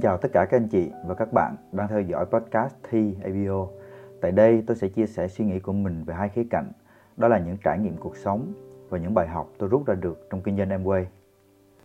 Xin 0.00 0.02
chào 0.02 0.16
tất 0.16 0.28
cả 0.32 0.44
các 0.44 0.56
anh 0.56 0.68
chị 0.68 0.90
và 1.06 1.14
các 1.14 1.32
bạn 1.32 1.56
đang 1.72 1.88
theo 1.88 2.00
dõi 2.00 2.26
podcast 2.26 2.74
Thi 2.90 3.16
ABO. 3.24 3.66
Tại 4.20 4.32
đây 4.32 4.62
tôi 4.66 4.76
sẽ 4.76 4.88
chia 4.88 5.06
sẻ 5.06 5.28
suy 5.28 5.44
nghĩ 5.44 5.58
của 5.58 5.72
mình 5.72 6.04
về 6.04 6.14
hai 6.14 6.28
khía 6.28 6.44
cạnh, 6.50 6.72
đó 7.16 7.28
là 7.28 7.38
những 7.38 7.56
trải 7.64 7.78
nghiệm 7.78 7.96
cuộc 7.96 8.16
sống 8.16 8.52
và 8.88 8.98
những 8.98 9.14
bài 9.14 9.28
học 9.28 9.48
tôi 9.58 9.68
rút 9.68 9.86
ra 9.86 9.94
được 9.94 10.26
trong 10.30 10.40
kinh 10.40 10.56
doanh 10.56 10.68
Amway. 10.68 11.04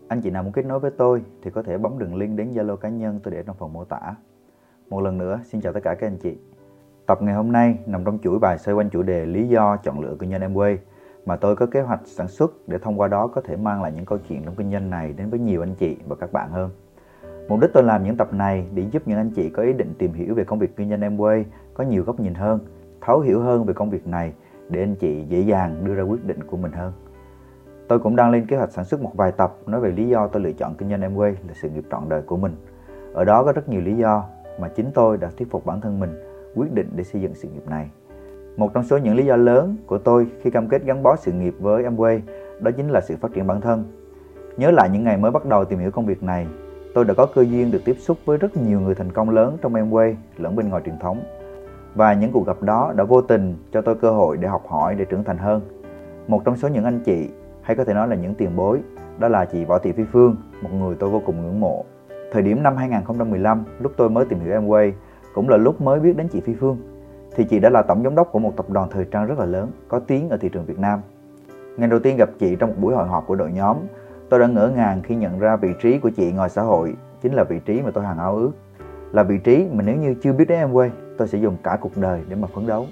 Anh 0.08 0.22
chị 0.22 0.30
nào 0.30 0.44
muốn 0.44 0.52
kết 0.52 0.66
nối 0.66 0.80
với 0.80 0.92
tôi 0.92 1.24
thì 1.42 1.52
có 1.52 1.64
thể 1.64 1.78
bấm 1.78 2.00
đường 2.00 2.16
link 2.16 2.38
đến 2.38 2.54
Zalo 2.54 2.76
cá 2.76 2.90
nhân 2.90 3.20
tôi 3.24 3.34
để 3.34 3.44
trong 3.44 3.56
phần 3.60 3.74
mô 3.74 3.86
tả. 3.86 4.16
Một 4.90 5.02
lần 5.02 5.18
nữa, 5.18 5.40
xin 5.44 5.62
chào 5.62 5.74
tất 5.74 5.84
cả 5.84 5.96
các 5.96 6.08
anh 6.08 6.18
chị. 6.18 6.38
Tập 7.06 7.22
ngày 7.22 7.36
hôm 7.36 7.52
nay 7.52 7.78
nằm 7.86 8.06
trong 8.06 8.20
chuỗi 8.24 8.40
bài 8.40 8.58
xoay 8.58 8.76
quanh 8.76 8.90
chủ 8.90 9.04
đề 9.04 9.26
lý 9.26 9.48
do 9.48 9.78
chọn 9.78 10.00
lựa 10.00 10.16
kinh 10.20 10.32
doanh 10.32 10.42
Amway 10.42 10.78
mà 11.26 11.36
tôi 11.36 11.56
có 11.56 11.66
kế 11.66 11.82
hoạch 11.82 12.02
sản 12.06 12.28
xuất 12.28 12.68
để 12.68 12.78
thông 12.78 13.00
qua 13.00 13.08
đó 13.08 13.28
có 13.28 13.42
thể 13.42 13.56
mang 13.56 13.82
lại 13.82 13.92
những 13.92 14.06
câu 14.06 14.20
chuyện 14.28 14.44
trong 14.46 14.56
kinh 14.56 14.72
doanh 14.72 14.90
này 14.90 15.14
đến 15.14 15.30
với 15.30 15.40
nhiều 15.40 15.64
anh 15.64 15.76
chị 15.76 15.98
và 16.08 16.16
các 16.16 16.32
bạn 16.34 16.50
hơn. 16.52 16.70
Mục 17.48 17.60
đích 17.60 17.74
tôi 17.74 17.84
làm 17.84 18.04
những 18.04 18.18
tập 18.18 18.34
này 18.34 18.66
để 18.74 18.84
giúp 18.92 19.02
những 19.06 19.18
anh 19.18 19.30
chị 19.30 19.50
có 19.50 19.64
ý 19.64 19.74
định 19.74 19.94
tìm 19.98 20.14
hiểu 20.14 20.36
về 20.36 20.44
công 20.44 20.60
việc 20.60 20.76
kinh 20.76 20.90
doanh 20.90 21.02
Amway 21.02 21.44
có 21.74 21.84
nhiều 21.84 22.04
góc 22.04 22.20
nhìn 22.20 22.34
hơn, 22.34 22.60
thấu 23.02 23.20
hiểu 23.20 23.42
hơn 23.42 23.66
về 23.66 23.74
công 23.74 23.90
việc 23.90 24.08
này 24.08 24.34
để 24.70 24.80
anh 24.80 24.96
chị 24.96 25.24
dễ 25.30 25.40
dàng 25.40 25.86
đưa 25.86 25.96
ra 25.96 26.04
quyết 26.04 26.26
định 26.26 26.44
của 26.44 26.58
mình 26.58 26.72
hơn. 26.72 26.94
Tôi 27.88 28.00
cũng 28.00 28.16
đang 28.16 28.32
lên 28.32 28.46
kế 28.46 28.58
hoạch 28.58 28.72
sản 28.72 28.86
xuất 28.86 29.02
một 29.02 29.12
vài 29.14 29.32
tập 29.32 29.58
nói 29.66 29.82
về 29.82 29.92
lý 29.92 30.08
do 30.08 30.28
tôi 30.28 30.42
lựa 30.42 30.52
chọn 30.52 30.76
kinh 30.76 30.90
doanh 30.90 31.02
Amway 31.02 31.32
là 31.48 31.54
sự 31.54 31.70
nghiệp 31.70 31.84
trọn 31.92 32.10
đời 32.10 32.22
của 32.22 32.38
mình. 32.38 32.56
Ở 33.14 33.26
đó 33.26 33.44
có 33.44 33.52
rất 33.52 33.70
nhiều 33.70 33.82
lý 33.82 33.96
do 33.96 34.26
mà 34.60 34.68
chính 34.68 34.92
tôi 34.94 35.18
đã 35.18 35.30
thuyết 35.38 35.52
phục 35.52 35.66
bản 35.66 35.82
thân 35.82 36.00
mình 36.00 36.10
quyết 36.56 36.74
định 36.74 36.90
để 36.96 37.04
xây 37.04 37.22
dựng 37.22 37.36
sự 37.36 37.48
nghiệp 37.48 37.68
này. 37.68 37.90
Một 38.58 38.74
trong 38.74 38.84
số 38.84 38.98
những 38.98 39.16
lý 39.16 39.26
do 39.26 39.36
lớn 39.36 39.78
của 39.88 39.98
tôi 39.98 40.28
khi 40.42 40.50
cam 40.50 40.68
kết 40.68 40.84
gắn 40.86 41.04
bó 41.04 41.16
sự 41.16 41.32
nghiệp 41.32 41.56
với 41.60 41.84
Amway 41.84 42.20
đó 42.60 42.72
chính 42.78 42.90
là 42.90 43.02
sự 43.02 43.16
phát 43.18 43.34
triển 43.34 43.48
bản 43.48 43.62
thân. 43.62 43.84
Nhớ 44.58 44.72
lại 44.72 44.90
những 44.90 45.04
ngày 45.04 45.18
mới 45.18 45.32
bắt 45.32 45.46
đầu 45.46 45.66
tìm 45.66 45.80
hiểu 45.80 45.92
công 45.92 46.06
việc 46.06 46.24
này, 46.24 46.48
tôi 46.96 47.06
đã 47.06 47.14
có 47.14 47.26
cơ 47.26 47.42
duyên 47.42 47.72
được 47.72 47.82
tiếp 47.86 47.96
xúc 48.00 48.18
với 48.26 48.38
rất 48.38 48.58
nhiều 48.58 48.80
người 48.80 48.96
thành 48.96 49.12
công 49.12 49.30
lớn 49.30 49.58
trong 49.62 49.76
em 49.76 49.92
quê 49.92 50.16
lẫn 50.38 50.56
bên 50.56 50.70
ngoài 50.70 50.82
truyền 50.86 51.00
thống. 51.00 51.24
Và 51.96 52.14
những 52.14 52.32
cuộc 52.32 52.48
gặp 52.48 52.62
đó 52.62 52.94
đã 52.96 53.04
vô 53.04 53.22
tình 53.22 53.56
cho 53.72 53.82
tôi 53.82 53.96
cơ 53.96 54.12
hội 54.12 54.38
để 54.38 54.48
học 54.48 54.64
hỏi 54.68 54.96
để 54.96 55.06
trưởng 55.06 55.24
thành 55.24 55.38
hơn. 55.38 55.62
Một 56.28 56.42
trong 56.46 56.58
số 56.58 56.68
những 56.68 56.84
anh 56.84 57.00
chị, 57.00 57.30
hay 57.62 57.76
có 57.76 57.84
thể 57.84 57.94
nói 57.94 58.08
là 58.08 58.16
những 58.16 58.36
tiền 58.36 58.56
bối, 58.56 58.80
đó 59.20 59.28
là 59.28 59.46
chị 59.46 59.66
Võ 59.66 59.80
Thị 59.80 59.92
Phi 59.92 60.04
Phương, 60.12 60.36
một 60.62 60.70
người 60.74 60.96
tôi 61.00 61.10
vô 61.10 61.22
cùng 61.26 61.42
ngưỡng 61.42 61.60
mộ. 61.60 61.86
Thời 62.32 62.42
điểm 62.42 62.64
năm 62.64 62.78
2015, 62.78 63.64
lúc 63.80 63.92
tôi 63.98 64.10
mới 64.10 64.26
tìm 64.26 64.40
hiểu 64.40 64.52
em 64.52 64.68
quê, 64.68 64.94
cũng 65.34 65.50
là 65.50 65.58
lúc 65.58 65.82
mới 65.82 66.00
biết 66.00 66.18
đến 66.18 66.28
chị 66.28 66.42
Phi 66.42 66.54
Phương 66.54 66.78
thì 67.36 67.44
chị 67.44 67.60
đã 67.60 67.70
là 67.70 67.82
tổng 67.82 68.04
giám 68.04 68.16
đốc 68.16 68.32
của 68.32 68.40
một 68.40 68.54
tập 68.58 68.70
đoàn 68.70 68.90
thời 68.92 69.06
trang 69.06 69.26
rất 69.26 69.40
là 69.40 69.46
lớn, 69.46 69.72
có 69.88 70.00
tiếng 70.00 70.30
ở 70.30 70.38
thị 70.38 70.50
trường 70.50 70.66
Việt 70.66 70.80
Nam. 70.80 71.00
Ngày 71.78 71.90
đầu 71.90 72.00
tiên 72.00 72.18
gặp 72.18 72.30
chị 72.40 72.56
trong 72.56 72.70
một 72.70 72.76
buổi 72.80 72.96
hội 72.96 73.08
họp 73.08 73.28
của 73.28 73.36
đội 73.36 73.52
nhóm, 73.52 73.78
tôi 74.30 74.40
đã 74.40 74.48
ngỡ 74.48 74.70
ngàng 74.76 75.02
khi 75.04 75.16
nhận 75.16 75.40
ra 75.40 75.56
vị 75.56 75.74
trí 75.82 76.00
của 76.00 76.10
chị 76.10 76.32
ngoài 76.32 76.50
xã 76.50 76.62
hội 76.62 76.96
chính 77.22 77.34
là 77.34 77.44
vị 77.44 77.60
trí 77.66 77.82
mà 77.82 77.92
tôi 77.92 78.04
hàng 78.04 78.18
ao 78.18 78.36
ước. 78.36 78.52
Là 79.12 79.24
vị 79.24 79.38
trí 79.38 79.68
mà 79.72 79.84
nếu 79.84 79.96
như 79.96 80.16
chưa 80.22 80.34
biết 80.34 80.46
đến 80.48 80.60
em 80.60 80.74
quê, 80.74 80.92
tôi 81.18 81.28
sẽ 81.28 81.38
dùng 81.38 81.58
cả 81.64 81.78
cuộc 81.82 81.98
đời 81.98 82.22
để 82.30 82.36
mà 82.36 82.48
phấn 82.48 82.68
đấu. 82.68 82.88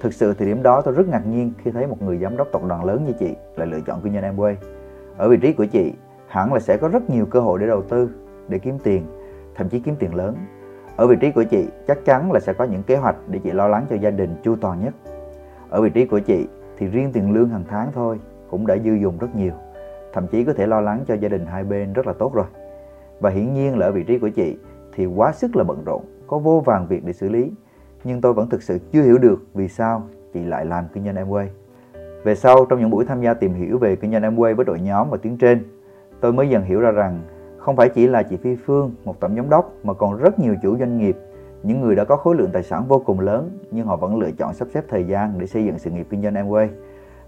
Thực 0.00 0.14
sự 0.14 0.34
thì 0.34 0.46
điểm 0.46 0.62
đó 0.62 0.82
tôi 0.82 0.94
rất 0.94 1.08
ngạc 1.08 1.26
nhiên 1.26 1.52
khi 1.64 1.70
thấy 1.70 1.86
một 1.86 2.02
người 2.02 2.18
giám 2.18 2.36
đốc 2.36 2.48
tập 2.52 2.62
đoàn 2.68 2.84
lớn 2.84 3.04
như 3.06 3.12
chị 3.18 3.34
lại 3.56 3.66
lựa 3.66 3.80
chọn 3.80 4.00
kinh 4.04 4.12
doanh 4.12 4.36
Amway. 4.36 4.54
Ở 5.16 5.28
vị 5.28 5.36
trí 5.36 5.52
của 5.52 5.66
chị, 5.66 5.92
hẳn 6.28 6.52
là 6.52 6.60
sẽ 6.60 6.76
có 6.76 6.88
rất 6.88 7.10
nhiều 7.10 7.26
cơ 7.26 7.40
hội 7.40 7.58
để 7.58 7.66
đầu 7.66 7.82
tư, 7.82 8.10
để 8.48 8.58
kiếm 8.58 8.78
tiền, 8.82 9.06
thậm 9.54 9.68
chí 9.68 9.80
kiếm 9.80 9.94
tiền 9.98 10.14
lớn 10.14 10.36
ở 10.98 11.06
vị 11.06 11.16
trí 11.20 11.32
của 11.32 11.44
chị 11.44 11.68
chắc 11.86 12.04
chắn 12.04 12.32
là 12.32 12.40
sẽ 12.40 12.52
có 12.52 12.64
những 12.64 12.82
kế 12.82 12.96
hoạch 12.96 13.16
để 13.28 13.38
chị 13.44 13.50
lo 13.50 13.68
lắng 13.68 13.86
cho 13.90 13.96
gia 13.96 14.10
đình 14.10 14.36
chu 14.42 14.56
toàn 14.60 14.84
nhất. 14.84 14.94
Ở 15.70 15.82
vị 15.82 15.90
trí 15.90 16.04
của 16.04 16.18
chị 16.18 16.46
thì 16.78 16.86
riêng 16.86 17.12
tiền 17.12 17.32
lương 17.32 17.48
hàng 17.48 17.64
tháng 17.68 17.90
thôi 17.94 18.20
cũng 18.50 18.66
đã 18.66 18.76
dư 18.84 18.94
dùng 18.94 19.18
rất 19.18 19.36
nhiều. 19.36 19.52
Thậm 20.18 20.26
chí 20.26 20.44
có 20.44 20.52
thể 20.52 20.66
lo 20.66 20.80
lắng 20.80 21.04
cho 21.08 21.14
gia 21.14 21.28
đình 21.28 21.46
hai 21.46 21.64
bên 21.64 21.92
rất 21.92 22.06
là 22.06 22.12
tốt 22.12 22.34
rồi. 22.34 22.44
Và 23.20 23.30
hiển 23.30 23.54
nhiên 23.54 23.78
là 23.78 23.86
ở 23.86 23.92
vị 23.92 24.04
trí 24.04 24.18
của 24.18 24.28
chị 24.28 24.56
thì 24.94 25.06
quá 25.06 25.32
sức 25.32 25.56
là 25.56 25.64
bận 25.64 25.84
rộn, 25.84 26.02
có 26.26 26.38
vô 26.38 26.62
vàng 26.64 26.86
việc 26.86 27.04
để 27.04 27.12
xử 27.12 27.28
lý. 27.28 27.52
Nhưng 28.04 28.20
tôi 28.20 28.32
vẫn 28.32 28.48
thực 28.48 28.62
sự 28.62 28.78
chưa 28.92 29.02
hiểu 29.02 29.18
được 29.18 29.38
vì 29.54 29.68
sao 29.68 30.02
chị 30.34 30.44
lại 30.44 30.64
làm 30.64 30.84
kinh 30.92 31.04
doanh 31.04 31.16
Amway. 31.16 31.46
Về 32.24 32.34
sau 32.34 32.64
trong 32.64 32.80
những 32.80 32.90
buổi 32.90 33.04
tham 33.04 33.20
gia 33.20 33.34
tìm 33.34 33.54
hiểu 33.54 33.78
về 33.78 33.96
kinh 33.96 34.12
doanh 34.12 34.22
Amway 34.22 34.54
với 34.54 34.64
đội 34.64 34.80
nhóm 34.80 35.10
và 35.10 35.16
tiếng 35.22 35.38
trên, 35.38 35.64
tôi 36.20 36.32
mới 36.32 36.48
dần 36.48 36.62
hiểu 36.62 36.80
ra 36.80 36.90
rằng 36.90 37.20
không 37.58 37.76
phải 37.76 37.88
chỉ 37.88 38.06
là 38.06 38.22
chị 38.22 38.36
Phi 38.36 38.56
Phương, 38.56 38.94
một 39.04 39.20
tổng 39.20 39.36
giám 39.36 39.50
đốc 39.50 39.72
mà 39.82 39.94
còn 39.94 40.16
rất 40.16 40.38
nhiều 40.38 40.54
chủ 40.62 40.78
doanh 40.78 40.98
nghiệp, 40.98 41.16
những 41.62 41.80
người 41.80 41.94
đã 41.94 42.04
có 42.04 42.16
khối 42.16 42.34
lượng 42.36 42.50
tài 42.52 42.62
sản 42.62 42.84
vô 42.88 43.02
cùng 43.06 43.20
lớn 43.20 43.58
nhưng 43.70 43.86
họ 43.86 43.96
vẫn 43.96 44.16
lựa 44.16 44.30
chọn 44.30 44.54
sắp 44.54 44.68
xếp 44.74 44.84
thời 44.88 45.04
gian 45.04 45.38
để 45.38 45.46
xây 45.46 45.64
dựng 45.64 45.78
sự 45.78 45.90
nghiệp 45.90 46.06
kinh 46.10 46.22
doanh 46.22 46.34
Amway. 46.34 46.68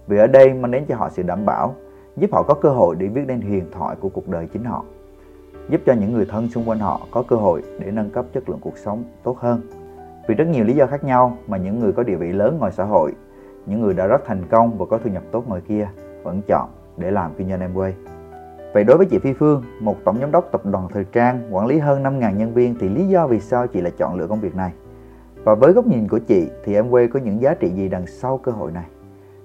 Vì 0.07 0.17
ở 0.17 0.27
đây 0.27 0.53
mang 0.53 0.71
đến 0.71 0.85
cho 0.87 0.95
họ 0.95 1.09
sự 1.09 1.23
đảm 1.23 1.45
bảo, 1.45 1.75
giúp 2.17 2.33
họ 2.33 2.43
có 2.43 2.53
cơ 2.53 2.69
hội 2.69 2.95
để 2.99 3.07
viết 3.07 3.21
nên 3.27 3.41
huyền 3.41 3.65
thoại 3.71 3.95
của 3.99 4.09
cuộc 4.09 4.29
đời 4.29 4.47
chính 4.53 4.63
họ. 4.63 4.83
Giúp 5.69 5.81
cho 5.85 5.93
những 5.93 6.13
người 6.13 6.25
thân 6.25 6.49
xung 6.49 6.69
quanh 6.69 6.79
họ 6.79 7.01
có 7.11 7.23
cơ 7.27 7.35
hội 7.35 7.63
để 7.79 7.91
nâng 7.91 8.09
cấp 8.09 8.25
chất 8.33 8.49
lượng 8.49 8.59
cuộc 8.61 8.77
sống 8.77 9.03
tốt 9.23 9.37
hơn. 9.39 9.61
Vì 10.27 10.35
rất 10.35 10.47
nhiều 10.47 10.63
lý 10.63 10.73
do 10.73 10.85
khác 10.85 11.03
nhau 11.03 11.37
mà 11.47 11.57
những 11.57 11.79
người 11.79 11.93
có 11.93 12.03
địa 12.03 12.15
vị 12.15 12.31
lớn 12.31 12.57
ngoài 12.59 12.71
xã 12.71 12.83
hội, 12.83 13.13
những 13.65 13.81
người 13.81 13.93
đã 13.93 14.07
rất 14.07 14.25
thành 14.25 14.43
công 14.49 14.77
và 14.77 14.85
có 14.85 14.97
thu 14.97 15.09
nhập 15.09 15.23
tốt 15.31 15.43
ngoài 15.47 15.61
kia 15.67 15.89
vẫn 16.23 16.41
chọn 16.47 16.69
để 16.97 17.11
làm 17.11 17.31
kinh 17.37 17.49
doanh 17.49 17.73
Amway. 17.73 17.91
Vậy 18.73 18.83
đối 18.83 18.97
với 18.97 19.05
chị 19.05 19.19
Phi 19.19 19.33
Phương, 19.33 19.63
một 19.79 19.97
tổng 20.03 20.17
giám 20.19 20.31
đốc 20.31 20.51
tập 20.51 20.65
đoàn 20.65 20.87
thời 20.93 21.05
trang 21.11 21.47
quản 21.51 21.67
lý 21.67 21.79
hơn 21.79 22.03
5.000 22.03 22.35
nhân 22.35 22.53
viên 22.53 22.75
thì 22.79 22.89
lý 22.89 23.07
do 23.07 23.27
vì 23.27 23.39
sao 23.39 23.67
chị 23.67 23.81
lại 23.81 23.91
chọn 23.97 24.15
lựa 24.15 24.27
công 24.27 24.39
việc 24.39 24.55
này? 24.55 24.71
Và 25.43 25.55
với 25.55 25.73
góc 25.73 25.87
nhìn 25.87 26.07
của 26.07 26.19
chị 26.19 26.49
thì 26.65 26.75
em 26.75 26.91
có 26.91 27.19
những 27.23 27.41
giá 27.41 27.53
trị 27.53 27.69
gì 27.69 27.89
đằng 27.89 28.07
sau 28.07 28.37
cơ 28.37 28.51
hội 28.51 28.71
này? 28.71 28.85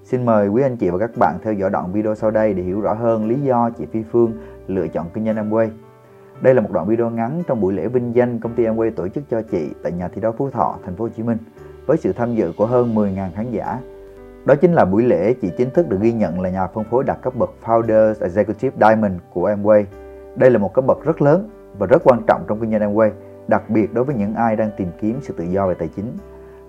Xin 0.07 0.25
mời 0.25 0.49
quý 0.49 0.63
anh 0.63 0.77
chị 0.77 0.91
và 0.91 0.99
các 0.99 1.11
bạn 1.17 1.39
theo 1.43 1.53
dõi 1.53 1.71
đoạn 1.71 1.93
video 1.93 2.15
sau 2.15 2.31
đây 2.31 2.55
để 2.55 2.63
hiểu 2.63 2.81
rõ 2.81 2.95
hơn 2.95 3.29
lý 3.29 3.41
do 3.41 3.71
chị 3.71 3.87
Phi 3.87 4.03
Phương 4.13 4.33
lựa 4.67 4.89
chọn 4.89 5.07
kinh 5.15 5.25
doanh 5.25 5.37
Amway. 5.37 5.69
Đây 6.41 6.55
là 6.55 6.61
một 6.61 6.69
đoạn 6.73 6.87
video 6.87 7.11
ngắn 7.11 7.43
trong 7.47 7.61
buổi 7.61 7.73
lễ 7.73 7.89
vinh 7.89 8.15
danh 8.15 8.39
công 8.41 8.55
ty 8.55 8.65
Amway 8.65 8.91
tổ 8.91 9.09
chức 9.09 9.25
cho 9.31 9.43
chị 9.43 9.71
tại 9.83 9.93
nhà 9.93 10.09
thi 10.09 10.21
đấu 10.21 10.33
Phú 10.39 10.51
Thọ, 10.51 10.79
thành 10.85 10.97
phố 10.97 11.05
Hồ 11.05 11.11
Chí 11.17 11.23
Minh 11.23 11.39
với 11.87 11.97
sự 11.97 12.13
tham 12.13 12.35
dự 12.35 12.53
của 12.57 12.67
hơn 12.67 12.95
10.000 12.95 13.29
khán 13.35 13.51
giả 13.51 13.81
đó 14.45 14.55
chính 14.55 14.73
là 14.73 14.85
buổi 14.85 15.03
lễ 15.03 15.35
chị 15.43 15.51
chính 15.59 15.71
thức 15.71 15.89
được 15.89 16.01
ghi 16.01 16.13
nhận 16.13 16.41
là 16.41 16.51
nhà 16.51 16.67
phân 16.67 16.85
phối 16.85 17.05
đạt 17.05 17.23
cấp 17.23 17.35
bậc 17.37 17.51
Founders 17.65 18.15
Executive 18.21 18.77
Diamond 18.81 19.15
của 19.33 19.51
Amway. 19.51 19.85
Đây 20.37 20.51
là 20.51 20.59
một 20.59 20.75
cấp 20.75 20.85
bậc 20.87 21.05
rất 21.05 21.23
lớn 21.23 21.49
và 21.79 21.87
rất 21.87 22.03
quan 22.05 22.23
trọng 22.27 22.45
trong 22.49 22.61
kinh 22.61 22.71
doanh 22.71 22.95
Amway, 22.95 23.11
đặc 23.49 23.71
biệt 23.71 23.95
đối 23.95 24.05
với 24.05 24.15
những 24.15 24.35
ai 24.35 24.57
đang 24.57 24.71
tìm 24.77 24.89
kiếm 25.01 25.19
sự 25.23 25.35
tự 25.37 25.45
do 25.45 25.67
về 25.67 25.75
tài 25.75 25.89
chính. 25.97 26.13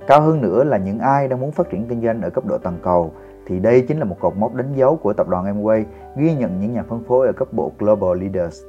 Cao 0.07 0.21
hơn 0.21 0.41
nữa 0.41 0.63
là 0.63 0.77
những 0.77 0.99
ai 0.99 1.27
đang 1.27 1.39
muốn 1.39 1.51
phát 1.51 1.69
triển 1.69 1.87
kinh 1.87 2.01
doanh 2.01 2.21
ở 2.21 2.29
cấp 2.29 2.45
độ 2.45 2.57
toàn 2.57 2.77
cầu 2.83 3.13
thì 3.47 3.59
đây 3.59 3.81
chính 3.87 3.99
là 3.99 4.05
một 4.05 4.17
cột 4.19 4.37
mốc 4.37 4.53
đánh 4.55 4.73
dấu 4.75 4.95
của 4.95 5.13
tập 5.13 5.27
đoàn 5.27 5.45
Amway 5.45 5.83
ghi 6.17 6.33
nhận 6.33 6.59
những 6.59 6.73
nhà 6.73 6.83
phân 6.89 7.03
phối 7.03 7.27
ở 7.27 7.33
cấp 7.33 7.47
bộ 7.51 7.71
Global 7.79 8.21
Leaders. 8.21 8.61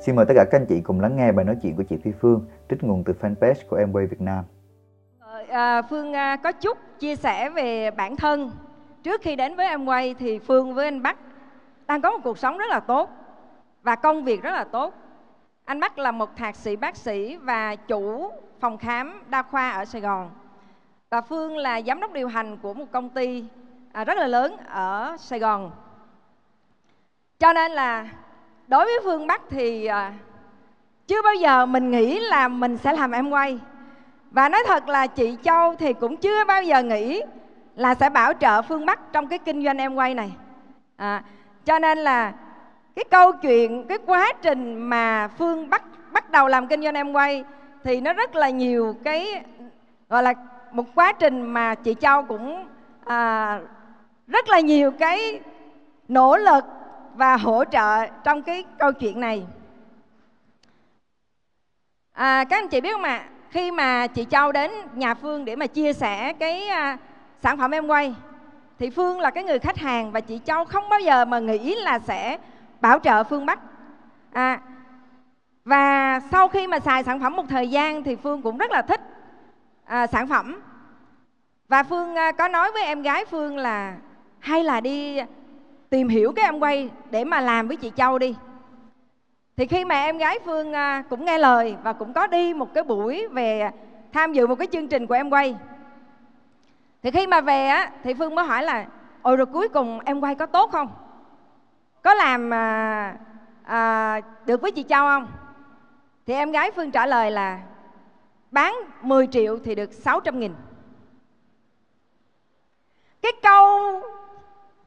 Xin 0.00 0.16
mời 0.16 0.26
tất 0.26 0.34
cả 0.36 0.44
các 0.44 0.60
anh 0.60 0.66
chị 0.66 0.80
cùng 0.80 1.00
lắng 1.00 1.16
nghe 1.16 1.32
bài 1.32 1.44
nói 1.44 1.56
chuyện 1.62 1.76
của 1.76 1.82
chị 1.82 1.96
Phi 1.96 2.12
Phương 2.20 2.44
trích 2.70 2.84
nguồn 2.84 3.04
từ 3.04 3.14
fanpage 3.20 3.54
của 3.68 3.78
Amway 3.78 4.08
Việt 4.08 4.20
Nam 4.20 4.44
à, 5.48 5.82
Phương 5.82 6.12
à, 6.12 6.36
có 6.36 6.52
chút 6.52 6.78
chia 6.98 7.16
sẻ 7.16 7.50
về 7.50 7.90
bản 7.90 8.16
thân. 8.16 8.50
Trước 9.02 9.20
khi 9.22 9.36
đến 9.36 9.56
với 9.56 9.66
Amway 9.66 10.14
thì 10.18 10.38
Phương 10.38 10.74
với 10.74 10.84
anh 10.84 11.02
Bắc 11.02 11.16
đang 11.86 12.00
có 12.00 12.10
một 12.10 12.20
cuộc 12.24 12.38
sống 12.38 12.58
rất 12.58 12.70
là 12.70 12.80
tốt 12.80 13.10
và 13.82 13.96
công 13.96 14.24
việc 14.24 14.42
rất 14.42 14.50
là 14.50 14.64
tốt. 14.64 14.94
Anh 15.64 15.80
Bắc 15.80 15.98
là 15.98 16.10
một 16.10 16.36
thạc 16.36 16.56
sĩ 16.56 16.76
bác 16.76 16.96
sĩ 16.96 17.36
và 17.36 17.76
chủ 17.76 18.30
phòng 18.60 18.78
khám 18.78 19.22
đa 19.28 19.42
khoa 19.42 19.70
ở 19.70 19.84
Sài 19.84 20.00
Gòn. 20.00 20.30
Và 21.10 21.20
Phương 21.20 21.56
là 21.56 21.82
giám 21.86 22.00
đốc 22.00 22.12
điều 22.12 22.28
hành 22.28 22.56
của 22.62 22.74
một 22.74 22.86
công 22.92 23.08
ty 23.08 23.44
à, 23.96 24.04
rất 24.04 24.18
là 24.18 24.26
lớn 24.26 24.56
ở 24.68 25.16
Sài 25.18 25.38
Gòn. 25.38 25.70
Cho 27.38 27.52
nên 27.52 27.72
là 27.72 28.08
đối 28.68 28.84
với 28.84 29.00
Phương 29.04 29.26
Bắc 29.26 29.42
thì 29.50 29.86
à, 29.86 30.12
chưa 31.06 31.22
bao 31.22 31.34
giờ 31.34 31.66
mình 31.66 31.90
nghĩ 31.90 32.20
là 32.20 32.48
mình 32.48 32.76
sẽ 32.76 32.92
làm 32.92 33.12
em 33.12 33.30
quay 33.30 33.58
và 34.30 34.48
nói 34.48 34.62
thật 34.66 34.88
là 34.88 35.06
chị 35.06 35.36
Châu 35.42 35.74
thì 35.74 35.92
cũng 35.92 36.16
chưa 36.16 36.44
bao 36.44 36.62
giờ 36.62 36.82
nghĩ 36.82 37.22
là 37.76 37.94
sẽ 37.94 38.10
bảo 38.10 38.32
trợ 38.40 38.62
Phương 38.62 38.86
Bắc 38.86 39.12
trong 39.12 39.26
cái 39.26 39.38
kinh 39.38 39.64
doanh 39.64 39.78
em 39.78 39.94
quay 39.94 40.14
này. 40.14 40.32
À, 40.96 41.22
cho 41.64 41.78
nên 41.78 41.98
là 41.98 42.32
cái 42.96 43.04
câu 43.10 43.32
chuyện, 43.32 43.86
cái 43.86 43.98
quá 44.06 44.32
trình 44.42 44.76
mà 44.76 45.28
Phương 45.28 45.70
Bắc 45.70 45.82
bắt 46.12 46.30
đầu 46.30 46.48
làm 46.48 46.66
kinh 46.66 46.82
doanh 46.82 46.94
em 46.94 47.12
quay 47.12 47.44
thì 47.84 48.00
nó 48.00 48.12
rất 48.12 48.34
là 48.36 48.50
nhiều 48.50 48.96
cái 49.04 49.42
gọi 50.08 50.22
là 50.22 50.34
một 50.72 50.84
quá 50.94 51.12
trình 51.12 51.42
mà 51.42 51.74
chị 51.74 51.94
Châu 52.00 52.22
cũng 52.22 52.66
à, 53.04 53.60
rất 54.26 54.48
là 54.48 54.60
nhiều 54.60 54.90
cái 54.90 55.40
nỗ 56.08 56.36
lực 56.36 56.64
và 57.14 57.36
hỗ 57.36 57.64
trợ 57.64 58.06
trong 58.24 58.42
cái 58.42 58.64
câu 58.78 58.92
chuyện 58.92 59.20
này. 59.20 59.46
À, 62.12 62.44
các 62.44 62.56
anh 62.58 62.68
chị 62.68 62.80
biết 62.80 62.92
không 62.92 63.02
ạ? 63.02 63.16
À, 63.16 63.28
khi 63.50 63.70
mà 63.70 64.06
chị 64.06 64.26
Châu 64.30 64.52
đến 64.52 64.70
nhà 64.94 65.14
Phương 65.14 65.44
để 65.44 65.56
mà 65.56 65.66
chia 65.66 65.92
sẻ 65.92 66.32
cái 66.32 66.68
à, 66.68 66.98
sản 67.42 67.58
phẩm 67.58 67.70
em 67.70 67.86
quay 67.86 68.14
thì 68.78 68.90
Phương 68.90 69.20
là 69.20 69.30
cái 69.30 69.44
người 69.44 69.58
khách 69.58 69.78
hàng 69.78 70.12
và 70.12 70.20
chị 70.20 70.40
Châu 70.44 70.64
không 70.64 70.88
bao 70.88 71.00
giờ 71.00 71.24
mà 71.24 71.38
nghĩ 71.38 71.74
là 71.74 71.98
sẽ 71.98 72.38
bảo 72.80 72.98
trợ 72.98 73.24
Phương 73.24 73.46
Bắc. 73.46 73.60
À, 74.32 74.60
và 75.64 76.20
sau 76.30 76.48
khi 76.48 76.66
mà 76.66 76.78
xài 76.78 77.02
sản 77.02 77.20
phẩm 77.20 77.36
một 77.36 77.44
thời 77.48 77.70
gian 77.70 78.02
thì 78.02 78.16
Phương 78.16 78.42
cũng 78.42 78.58
rất 78.58 78.70
là 78.70 78.82
thích 78.82 79.00
à, 79.84 80.06
sản 80.06 80.28
phẩm. 80.28 80.60
Và 81.68 81.82
Phương 81.82 82.14
à, 82.14 82.32
có 82.32 82.48
nói 82.48 82.72
với 82.72 82.84
em 82.84 83.02
gái 83.02 83.24
Phương 83.24 83.58
là 83.58 83.94
hay 84.38 84.64
là 84.64 84.80
đi 84.80 85.20
tìm 85.90 86.08
hiểu 86.08 86.32
cái 86.32 86.44
em 86.44 86.58
quay 86.58 86.90
để 87.10 87.24
mà 87.24 87.40
làm 87.40 87.68
với 87.68 87.76
chị 87.76 87.92
Châu 87.96 88.18
đi. 88.18 88.34
thì 89.56 89.66
khi 89.66 89.84
mà 89.84 89.94
em 89.94 90.18
gái 90.18 90.38
phương 90.44 90.72
à, 90.72 91.02
cũng 91.10 91.24
nghe 91.24 91.38
lời 91.38 91.76
và 91.82 91.92
cũng 91.92 92.12
có 92.12 92.26
đi 92.26 92.54
một 92.54 92.74
cái 92.74 92.84
buổi 92.84 93.26
về 93.28 93.70
tham 94.12 94.32
dự 94.32 94.46
một 94.46 94.54
cái 94.54 94.68
chương 94.72 94.88
trình 94.88 95.06
của 95.06 95.14
em 95.14 95.30
quay. 95.30 95.56
Thì 97.02 97.10
khi 97.10 97.26
mà 97.26 97.40
về 97.40 97.66
á 97.66 97.90
thì 98.02 98.14
phương 98.14 98.34
mới 98.34 98.44
hỏi 98.44 98.62
là 98.62 98.86
ôi 99.22 99.36
rồi 99.36 99.46
cuối 99.46 99.68
cùng 99.68 100.00
em 100.04 100.20
quay 100.20 100.34
có 100.34 100.46
tốt 100.46 100.70
không? 100.72 100.88
Có 102.02 102.14
làm 102.14 102.54
à, 102.54 103.16
à, 103.62 104.20
được 104.46 104.60
với 104.60 104.70
chị 104.70 104.84
châu 104.88 105.06
không? 105.06 105.26
Thì 106.26 106.34
em 106.34 106.52
gái 106.52 106.70
phương 106.70 106.90
trả 106.90 107.06
lời 107.06 107.30
là 107.30 107.60
bán 108.50 108.74
10 109.02 109.26
triệu 109.26 109.58
thì 109.64 109.74
được 109.74 109.92
600 109.92 110.40
nghìn. 110.40 110.54
Cái 113.22 113.32
câu 113.42 114.02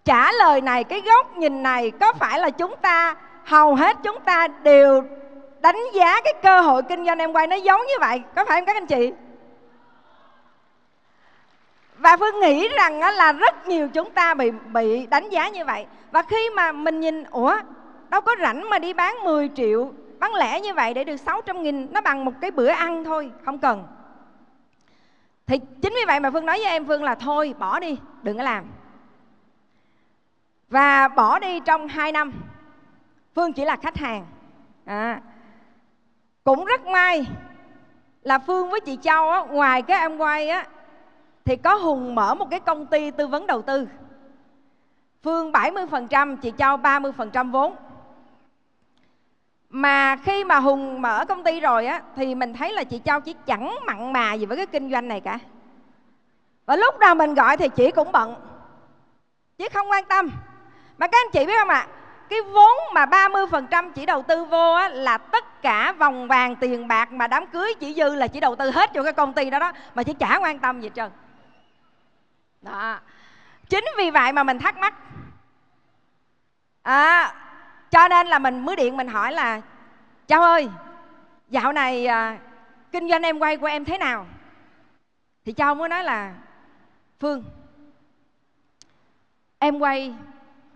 trả 0.06 0.32
lời 0.32 0.62
này, 0.62 0.84
cái 0.84 1.02
góc 1.02 1.38
nhìn 1.38 1.64
này, 1.64 1.92
có 2.00 2.14
phải 2.14 2.40
là 2.40 2.50
chúng 2.50 2.76
ta 2.82 3.16
hầu 3.46 3.76
hết 3.76 3.98
chúng 4.04 4.20
ta 4.26 4.48
đều 4.48 5.04
đánh 5.62 5.80
giá 5.94 6.22
cái 6.22 6.34
cơ 6.44 6.62
hội 6.62 6.84
kinh 6.84 7.06
doanh 7.06 7.20
em 7.20 7.34
quay 7.34 7.48
nó 7.48 7.56
giống 7.56 7.82
như 7.88 7.94
vậy? 8.00 8.22
Có 8.36 8.46
phải 8.46 8.60
không 8.60 8.66
các 8.66 8.76
anh 8.76 8.88
chị? 8.88 9.12
Và 11.98 12.18
phương 12.18 12.40
nghĩ 12.40 12.68
rằng 12.68 13.00
là 13.00 13.32
rất 13.32 13.68
nhiều 13.68 13.88
chúng 13.94 14.12
ta 14.12 14.34
bị 14.34 14.52
bị 14.52 15.06
đánh 15.06 15.30
giá 15.30 15.50
như 15.50 15.66
vậy. 15.66 15.86
Và 16.12 16.22
khi 16.22 16.50
mà 16.56 16.72
mình 16.72 17.00
nhìn, 17.00 17.24
ủa, 17.24 17.56
đâu 18.10 18.22
có 18.22 18.36
rảnh 18.42 18.70
mà 18.70 18.80
đi 18.80 18.94
bán 18.94 19.24
10 19.24 19.50
triệu, 19.56 19.92
bán 20.20 20.34
lẻ 20.34 20.62
như 20.62 20.74
vậy 20.74 20.94
để 20.94 21.04
được 21.04 21.18
600 21.18 21.64
nghìn 21.64 21.94
nó 21.94 22.02
bằng 22.02 22.26
một 22.26 22.32
cái 22.42 22.52
bữa 22.52 22.68
ăn 22.68 23.04
thôi, 23.04 23.32
không 23.46 23.60
cần. 23.60 23.88
Thì 25.48 25.58
chính 25.82 25.94
vì 25.94 26.06
vậy 26.08 26.20
mà 26.20 26.32
phương 26.32 26.46
nói 26.46 26.58
với 26.58 26.68
em, 26.68 26.86
phương 26.86 27.04
là 27.04 27.16
thôi, 27.16 27.54
bỏ 27.60 27.80
đi, 27.80 27.98
đừng 28.24 28.38
có 28.38 28.44
làm 28.44 28.64
và 30.70 31.08
bỏ 31.08 31.40
đi 31.40 31.60
trong 31.60 31.88
2 31.88 32.12
năm. 32.12 32.34
Phương 33.36 33.54
chỉ 33.54 33.66
là 33.66 33.76
khách 33.76 33.98
hàng. 33.98 34.26
À, 34.86 35.22
cũng 36.44 36.66
rất 36.66 36.86
may 36.86 37.26
là 38.24 38.40
phương 38.40 38.70
với 38.70 38.80
chị 38.80 38.98
châu 39.02 39.30
á, 39.30 39.40
ngoài 39.40 39.82
cái 39.82 40.00
em 40.00 40.18
quay 40.18 40.50
á 40.50 40.68
thì 41.46 41.56
có 41.56 41.76
hùng 41.76 42.16
mở 42.16 42.36
một 42.36 42.50
cái 42.52 42.60
công 42.60 42.86
ty 42.86 43.12
tư 43.12 43.28
vấn 43.28 43.48
đầu 43.48 43.62
tư. 43.62 43.88
Phương 45.24 45.52
70% 45.52 46.36
chị 46.38 46.54
châu 46.58 46.78
30% 46.78 47.52
vốn. 47.52 47.76
Mà 49.70 50.16
khi 50.16 50.44
mà 50.44 50.60
hùng 50.60 51.02
mở 51.02 51.26
công 51.26 51.44
ty 51.44 51.60
rồi 51.60 51.86
á 51.86 52.02
thì 52.16 52.36
mình 52.36 52.54
thấy 52.54 52.74
là 52.74 52.84
chị 52.84 53.02
châu 53.06 53.20
chỉ 53.20 53.36
chẳng 53.46 53.76
mặn 53.86 54.14
mà 54.14 54.34
gì 54.34 54.46
với 54.46 54.58
cái 54.58 54.66
kinh 54.66 54.92
doanh 54.92 55.08
này 55.08 55.22
cả. 55.22 55.40
Và 56.66 56.76
lúc 56.76 57.00
nào 57.00 57.16
mình 57.16 57.34
gọi 57.34 57.58
thì 57.58 57.70
chị 57.76 57.92
cũng 57.92 58.12
bận. 58.12 58.36
Chứ 59.58 59.68
không 59.74 59.92
quan 59.92 60.06
tâm 60.06 60.32
mà 61.00 61.08
các 61.08 61.18
anh 61.26 61.32
chị 61.32 61.46
biết 61.46 61.58
không 61.60 61.70
ạ? 61.70 61.80
À, 61.80 61.88
cái 62.30 62.42
vốn 62.42 62.78
mà 62.94 63.06
30% 63.06 63.92
chỉ 63.92 64.06
đầu 64.06 64.22
tư 64.22 64.44
vô 64.44 64.74
á, 64.74 64.90
là 64.90 65.18
tất 65.18 65.62
cả 65.62 65.94
vòng 65.98 66.28
vàng 66.28 66.56
tiền 66.56 66.88
bạc 66.88 67.12
mà 67.12 67.28
đám 67.28 67.48
cưới 67.48 67.74
chỉ 67.80 67.94
dư 67.94 68.16
là 68.16 68.28
chỉ 68.28 68.40
đầu 68.40 68.56
tư 68.56 68.72
hết 68.72 68.90
cho 68.94 69.04
cái 69.04 69.14
công 69.14 69.34
ty 69.34 69.50
đó 69.50 69.60
đó 69.60 69.72
mà 69.96 70.04
chỉ 70.04 70.14
chả 70.14 70.40
quan 70.42 70.60
tâm 70.60 70.82
gì 70.82 70.88
hết 70.88 70.96
trơn. 70.96 71.12
Đó. 72.62 73.00
Chính 73.70 73.86
vì 73.98 74.10
vậy 74.12 74.34
mà 74.34 74.44
mình 74.44 74.60
thắc 74.60 74.78
mắc. 74.78 74.94
À, 76.84 77.36
cho 77.92 78.08
nên 78.08 78.28
là 78.28 78.40
mình 78.40 78.66
mới 78.66 78.76
điện 78.76 78.98
mình 78.98 79.08
hỏi 79.08 79.32
là 79.32 79.62
cháu 80.28 80.42
ơi 80.42 80.70
dạo 81.50 81.74
này 81.74 82.08
à, 82.08 82.38
kinh 82.92 83.10
doanh 83.10 83.22
em 83.22 83.40
quay 83.40 83.58
của 83.58 83.68
em 83.68 83.86
thế 83.86 83.98
nào? 83.98 84.26
Thì 85.46 85.54
cháu 85.54 85.76
mới 85.76 85.90
nói 85.90 86.04
là 86.04 86.34
phương 87.20 87.44
em 89.60 89.80
quay 89.80 90.14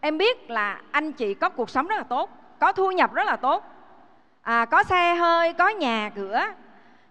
em 0.05 0.17
biết 0.17 0.49
là 0.51 0.77
anh 0.91 1.11
chị 1.11 1.33
có 1.33 1.49
cuộc 1.49 1.69
sống 1.69 1.87
rất 1.87 1.95
là 1.97 2.03
tốt 2.03 2.29
có 2.59 2.71
thu 2.71 2.91
nhập 2.91 3.13
rất 3.13 3.23
là 3.27 3.35
tốt. 3.35 3.63
À, 4.41 4.65
có 4.65 4.83
xe 4.83 5.15
hơi 5.15 5.53
có 5.53 5.69
nhà 5.69 6.11
cửa. 6.15 6.41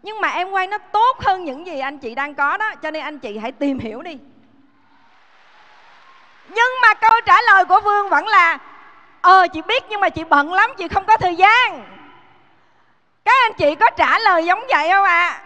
Nhưng 0.02 0.20
mà 0.20 0.28
em 0.28 0.50
quay 0.50 0.66
nó 0.66 0.78
tốt 0.78 1.20
hơn 1.20 1.44
những 1.44 1.66
gì 1.66 1.78
anh 1.78 1.98
chị 1.98 2.14
đang 2.14 2.34
có 2.34 2.56
đó 2.56 2.74
cho 2.74 2.90
nên 2.90 3.02
anh 3.02 3.18
chị 3.18 3.38
hãy 3.38 3.52
tìm 3.52 3.78
hiểu 3.78 4.02
đi. 4.02 4.18
Nhưng 6.48 6.70
mà 6.82 6.94
câu 6.94 7.20
trả 7.26 7.42
lời 7.42 7.64
của 7.64 7.80
phương 7.84 8.08
vẫn 8.08 8.26
là 8.26 8.58
ờ 9.20 9.46
chị 9.52 9.62
biết 9.62 9.84
nhưng 9.88 10.00
mà 10.00 10.08
chị 10.08 10.24
bận 10.24 10.52
lắm 10.52 10.70
chị 10.76 10.88
không 10.88 11.04
có 11.04 11.16
thời 11.16 11.36
gian. 11.36 11.84
Các 13.24 13.34
anh 13.46 13.52
chị 13.58 13.74
có 13.74 13.90
trả 13.90 14.18
lời 14.18 14.44
giống 14.44 14.62
vậy 14.68 14.88
không 14.90 15.04
ạ? 15.04 15.28
À? 15.28 15.42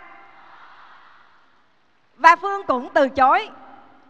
và 2.17 2.37
phương 2.37 2.67
cũng 2.67 2.89
từ 2.95 3.09
chối. 3.09 3.49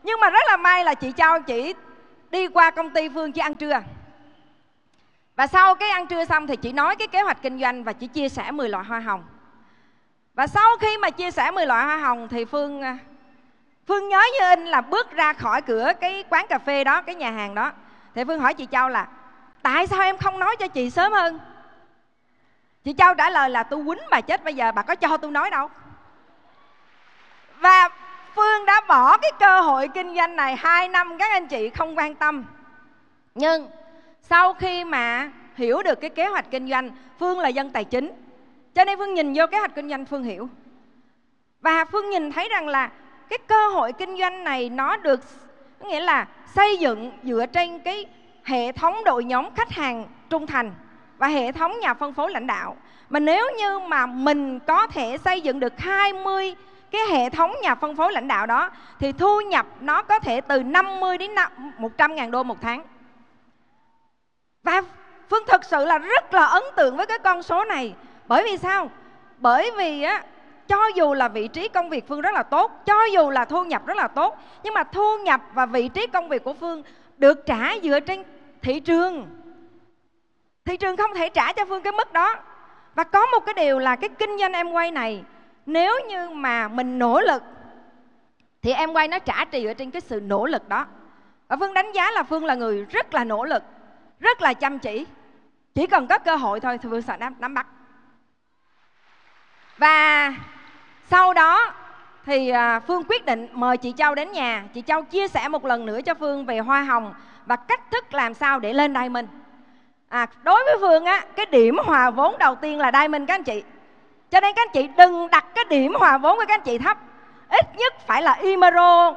Nhưng 0.02 0.20
mà 0.20 0.30
rất 0.30 0.42
là 0.46 0.56
may 0.56 0.84
là 0.84 0.94
chị 0.94 1.12
cho 1.12 1.38
chị 1.38 1.74
đi 2.36 2.48
qua 2.48 2.70
công 2.70 2.90
ty 2.90 3.08
phương 3.08 3.32
chỉ 3.32 3.40
ăn 3.40 3.54
trưa. 3.54 3.80
Và 5.36 5.46
sau 5.46 5.74
cái 5.74 5.90
ăn 5.90 6.06
trưa 6.06 6.24
xong 6.24 6.46
thì 6.46 6.56
chị 6.56 6.72
nói 6.72 6.96
cái 6.96 7.08
kế 7.08 7.20
hoạch 7.22 7.42
kinh 7.42 7.60
doanh 7.60 7.84
và 7.84 7.92
chỉ 7.92 8.06
chia 8.06 8.28
sẻ 8.28 8.50
10 8.50 8.68
loại 8.68 8.84
hoa 8.84 9.00
hồng. 9.00 9.24
Và 10.34 10.46
sau 10.46 10.76
khi 10.80 10.98
mà 10.98 11.10
chia 11.10 11.30
sẻ 11.30 11.50
10 11.50 11.66
loại 11.66 11.84
hoa 11.84 11.96
hồng 11.96 12.28
thì 12.28 12.44
phương 12.44 12.82
à, 12.82 12.98
phương 13.86 14.08
nhớ 14.08 14.22
như 14.32 14.48
in 14.50 14.64
là 14.64 14.80
bước 14.80 15.10
ra 15.10 15.32
khỏi 15.32 15.62
cửa 15.62 15.92
cái 16.00 16.24
quán 16.30 16.46
cà 16.48 16.58
phê 16.58 16.84
đó, 16.84 17.02
cái 17.02 17.14
nhà 17.14 17.30
hàng 17.30 17.54
đó. 17.54 17.72
Thì 18.14 18.24
phương 18.24 18.40
hỏi 18.40 18.54
chị 18.54 18.66
châu 18.72 18.88
là, 18.88 19.08
tại 19.62 19.86
sao 19.86 20.02
em 20.02 20.18
không 20.18 20.38
nói 20.38 20.56
cho 20.58 20.68
chị 20.68 20.90
sớm 20.90 21.12
hơn? 21.12 21.38
Chị 22.84 22.94
châu 22.98 23.14
trả 23.14 23.30
lời 23.30 23.50
là 23.50 23.62
tôi 23.62 23.84
quýnh 23.84 24.02
bà 24.10 24.20
chết 24.20 24.44
bây 24.44 24.54
giờ, 24.54 24.72
bà 24.72 24.82
có 24.82 24.94
cho 24.94 25.16
tôi 25.16 25.30
nói 25.30 25.50
đâu. 25.50 25.70
Và 27.60 27.88
Phương 28.36 28.66
đã 28.66 28.80
bỏ 28.88 29.16
cái 29.16 29.32
cơ 29.40 29.60
hội 29.60 29.88
kinh 29.88 30.16
doanh 30.16 30.36
này 30.36 30.56
2 30.56 30.88
năm, 30.88 31.18
các 31.18 31.30
anh 31.30 31.46
chị 31.46 31.70
không 31.70 31.98
quan 31.98 32.14
tâm. 32.14 32.44
Nhưng 33.34 33.68
sau 34.22 34.54
khi 34.54 34.84
mà 34.84 35.30
hiểu 35.54 35.82
được 35.82 36.00
cái 36.00 36.10
kế 36.10 36.26
hoạch 36.26 36.50
kinh 36.50 36.70
doanh, 36.70 36.90
Phương 37.18 37.38
là 37.38 37.48
dân 37.48 37.70
tài 37.70 37.84
chính. 37.84 38.12
Cho 38.74 38.84
nên 38.84 38.98
Phương 38.98 39.14
nhìn 39.14 39.32
vô 39.36 39.46
kế 39.46 39.58
hoạch 39.58 39.74
kinh 39.74 39.88
doanh, 39.88 40.04
Phương 40.04 40.22
hiểu. 40.22 40.48
Và 41.60 41.84
Phương 41.84 42.10
nhìn 42.10 42.32
thấy 42.32 42.48
rằng 42.48 42.68
là 42.68 42.90
cái 43.28 43.38
cơ 43.46 43.68
hội 43.68 43.92
kinh 43.92 44.18
doanh 44.18 44.44
này 44.44 44.68
nó 44.68 44.96
được, 44.96 45.20
nghĩa 45.80 46.00
là 46.00 46.26
xây 46.54 46.76
dựng 46.76 47.12
dựa 47.22 47.46
trên 47.46 47.78
cái 47.78 48.06
hệ 48.44 48.72
thống 48.72 49.04
đội 49.04 49.24
nhóm 49.24 49.54
khách 49.56 49.70
hàng 49.70 50.06
trung 50.30 50.46
thành 50.46 50.72
và 51.18 51.28
hệ 51.28 51.52
thống 51.52 51.80
nhà 51.80 51.94
phân 51.94 52.12
phối 52.12 52.30
lãnh 52.30 52.46
đạo. 52.46 52.76
Mà 53.10 53.20
nếu 53.20 53.50
như 53.58 53.78
mà 53.78 54.06
mình 54.06 54.58
có 54.58 54.86
thể 54.86 55.18
xây 55.18 55.40
dựng 55.40 55.60
được 55.60 55.78
20 55.78 56.54
cái 56.90 57.02
hệ 57.10 57.30
thống 57.30 57.52
nhà 57.62 57.74
phân 57.74 57.96
phối 57.96 58.12
lãnh 58.12 58.28
đạo 58.28 58.46
đó 58.46 58.70
thì 58.98 59.12
thu 59.12 59.40
nhập 59.40 59.66
nó 59.80 60.02
có 60.02 60.18
thể 60.18 60.40
từ 60.40 60.62
50 60.62 61.18
đến 61.18 61.30
100 61.78 62.14
ngàn 62.14 62.30
đô 62.30 62.42
một 62.42 62.56
tháng. 62.60 62.82
Và 64.62 64.82
Phương 65.30 65.44
thực 65.46 65.64
sự 65.64 65.84
là 65.84 65.98
rất 65.98 66.34
là 66.34 66.44
ấn 66.44 66.62
tượng 66.76 66.96
với 66.96 67.06
cái 67.06 67.18
con 67.18 67.42
số 67.42 67.64
này. 67.64 67.94
Bởi 68.26 68.44
vì 68.44 68.56
sao? 68.56 68.90
Bởi 69.38 69.70
vì 69.76 70.02
á, 70.02 70.22
cho 70.68 70.86
dù 70.94 71.14
là 71.14 71.28
vị 71.28 71.48
trí 71.48 71.68
công 71.68 71.90
việc 71.90 72.08
Phương 72.08 72.20
rất 72.20 72.34
là 72.34 72.42
tốt, 72.42 72.72
cho 72.86 73.04
dù 73.04 73.30
là 73.30 73.44
thu 73.44 73.64
nhập 73.64 73.86
rất 73.86 73.96
là 73.96 74.08
tốt, 74.08 74.38
nhưng 74.62 74.74
mà 74.74 74.82
thu 74.82 75.18
nhập 75.18 75.40
và 75.54 75.66
vị 75.66 75.88
trí 75.88 76.06
công 76.06 76.28
việc 76.28 76.44
của 76.44 76.54
Phương 76.54 76.82
được 77.16 77.46
trả 77.46 77.74
dựa 77.82 78.00
trên 78.00 78.22
thị 78.62 78.80
trường. 78.80 79.26
Thị 80.64 80.76
trường 80.76 80.96
không 80.96 81.14
thể 81.14 81.28
trả 81.28 81.52
cho 81.52 81.64
Phương 81.64 81.82
cái 81.82 81.92
mức 81.92 82.12
đó. 82.12 82.36
Và 82.94 83.04
có 83.04 83.26
một 83.26 83.40
cái 83.46 83.54
điều 83.54 83.78
là 83.78 83.96
cái 83.96 84.08
kinh 84.08 84.38
doanh 84.38 84.52
em 84.52 84.70
quay 84.70 84.90
này 84.90 85.24
nếu 85.66 85.98
như 86.08 86.28
mà 86.28 86.68
mình 86.68 86.98
nỗ 86.98 87.20
lực 87.20 87.42
thì 88.62 88.72
em 88.72 88.92
quay 88.92 89.08
nó 89.08 89.18
trả 89.18 89.44
trì 89.44 89.64
ở 89.64 89.74
trên 89.74 89.90
cái 89.90 90.00
sự 90.00 90.20
nỗ 90.20 90.46
lực 90.46 90.68
đó. 90.68 90.86
Và 91.48 91.56
phương 91.60 91.74
đánh 91.74 91.92
giá 91.92 92.10
là 92.10 92.22
phương 92.22 92.44
là 92.44 92.54
người 92.54 92.84
rất 92.84 93.14
là 93.14 93.24
nỗ 93.24 93.44
lực 93.44 93.62
rất 94.20 94.42
là 94.42 94.54
chăm 94.54 94.78
chỉ. 94.78 95.06
Chỉ 95.74 95.86
cần 95.86 96.06
có 96.06 96.18
cơ 96.18 96.36
hội 96.36 96.60
thôi 96.60 96.78
thì 96.78 96.88
phương 96.90 97.02
sẽ 97.02 97.16
nắm, 97.16 97.34
nắm 97.38 97.54
bắt. 97.54 97.66
Và 99.78 100.34
sau 101.10 101.34
đó 101.34 101.74
thì 102.24 102.48
à, 102.50 102.80
phương 102.80 103.02
quyết 103.08 103.24
định 103.24 103.48
mời 103.52 103.76
chị 103.76 103.94
châu 103.96 104.14
đến 104.14 104.32
nhà. 104.32 104.64
Chị 104.74 104.82
châu 104.82 105.02
chia 105.02 105.28
sẻ 105.28 105.48
một 105.48 105.64
lần 105.64 105.86
nữa 105.86 106.00
cho 106.02 106.14
phương 106.14 106.46
về 106.46 106.58
hoa 106.58 106.82
hồng 106.82 107.14
và 107.46 107.56
cách 107.56 107.90
thức 107.90 108.14
làm 108.14 108.34
sao 108.34 108.58
để 108.60 108.72
lên 108.72 108.94
diamond. 108.94 109.28
À 110.08 110.26
đối 110.42 110.64
với 110.64 110.76
phương 110.80 111.04
á 111.04 111.24
cái 111.36 111.46
điểm 111.46 111.76
hòa 111.84 112.10
vốn 112.10 112.38
đầu 112.38 112.54
tiên 112.54 112.78
là 112.78 112.92
diamond 112.92 113.28
các 113.28 113.34
anh 113.34 113.44
chị 113.44 113.62
cho 114.30 114.40
nên 114.40 114.54
các 114.54 114.62
anh 114.62 114.72
chị 114.72 114.88
đừng 114.96 115.30
đặt 115.30 115.44
cái 115.54 115.64
điểm 115.70 115.94
hòa 115.94 116.18
vốn 116.18 116.38
của 116.38 116.44
các 116.48 116.54
anh 116.54 116.64
chị 116.64 116.78
thấp. 116.78 116.98
Ít 117.48 117.76
nhất 117.76 117.94
phải 118.06 118.22
là 118.22 118.32
imero 118.32 119.14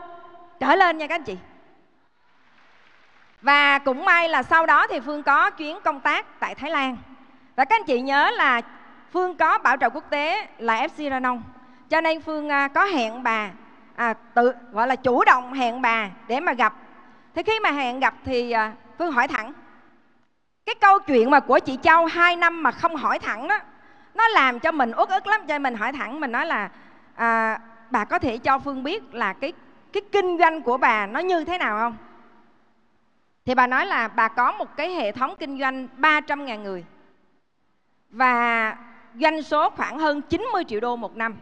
trở 0.60 0.76
lên 0.76 0.98
nha 0.98 1.08
các 1.08 1.16
anh 1.16 1.24
chị. 1.24 1.38
Và 3.42 3.80
cũng 3.80 4.06
may 4.06 4.30
là 4.30 4.44
sau 4.44 4.66
đó 4.66 4.88
thì 4.88 5.00
phương 5.00 5.24
có 5.24 5.50
chuyến 5.50 5.80
công 5.82 6.00
tác 6.00 6.40
tại 6.40 6.56
thái 6.56 6.72
lan. 6.72 6.98
Và 7.56 7.66
các 7.66 7.76
anh 7.76 7.84
chị 7.84 8.02
nhớ 8.02 8.32
là 8.32 8.62
phương 9.12 9.36
có 9.36 9.58
bảo 9.58 9.78
trợ 9.78 9.90
quốc 9.90 10.04
tế 10.10 10.48
là 10.58 10.88
fc 10.88 11.10
ranong 11.10 11.44
cho 11.90 12.02
nên 12.02 12.22
phương 12.22 12.50
à, 12.50 12.68
có 12.68 12.86
hẹn 12.86 13.24
bà 13.24 13.50
à, 13.96 14.14
tự 14.14 14.54
gọi 14.72 14.88
là 14.88 14.96
chủ 14.96 15.24
động 15.24 15.54
hẹn 15.54 15.82
bà 15.82 16.10
để 16.28 16.40
mà 16.40 16.54
gặp. 16.54 16.74
Thế 17.36 17.44
khi 17.44 17.60
mà 17.60 17.72
hẹn 17.72 18.00
gặp 18.00 18.14
thì 18.26 18.52
à, 18.52 18.74
phương 18.98 19.12
hỏi 19.12 19.28
thẳng. 19.28 19.54
Cái 20.66 20.76
câu 20.82 21.00
chuyện 21.00 21.32
mà 21.32 21.40
của 21.40 21.60
chị 21.60 21.78
châu 21.84 22.06
hai 22.06 22.36
năm 22.36 22.64
mà 22.64 22.72
không 22.72 22.96
hỏi 22.96 23.20
thẳng 23.20 23.48
đó 23.48 23.60
nó 24.14 24.28
làm 24.28 24.60
cho 24.60 24.72
mình 24.72 24.92
uất 24.98 25.10
ức 25.10 25.28
lắm. 25.28 25.42
Cho 25.42 25.54
nên 25.54 25.64
mình 25.64 25.76
hỏi 25.76 25.92
thẳng 25.92 26.20
mình 26.20 26.32
nói 26.32 26.46
là 26.46 26.70
à, 27.16 27.60
bà 27.90 28.06
có 28.06 28.20
thể 28.20 28.38
cho 28.38 28.60
phương 28.60 28.84
biết 28.84 29.14
là 29.14 29.34
cái 29.34 29.54
cái 29.94 30.04
kinh 30.12 30.38
doanh 30.38 30.62
của 30.62 30.78
bà 30.78 31.06
nó 31.06 31.20
như 31.20 31.44
thế 31.44 31.58
nào 31.58 31.78
không? 31.78 31.98
Thì 33.46 33.56
bà 33.56 33.68
nói 33.68 33.86
là 33.86 34.08
bà 34.08 34.28
có 34.28 34.52
một 34.52 34.78
cái 34.78 34.90
hệ 34.94 35.12
thống 35.12 35.36
kinh 35.40 35.60
doanh 35.60 35.88
300 35.98 36.46
ngàn 36.46 36.64
người 36.64 36.86
và 38.10 38.76
doanh 39.16 39.42
số 39.42 39.70
khoảng 39.70 40.00
hơn 40.00 40.22
90 40.22 40.64
triệu 40.64 40.80
đô 40.80 40.96
một 40.96 41.16
năm. 41.16 41.36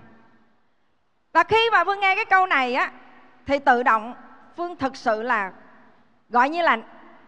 Và 1.34 1.44
khi 1.44 1.70
mà 1.72 1.84
phương 1.84 2.00
nghe 2.00 2.16
cái 2.16 2.26
câu 2.26 2.46
này 2.46 2.74
á 2.74 2.92
thì 3.46 3.60
tự 3.60 3.84
động 3.84 4.14
phương 4.58 4.76
thực 4.76 4.96
sự 4.96 5.22
là 5.24 5.52
gọi 6.30 6.50
như 6.50 6.62
là 6.62 6.78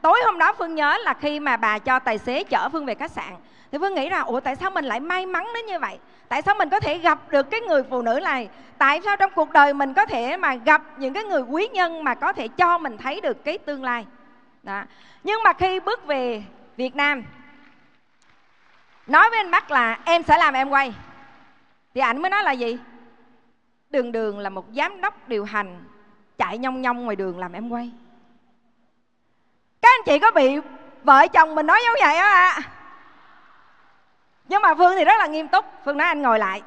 tối 0.01 0.21
hôm 0.25 0.39
đó 0.39 0.53
phương 0.57 0.75
nhớ 0.75 0.97
là 1.03 1.13
khi 1.13 1.39
mà 1.39 1.57
bà 1.57 1.79
cho 1.79 1.99
tài 1.99 2.17
xế 2.17 2.43
chở 2.43 2.69
phương 2.69 2.85
về 2.85 2.95
khách 2.95 3.11
sạn, 3.11 3.35
thì 3.71 3.77
phương 3.77 3.95
nghĩ 3.95 4.09
là 4.09 4.19
ủa, 4.19 4.39
tại 4.39 4.55
sao 4.55 4.71
mình 4.71 4.85
lại 4.85 4.99
may 4.99 5.25
mắn 5.25 5.47
đến 5.53 5.65
như 5.65 5.79
vậy? 5.79 5.99
Tại 6.27 6.41
sao 6.41 6.55
mình 6.55 6.69
có 6.69 6.79
thể 6.79 6.97
gặp 6.97 7.19
được 7.29 7.49
cái 7.51 7.61
người 7.61 7.83
phụ 7.83 8.01
nữ 8.01 8.19
này? 8.23 8.49
Tại 8.77 9.01
sao 9.05 9.17
trong 9.17 9.31
cuộc 9.35 9.51
đời 9.51 9.73
mình 9.73 9.93
có 9.93 10.05
thể 10.05 10.37
mà 10.37 10.55
gặp 10.55 10.81
những 10.97 11.13
cái 11.13 11.23
người 11.23 11.41
quý 11.41 11.67
nhân 11.73 12.03
mà 12.03 12.15
có 12.15 12.33
thể 12.33 12.47
cho 12.47 12.77
mình 12.77 12.97
thấy 12.97 13.21
được 13.21 13.43
cái 13.43 13.57
tương 13.57 13.83
lai? 13.83 14.05
Đó. 14.63 14.83
nhưng 15.23 15.43
mà 15.43 15.53
khi 15.53 15.79
bước 15.79 16.05
về 16.05 16.43
việt 16.77 16.95
nam, 16.95 17.23
nói 19.07 19.29
với 19.29 19.39
anh 19.39 19.51
bắc 19.51 19.71
là, 19.71 19.99
em 20.05 20.23
sẽ 20.23 20.37
làm 20.37 20.53
em 20.53 20.69
quay. 20.69 20.93
Thì 21.93 22.01
ảnh 22.01 22.21
mới 22.21 22.29
nói 22.29 22.43
là 22.43 22.51
gì? 22.51 22.77
Đường 23.89 24.11
đường 24.11 24.39
là 24.39 24.49
một 24.49 24.65
giám 24.75 25.01
đốc 25.01 25.27
điều 25.29 25.45
hành, 25.45 25.83
chạy 26.37 26.57
nhông 26.57 26.81
nhông 26.81 27.03
ngoài 27.03 27.15
đường 27.15 27.39
làm 27.39 27.53
em 27.53 27.69
quay 27.69 27.91
các 29.81 29.89
anh 30.00 30.05
chị 30.05 30.19
có 30.19 30.31
bị 30.31 30.59
vợ 31.03 31.27
chồng 31.27 31.55
mình 31.55 31.65
nói 31.65 31.81
giống 31.86 31.95
vậy 32.07 32.17
á 32.17 32.27
ạ? 32.27 32.53
À? 32.55 32.62
nhưng 34.50 34.62
mà 34.62 34.75
phương 34.75 34.93
thì 34.98 35.05
rất 35.05 35.17
là 35.19 35.27
nghiêm 35.27 35.48
túc. 35.48 35.65
Phương 35.86 35.98
nói 35.98 36.07
anh 36.07 36.21
ngồi 36.21 36.39
lại. 36.39 36.62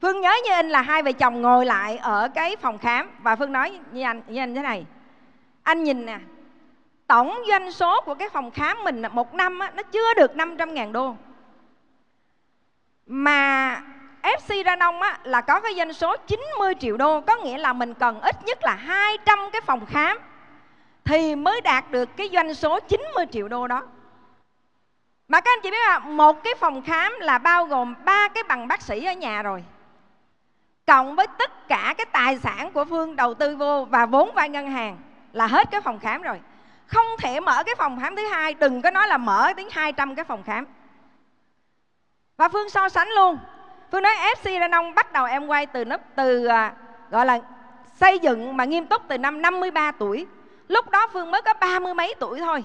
Phương 0.00 0.20
nhớ 0.20 0.34
như 0.44 0.52
anh 0.52 0.68
là 0.68 0.82
hai 0.82 1.02
vợ 1.02 1.12
chồng 1.12 1.42
ngồi 1.42 1.66
lại 1.66 1.96
ở 1.96 2.28
cái 2.34 2.56
phòng 2.56 2.78
khám. 2.78 3.10
Và 3.18 3.36
phương 3.36 3.52
nói 3.52 3.78
như 3.92 4.02
anh 4.02 4.22
như 4.26 4.40
anh 4.40 4.54
thế 4.54 4.62
này. 4.62 4.86
Anh 5.62 5.84
nhìn 5.84 6.06
nè 6.06 6.18
tổng 7.06 7.42
doanh 7.48 7.72
số 7.72 8.00
của 8.00 8.14
cái 8.14 8.28
phòng 8.28 8.50
khám 8.50 8.84
mình 8.84 9.02
một 9.12 9.34
năm 9.34 9.58
á, 9.58 9.70
nó 9.74 9.82
chưa 9.82 10.14
được 10.14 10.36
500 10.36 10.74
ngàn 10.74 10.92
đô. 10.92 11.16
Mà 13.06 13.80
FC 14.22 14.64
Ra 14.64 14.76
Nông 14.76 15.02
á, 15.02 15.18
là 15.22 15.40
có 15.40 15.60
cái 15.60 15.74
doanh 15.74 15.92
số 15.92 16.16
90 16.26 16.74
triệu 16.80 16.96
đô. 16.96 17.20
Có 17.20 17.36
nghĩa 17.36 17.58
là 17.58 17.72
mình 17.72 17.94
cần 17.94 18.20
ít 18.20 18.44
nhất 18.44 18.58
là 18.62 18.74
200 18.74 19.38
cái 19.52 19.60
phòng 19.60 19.86
khám 19.86 20.18
thì 21.04 21.34
mới 21.34 21.60
đạt 21.60 21.90
được 21.90 22.16
cái 22.16 22.28
doanh 22.32 22.54
số 22.54 22.80
90 22.80 23.26
triệu 23.32 23.48
đô 23.48 23.66
đó. 23.66 23.82
Mà 25.28 25.40
các 25.40 25.50
anh 25.52 25.62
chị 25.62 25.70
biết 25.70 25.76
không, 25.92 26.16
một 26.16 26.44
cái 26.44 26.54
phòng 26.54 26.82
khám 26.82 27.12
là 27.20 27.38
bao 27.38 27.64
gồm 27.64 27.94
ba 28.04 28.28
cái 28.28 28.42
bằng 28.42 28.68
bác 28.68 28.82
sĩ 28.82 29.04
ở 29.04 29.12
nhà 29.12 29.42
rồi. 29.42 29.64
Cộng 30.86 31.16
với 31.16 31.26
tất 31.38 31.68
cả 31.68 31.94
cái 31.98 32.06
tài 32.12 32.38
sản 32.38 32.72
của 32.72 32.84
Phương 32.84 33.16
đầu 33.16 33.34
tư 33.34 33.56
vô 33.56 33.84
và 33.90 34.06
vốn 34.06 34.34
vay 34.34 34.48
ngân 34.48 34.70
hàng 34.70 34.98
Là 35.32 35.46
hết 35.46 35.70
cái 35.70 35.80
phòng 35.80 35.98
khám 35.98 36.22
rồi. 36.22 36.40
Không 36.86 37.06
thể 37.18 37.40
mở 37.40 37.62
cái 37.64 37.74
phòng 37.74 38.00
khám 38.00 38.16
thứ 38.16 38.26
hai 38.26 38.54
Đừng 38.54 38.82
có 38.82 38.90
nói 38.90 39.08
là 39.08 39.18
mở 39.18 39.52
đến 39.52 39.66
200 39.70 40.14
cái 40.14 40.24
phòng 40.24 40.42
khám. 40.42 40.66
Và 42.36 42.48
Phương 42.48 42.70
so 42.70 42.88
sánh 42.88 43.08
luôn. 43.08 43.38
Phương 43.92 44.02
nói 44.02 44.12
FC 44.14 44.60
Đà 44.60 44.68
Nông 44.68 44.94
bắt 44.94 45.12
đầu 45.12 45.24
em 45.24 45.46
quay 45.46 45.66
từ 45.66 45.84
nấp 45.84 46.00
từ 46.16 46.46
à, 46.46 46.74
gọi 47.10 47.26
là 47.26 47.40
xây 48.00 48.18
dựng 48.18 48.56
mà 48.56 48.64
nghiêm 48.64 48.86
túc 48.86 49.02
từ 49.08 49.18
năm 49.18 49.42
53 49.42 49.92
tuổi. 49.92 50.26
Lúc 50.72 50.90
đó 50.90 51.06
Phương 51.12 51.30
mới 51.30 51.42
có 51.42 51.54
ba 51.60 51.78
mươi 51.78 51.94
mấy 51.94 52.14
tuổi 52.18 52.40
thôi. 52.40 52.64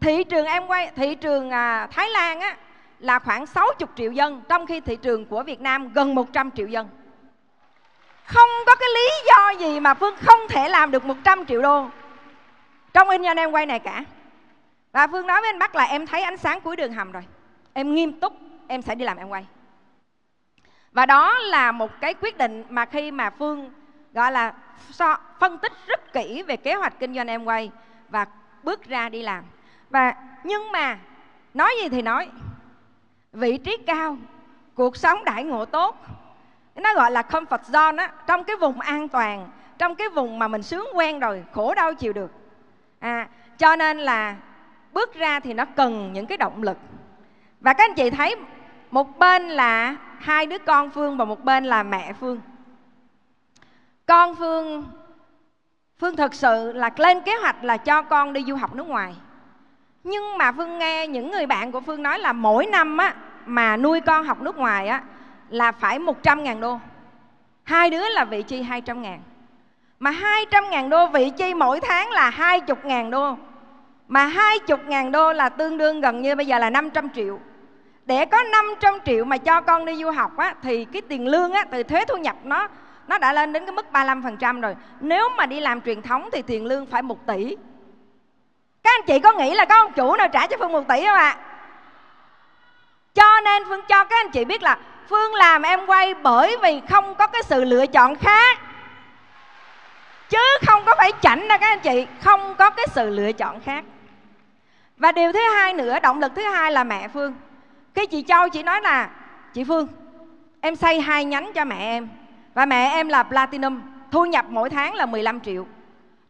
Thị 0.00 0.24
trường 0.24 0.46
em 0.46 0.66
quay 0.66 0.90
thị 0.96 1.14
trường 1.14 1.50
à, 1.50 1.88
Thái 1.90 2.10
Lan 2.10 2.40
á 2.40 2.56
là 2.98 3.18
khoảng 3.18 3.46
60 3.46 3.86
triệu 3.96 4.12
dân 4.12 4.42
trong 4.48 4.66
khi 4.66 4.80
thị 4.80 4.96
trường 4.96 5.26
của 5.26 5.42
Việt 5.42 5.60
Nam 5.60 5.92
gần 5.92 6.14
100 6.14 6.50
triệu 6.50 6.66
dân. 6.66 6.88
Không 8.24 8.48
có 8.66 8.74
cái 8.74 8.88
lý 8.94 9.10
do 9.26 9.66
gì 9.66 9.80
mà 9.80 9.94
Phương 9.94 10.14
không 10.20 10.40
thể 10.48 10.68
làm 10.68 10.90
được 10.90 11.04
100 11.04 11.46
triệu 11.46 11.62
đô 11.62 11.86
trong 12.92 13.08
in 13.08 13.22
nhân 13.22 13.36
em 13.36 13.50
quay 13.50 13.66
này 13.66 13.78
cả. 13.78 14.04
Và 14.92 15.06
Phương 15.06 15.26
nói 15.26 15.40
với 15.40 15.50
anh 15.50 15.58
Bắc 15.58 15.74
là 15.74 15.84
em 15.84 16.06
thấy 16.06 16.22
ánh 16.22 16.36
sáng 16.36 16.60
cuối 16.60 16.76
đường 16.76 16.92
hầm 16.92 17.12
rồi. 17.12 17.22
Em 17.72 17.94
nghiêm 17.94 18.20
túc, 18.20 18.32
em 18.68 18.82
sẽ 18.82 18.94
đi 18.94 19.04
làm 19.04 19.16
em 19.16 19.28
quay 19.28 19.46
và 20.92 21.06
đó 21.06 21.38
là 21.38 21.72
một 21.72 21.90
cái 22.00 22.14
quyết 22.14 22.38
định 22.38 22.64
mà 22.68 22.84
khi 22.84 23.10
mà 23.10 23.30
phương 23.30 23.70
gọi 24.12 24.32
là 24.32 24.54
so, 24.90 25.16
phân 25.38 25.58
tích 25.58 25.72
rất 25.86 26.12
kỹ 26.12 26.42
về 26.42 26.56
kế 26.56 26.74
hoạch 26.74 26.98
kinh 26.98 27.14
doanh 27.14 27.26
em 27.26 27.44
quay 27.44 27.70
và 28.08 28.26
bước 28.62 28.84
ra 28.84 29.08
đi 29.08 29.22
làm. 29.22 29.44
Và 29.90 30.14
nhưng 30.44 30.72
mà 30.72 30.98
nói 31.54 31.74
gì 31.82 31.88
thì 31.88 32.02
nói. 32.02 32.28
Vị 33.32 33.58
trí 33.58 33.76
cao 33.86 34.16
cuộc 34.74 34.96
sống 34.96 35.24
đại 35.24 35.44
ngộ 35.44 35.64
tốt. 35.64 35.96
Nó 36.74 36.94
gọi 36.94 37.10
là 37.10 37.22
comfort 37.22 37.58
zone 37.58 37.98
á 37.98 38.12
trong 38.26 38.44
cái 38.44 38.56
vùng 38.56 38.80
an 38.80 39.08
toàn 39.08 39.50
trong 39.78 39.94
cái 39.94 40.08
vùng 40.08 40.38
mà 40.38 40.48
mình 40.48 40.62
sướng 40.62 40.86
quen 40.94 41.20
rồi 41.20 41.44
khổ 41.52 41.74
đau 41.74 41.94
chịu 41.94 42.12
được. 42.12 42.30
À 42.98 43.28
cho 43.58 43.76
nên 43.76 43.98
là 43.98 44.36
bước 44.92 45.14
ra 45.14 45.40
thì 45.40 45.54
nó 45.54 45.64
cần 45.64 46.12
những 46.12 46.26
cái 46.26 46.38
động 46.38 46.62
lực. 46.62 46.78
Và 47.60 47.72
các 47.72 47.84
anh 47.84 47.94
chị 47.94 48.10
thấy 48.10 48.36
một 48.90 49.18
bên 49.18 49.48
là 49.48 49.96
hai 50.18 50.46
đứa 50.46 50.58
con 50.58 50.90
phương 50.90 51.16
và 51.16 51.24
một 51.24 51.44
bên 51.44 51.64
là 51.64 51.82
mẹ 51.82 52.12
phương 52.12 52.40
con 54.10 54.34
phương 54.34 54.84
phương 55.98 56.16
thực 56.16 56.34
sự 56.34 56.72
là 56.72 56.90
lên 56.96 57.20
kế 57.20 57.36
hoạch 57.36 57.64
là 57.64 57.76
cho 57.76 58.02
con 58.02 58.32
đi 58.32 58.44
du 58.46 58.56
học 58.56 58.74
nước 58.74 58.86
ngoài. 58.86 59.14
Nhưng 60.04 60.38
mà 60.38 60.52
phương 60.52 60.78
nghe 60.78 61.06
những 61.06 61.30
người 61.30 61.46
bạn 61.46 61.72
của 61.72 61.80
phương 61.80 62.02
nói 62.02 62.18
là 62.18 62.32
mỗi 62.32 62.66
năm 62.66 62.96
á, 62.96 63.14
mà 63.46 63.76
nuôi 63.76 64.00
con 64.00 64.24
học 64.24 64.40
nước 64.40 64.56
ngoài 64.56 64.88
á, 64.88 65.02
là 65.48 65.72
phải 65.72 65.98
100 65.98 66.44
ngàn 66.44 66.60
đô. 66.60 66.78
Hai 67.64 67.90
đứa 67.90 68.08
là 68.08 68.24
vị 68.24 68.42
chi 68.42 68.62
200 68.62 69.02
ngàn. 69.02 69.22
Mà 69.98 70.10
200 70.10 70.64
ngàn 70.70 70.90
đô 70.90 71.06
vị 71.06 71.30
chi 71.36 71.54
mỗi 71.54 71.80
tháng 71.80 72.10
là 72.10 72.30
20 72.30 72.76
ngàn 72.84 73.10
đô. 73.10 73.36
Mà 74.08 74.26
20 74.26 74.78
ngàn 74.86 75.12
đô 75.12 75.32
là 75.32 75.48
tương 75.48 75.78
đương 75.78 76.00
gần 76.00 76.22
như 76.22 76.34
bây 76.34 76.46
giờ 76.46 76.58
là 76.58 76.70
500 76.70 77.08
triệu. 77.14 77.38
Để 78.06 78.24
có 78.24 78.42
500 78.42 78.94
triệu 79.06 79.24
mà 79.24 79.38
cho 79.38 79.60
con 79.60 79.84
đi 79.84 79.96
du 79.96 80.10
học 80.10 80.36
á, 80.36 80.54
thì 80.62 80.84
cái 80.84 81.02
tiền 81.02 81.28
lương 81.28 81.52
á, 81.52 81.64
từ 81.70 81.82
thuế 81.82 82.04
thu 82.04 82.16
nhập 82.16 82.36
nó 82.44 82.68
nó 83.10 83.18
đã 83.18 83.32
lên 83.32 83.52
đến 83.52 83.66
cái 83.66 83.72
mức 83.72 83.86
35% 83.92 84.60
rồi. 84.60 84.76
Nếu 85.00 85.28
mà 85.36 85.46
đi 85.46 85.60
làm 85.60 85.80
truyền 85.80 86.02
thống 86.02 86.28
thì 86.32 86.42
tiền 86.42 86.66
lương 86.66 86.86
phải 86.86 87.02
1 87.02 87.26
tỷ. 87.26 87.56
Các 88.82 88.90
anh 88.94 89.06
chị 89.06 89.18
có 89.18 89.32
nghĩ 89.32 89.54
là 89.54 89.64
có 89.64 89.74
ông 89.74 89.92
chủ 89.92 90.16
nào 90.16 90.28
trả 90.28 90.46
cho 90.46 90.56
Phương 90.60 90.72
1 90.72 90.88
tỷ 90.88 91.06
không 91.06 91.16
ạ? 91.16 91.36
À? 91.36 91.38
Cho 93.14 93.40
nên 93.44 93.62
Phương 93.68 93.80
cho 93.88 94.04
các 94.04 94.16
anh 94.24 94.30
chị 94.30 94.44
biết 94.44 94.62
là 94.62 94.78
Phương 95.08 95.34
làm 95.34 95.62
em 95.62 95.86
quay 95.86 96.14
bởi 96.14 96.56
vì 96.62 96.80
không 96.90 97.14
có 97.14 97.26
cái 97.26 97.42
sự 97.42 97.64
lựa 97.64 97.86
chọn 97.86 98.14
khác 98.16 98.58
Chứ 100.28 100.38
không 100.66 100.82
có 100.86 100.94
phải 100.98 101.12
chảnh 101.22 101.48
đâu 101.48 101.58
các 101.58 101.68
anh 101.68 101.80
chị 101.80 102.06
Không 102.20 102.54
có 102.54 102.70
cái 102.70 102.86
sự 102.94 103.10
lựa 103.10 103.32
chọn 103.32 103.60
khác 103.60 103.84
Và 104.96 105.12
điều 105.12 105.32
thứ 105.32 105.40
hai 105.54 105.74
nữa, 105.74 105.98
động 105.98 106.20
lực 106.20 106.32
thứ 106.36 106.42
hai 106.42 106.72
là 106.72 106.84
mẹ 106.84 107.08
Phương 107.08 107.34
cái 107.94 108.06
chị 108.06 108.22
Châu 108.22 108.48
chị 108.48 108.62
nói 108.62 108.80
là 108.80 109.10
chị 109.54 109.64
Phương 109.64 109.86
em 110.60 110.76
xây 110.76 111.00
hai 111.00 111.24
nhánh 111.24 111.52
cho 111.54 111.64
mẹ 111.64 111.76
em 111.76 112.08
và 112.54 112.66
mẹ 112.66 112.90
em 112.90 113.08
là 113.08 113.22
platinum 113.22 113.80
thu 114.10 114.24
nhập 114.24 114.44
mỗi 114.48 114.70
tháng 114.70 114.94
là 114.94 115.06
15 115.06 115.40
triệu. 115.40 115.66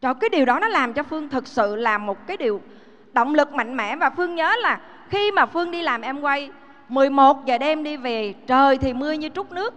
Rồi 0.01 0.13
cái 0.15 0.29
điều 0.29 0.45
đó 0.45 0.59
nó 0.59 0.67
làm 0.67 0.93
cho 0.93 1.03
Phương 1.03 1.29
thực 1.29 1.47
sự 1.47 1.75
là 1.75 1.97
một 1.97 2.27
cái 2.27 2.37
điều 2.37 2.61
động 3.13 3.35
lực 3.35 3.53
mạnh 3.53 3.77
mẽ. 3.77 3.95
Và 3.95 4.09
Phương 4.09 4.35
nhớ 4.35 4.55
là 4.61 4.79
khi 5.09 5.31
mà 5.31 5.45
Phương 5.45 5.71
đi 5.71 5.81
làm 5.81 6.01
em 6.01 6.21
quay 6.21 6.49
11 6.89 7.45
giờ 7.45 7.57
đêm 7.57 7.83
đi 7.83 7.97
về 7.97 8.33
trời 8.47 8.77
thì 8.77 8.93
mưa 8.93 9.11
như 9.11 9.29
trút 9.29 9.51
nước. 9.51 9.73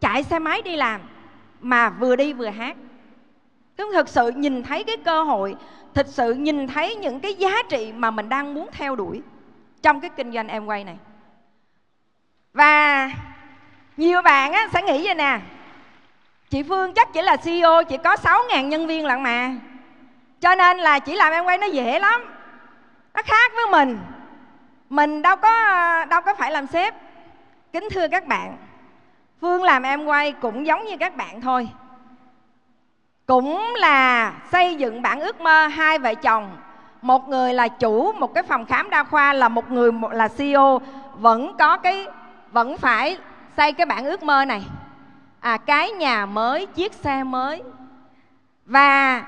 Chạy 0.00 0.22
xe 0.22 0.38
máy 0.38 0.62
đi 0.62 0.76
làm 0.76 1.00
mà 1.60 1.90
vừa 1.90 2.16
đi 2.16 2.32
vừa 2.32 2.48
hát. 2.48 2.76
Phương 3.78 3.92
thực 3.92 4.08
sự 4.08 4.30
nhìn 4.30 4.62
thấy 4.62 4.84
cái 4.84 4.96
cơ 4.96 5.22
hội 5.22 5.56
thực 5.94 6.06
sự 6.06 6.32
nhìn 6.32 6.66
thấy 6.66 6.94
những 6.94 7.20
cái 7.20 7.34
giá 7.34 7.62
trị 7.68 7.92
mà 7.96 8.10
mình 8.10 8.28
đang 8.28 8.54
muốn 8.54 8.68
theo 8.72 8.96
đuổi 8.96 9.22
trong 9.82 10.00
cái 10.00 10.10
kinh 10.16 10.32
doanh 10.32 10.48
em 10.48 10.66
quay 10.66 10.84
này. 10.84 10.96
Và 12.52 13.10
nhiều 13.96 14.22
bạn 14.22 14.52
á, 14.52 14.68
sẽ 14.72 14.82
nghĩ 14.82 15.04
vậy 15.04 15.14
nè 15.14 15.40
chị 16.50 16.62
phương 16.62 16.92
chắc 16.92 17.12
chỉ 17.12 17.22
là 17.22 17.36
ceo 17.36 17.84
chỉ 17.84 17.96
có 17.96 18.16
6 18.16 18.42
ngàn 18.48 18.68
nhân 18.68 18.86
viên 18.86 19.06
lận 19.06 19.22
mà. 19.22 19.50
Cho 20.40 20.54
nên 20.54 20.78
là 20.78 20.98
chỉ 20.98 21.16
làm 21.16 21.32
em 21.32 21.44
quay 21.44 21.58
nó 21.58 21.66
dễ 21.66 21.98
lắm. 21.98 22.24
Nó 23.14 23.22
khác 23.22 23.52
với 23.54 23.66
mình. 23.70 23.98
Mình 24.90 25.22
đâu 25.22 25.36
có 25.36 25.54
đâu 26.04 26.20
có 26.20 26.34
phải 26.34 26.52
làm 26.52 26.66
sếp. 26.66 26.94
Kính 27.72 27.88
thưa 27.90 28.08
các 28.08 28.26
bạn, 28.26 28.56
phương 29.40 29.62
làm 29.62 29.82
em 29.82 30.04
quay 30.04 30.32
cũng 30.32 30.66
giống 30.66 30.84
như 30.84 30.96
các 30.96 31.16
bạn 31.16 31.40
thôi. 31.40 31.68
Cũng 33.26 33.74
là 33.78 34.32
xây 34.52 34.74
dựng 34.74 35.02
bản 35.02 35.20
ước 35.20 35.40
mơ 35.40 35.66
hai 35.66 35.98
vợ 35.98 36.14
chồng. 36.14 36.56
Một 37.02 37.28
người 37.28 37.54
là 37.54 37.68
chủ 37.68 38.12
một 38.12 38.34
cái 38.34 38.42
phòng 38.42 38.66
khám 38.66 38.90
đa 38.90 39.04
khoa, 39.04 39.32
là 39.32 39.48
một 39.48 39.70
người 39.70 39.90
là 40.12 40.28
ceo 40.28 40.80
vẫn 41.14 41.56
có 41.58 41.76
cái, 41.76 42.06
vẫn 42.52 42.76
phải 42.76 43.18
xây 43.56 43.72
cái 43.72 43.86
bản 43.86 44.04
ước 44.04 44.22
mơ 44.22 44.44
này 44.44 44.62
à 45.40 45.56
cái 45.56 45.90
nhà 45.90 46.26
mới 46.26 46.66
chiếc 46.66 46.92
xe 46.92 47.24
mới. 47.24 47.62
Và 48.66 49.24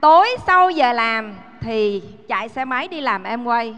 tối 0.00 0.28
sau 0.46 0.70
giờ 0.70 0.92
làm 0.92 1.34
thì 1.60 2.02
chạy 2.28 2.48
xe 2.48 2.64
máy 2.64 2.88
đi 2.88 3.00
làm 3.00 3.22
em 3.24 3.44
quay. 3.44 3.76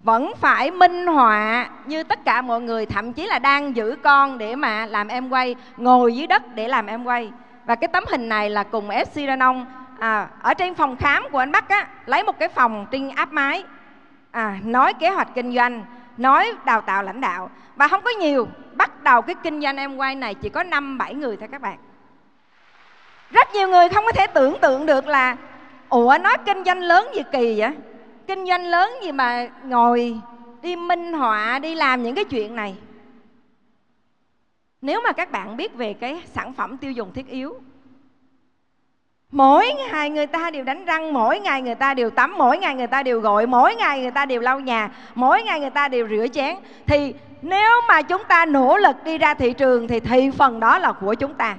Vẫn 0.00 0.32
phải 0.40 0.70
minh 0.70 1.06
họa 1.06 1.68
như 1.86 2.02
tất 2.02 2.24
cả 2.24 2.42
mọi 2.42 2.60
người 2.60 2.86
thậm 2.86 3.12
chí 3.12 3.26
là 3.26 3.38
đang 3.38 3.76
giữ 3.76 3.96
con 4.02 4.38
để 4.38 4.56
mà 4.56 4.86
làm 4.86 5.08
em 5.08 5.28
quay 5.28 5.54
ngồi 5.76 6.16
dưới 6.16 6.26
đất 6.26 6.54
để 6.54 6.68
làm 6.68 6.86
em 6.86 7.04
quay. 7.04 7.30
Và 7.66 7.74
cái 7.74 7.88
tấm 7.88 8.04
hình 8.10 8.28
này 8.28 8.50
là 8.50 8.62
cùng 8.62 8.88
FC 8.88 9.26
Ranong 9.26 9.66
à, 9.98 10.28
ở 10.42 10.54
trên 10.54 10.74
phòng 10.74 10.96
khám 10.96 11.22
của 11.32 11.38
anh 11.38 11.52
Bắc 11.52 11.68
á 11.68 11.86
lấy 12.06 12.22
một 12.22 12.38
cái 12.38 12.48
phòng 12.48 12.86
trên 12.90 13.08
áp 13.08 13.32
mái. 13.32 13.64
À, 14.30 14.58
nói 14.64 14.94
kế 14.94 15.08
hoạch 15.08 15.28
kinh 15.34 15.54
doanh 15.54 15.84
nói 16.18 16.52
đào 16.64 16.80
tạo 16.80 17.02
lãnh 17.02 17.20
đạo. 17.20 17.50
Và 17.76 17.88
không 17.88 18.02
có 18.02 18.10
nhiều, 18.10 18.48
bắt 18.72 19.02
đầu 19.02 19.22
cái 19.22 19.34
kinh 19.42 19.60
doanh 19.60 19.76
em 19.76 19.96
quay 19.96 20.14
này 20.14 20.34
chỉ 20.34 20.48
có 20.48 20.62
năm, 20.62 20.98
bảy 20.98 21.14
người 21.14 21.36
thôi 21.36 21.48
các 21.52 21.60
bạn. 21.60 21.78
Rất 23.30 23.54
nhiều 23.54 23.68
người 23.68 23.88
không 23.88 24.04
có 24.04 24.12
thể 24.12 24.26
tưởng 24.26 24.58
tượng 24.60 24.86
được 24.86 25.06
là, 25.06 25.36
ủa 25.88 26.18
nói 26.22 26.36
kinh 26.46 26.64
doanh 26.64 26.80
lớn 26.80 27.08
gì 27.14 27.22
kỳ 27.32 27.60
vậy? 27.60 27.70
Kinh 28.26 28.46
doanh 28.46 28.66
lớn 28.66 28.92
gì 29.02 29.12
mà 29.12 29.48
ngồi 29.64 30.20
đi 30.62 30.76
minh 30.76 31.12
họa, 31.12 31.58
đi 31.58 31.74
làm 31.74 32.02
những 32.02 32.14
cái 32.14 32.24
chuyện 32.24 32.56
này? 32.56 32.76
Nếu 34.80 35.00
mà 35.04 35.12
các 35.12 35.30
bạn 35.30 35.56
biết 35.56 35.74
về 35.74 35.92
cái 35.92 36.22
sản 36.34 36.52
phẩm 36.52 36.78
tiêu 36.78 36.92
dùng 36.92 37.12
thiết 37.12 37.26
yếu 37.26 37.60
mỗi 39.32 39.72
ngày 39.72 40.10
người 40.10 40.26
ta 40.26 40.50
đều 40.50 40.64
đánh 40.64 40.84
răng, 40.84 41.12
mỗi 41.12 41.40
ngày 41.40 41.62
người 41.62 41.74
ta 41.74 41.94
đều 41.94 42.10
tắm, 42.10 42.38
mỗi 42.38 42.58
ngày 42.58 42.74
người 42.74 42.86
ta 42.86 43.02
đều 43.02 43.20
gội, 43.20 43.46
mỗi 43.46 43.74
ngày 43.74 44.00
người 44.00 44.10
ta 44.10 44.26
đều 44.26 44.40
lau 44.40 44.60
nhà, 44.60 44.90
mỗi 45.14 45.42
ngày 45.42 45.60
người 45.60 45.70
ta 45.70 45.88
đều 45.88 46.08
rửa 46.08 46.26
chén. 46.32 46.56
Thì 46.86 47.14
nếu 47.42 47.70
mà 47.88 48.02
chúng 48.02 48.22
ta 48.28 48.44
nỗ 48.44 48.76
lực 48.76 49.04
đi 49.04 49.18
ra 49.18 49.34
thị 49.34 49.52
trường 49.52 49.88
thì 49.88 50.00
thị 50.00 50.30
phần 50.30 50.60
đó 50.60 50.78
là 50.78 50.92
của 50.92 51.14
chúng 51.14 51.34
ta. 51.34 51.56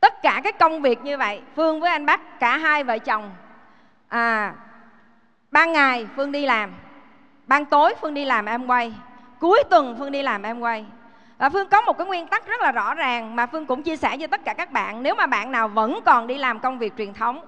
Tất 0.00 0.22
cả 0.22 0.40
cái 0.44 0.52
công 0.52 0.82
việc 0.82 1.02
như 1.02 1.18
vậy, 1.18 1.40
phương 1.56 1.80
với 1.80 1.90
anh 1.90 2.06
bắc, 2.06 2.40
cả 2.40 2.56
hai 2.56 2.84
vợ 2.84 2.98
chồng 2.98 3.30
à 4.08 4.54
ban 5.50 5.72
ngày 5.72 6.06
phương 6.16 6.32
đi 6.32 6.46
làm, 6.46 6.74
ban 7.46 7.64
tối 7.64 7.94
phương 8.00 8.14
đi 8.14 8.24
làm 8.24 8.46
em 8.46 8.66
quay, 8.66 8.92
cuối 9.38 9.62
tuần 9.70 9.96
phương 9.98 10.12
đi 10.12 10.22
làm 10.22 10.42
em 10.42 10.60
quay 10.60 10.84
và 11.38 11.48
phương 11.48 11.68
có 11.68 11.80
một 11.80 11.98
cái 11.98 12.06
nguyên 12.06 12.26
tắc 12.26 12.46
rất 12.46 12.60
là 12.60 12.72
rõ 12.72 12.94
ràng 12.94 13.36
mà 13.36 13.46
phương 13.46 13.66
cũng 13.66 13.82
chia 13.82 13.96
sẻ 13.96 14.16
với 14.18 14.28
tất 14.28 14.44
cả 14.44 14.54
các 14.54 14.72
bạn. 14.72 15.02
Nếu 15.02 15.14
mà 15.14 15.26
bạn 15.26 15.52
nào 15.52 15.68
vẫn 15.68 16.00
còn 16.04 16.26
đi 16.26 16.38
làm 16.38 16.58
công 16.58 16.78
việc 16.78 16.92
truyền 16.98 17.14
thống, 17.14 17.40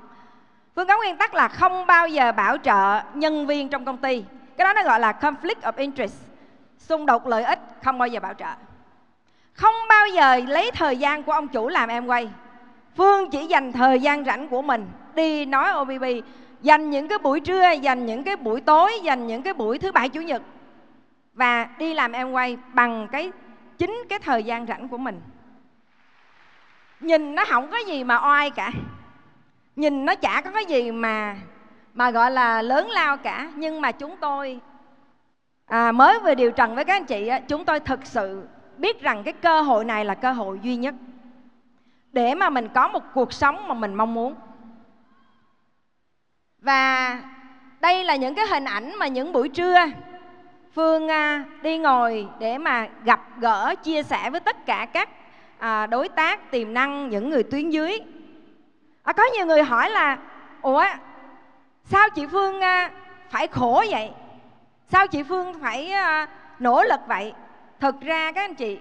phương 0.77 0.87
có 0.87 0.97
nguyên 0.97 1.17
tắc 1.17 1.35
là 1.35 1.49
không 1.49 1.87
bao 1.87 2.09
giờ 2.09 2.33
bảo 2.33 2.57
trợ 2.59 3.01
nhân 3.15 3.47
viên 3.47 3.69
trong 3.69 3.85
công 3.85 3.97
ty. 3.97 4.25
Cái 4.57 4.65
đó 4.65 4.73
nó 4.73 4.83
gọi 4.83 5.01
là 5.01 5.13
conflict 5.21 5.61
of 5.63 5.73
interest, 5.77 6.15
xung 6.79 7.07
đột 7.07 7.27
lợi 7.27 7.43
ích 7.43 7.59
không 7.85 7.99
bao 7.99 8.09
giờ 8.09 8.21
bảo 8.21 8.35
trợ. 8.35 8.51
Không 9.53 9.75
bao 9.89 10.07
giờ 10.07 10.41
lấy 10.47 10.71
thời 10.71 10.97
gian 10.97 11.23
của 11.23 11.33
ông 11.33 11.49
chủ 11.49 11.69
làm 11.69 11.89
em 11.89 12.07
quay. 12.07 12.31
Phương 12.97 13.31
chỉ 13.31 13.47
dành 13.47 13.73
thời 13.73 14.01
gian 14.01 14.25
rảnh 14.25 14.49
của 14.49 14.63
mình 14.63 14.87
đi 15.15 15.47
nói 15.47 15.73
obb 15.81 16.05
dành 16.63 16.91
những 16.91 17.09
cái 17.09 17.19
buổi 17.19 17.41
trưa, 17.41 17.71
dành 17.71 18.07
những 18.07 18.25
cái 18.25 18.37
buổi 18.37 18.61
tối, 18.61 19.01
dành 19.03 19.27
những 19.27 19.43
cái 19.43 19.55
buổi 19.55 19.79
thứ 19.79 19.93
bảy, 19.93 20.09
chủ 20.09 20.21
nhật 20.21 20.43
và 21.35 21.69
đi 21.79 21.95
làm 21.95 22.13
em 22.13 22.33
quay 22.33 22.57
bằng 22.73 23.09
cái 23.13 23.31
chính 23.81 24.05
cái 24.09 24.19
thời 24.19 24.45
gian 24.45 24.67
rảnh 24.67 24.89
của 24.89 24.99
mình. 24.99 25.21
Nhìn 27.01 27.35
nó 27.35 27.45
không 27.49 27.71
có 27.71 27.79
gì 27.79 28.05
mà 28.05 28.29
oai 28.29 28.51
cả. 28.51 28.71
Nhìn 29.77 30.05
nó 30.05 30.15
chả 30.15 30.41
có 30.45 30.51
cái 30.51 30.65
gì 30.65 30.91
mà 30.91 31.37
mà 31.95 32.11
gọi 32.11 32.31
là 32.31 32.63
lớn 32.63 32.91
lao 32.91 33.17
cả. 33.17 33.53
Nhưng 33.57 33.81
mà 33.81 33.93
chúng 33.93 34.17
tôi 34.17 34.61
à, 35.67 35.93
mới 35.93 36.19
vừa 36.21 36.35
điều 36.35 36.51
trần 36.51 36.75
với 36.75 36.85
các 36.85 36.97
anh 36.97 37.05
chị 37.05 37.31
chúng 37.49 37.65
tôi 37.65 37.81
thực 37.81 38.07
sự 38.07 38.49
biết 38.77 39.01
rằng 39.01 39.23
cái 39.25 39.33
cơ 39.33 39.61
hội 39.61 39.85
này 39.85 40.05
là 40.05 40.15
cơ 40.15 40.33
hội 40.33 40.59
duy 40.63 40.77
nhất. 40.77 40.95
Để 42.13 42.35
mà 42.35 42.51
mình 42.51 42.69
có 42.75 42.89
một 42.89 43.03
cuộc 43.15 43.33
sống 43.33 43.69
mà 43.69 43.75
mình 43.75 43.95
mong 43.95 44.15
muốn. 44.15 44.35
Và 46.59 47.19
đây 47.81 48.05
là 48.05 48.17
những 48.17 48.35
cái 48.35 48.47
hình 48.47 48.65
ảnh 48.65 48.99
mà 48.99 49.07
những 49.07 49.33
buổi 49.33 49.49
trưa 49.49 49.77
phương 50.75 51.09
à, 51.09 51.45
đi 51.63 51.79
ngồi 51.79 52.29
để 52.39 52.59
mà 52.59 52.87
gặp 53.05 53.21
gỡ 53.39 53.75
chia 53.83 54.03
sẻ 54.03 54.31
với 54.31 54.41
tất 54.41 54.67
cả 54.67 54.87
các 54.93 55.09
à, 55.59 55.87
đối 55.87 56.09
tác 56.09 56.51
tiềm 56.51 56.75
năng 56.75 57.09
những 57.09 57.31
người 57.31 57.43
tuyến 57.43 57.71
dưới. 57.71 57.99
À, 59.03 59.13
có 59.13 59.23
nhiều 59.37 59.47
người 59.47 59.63
hỏi 59.63 59.91
là 59.91 60.19
ủa 60.63 60.85
sao 61.85 62.11
chị 62.11 62.27
phương 62.27 62.61
à, 62.61 62.91
phải 63.31 63.47
khổ 63.47 63.85
vậy? 63.91 64.11
Sao 64.89 65.07
chị 65.07 65.23
phương 65.23 65.55
phải 65.61 65.93
nỗ 66.59 66.83
lực 66.83 67.01
vậy? 67.07 67.33
Thực 67.81 68.01
ra 68.01 68.33
các 68.33 68.45
anh 68.45 68.55
chị 68.55 68.79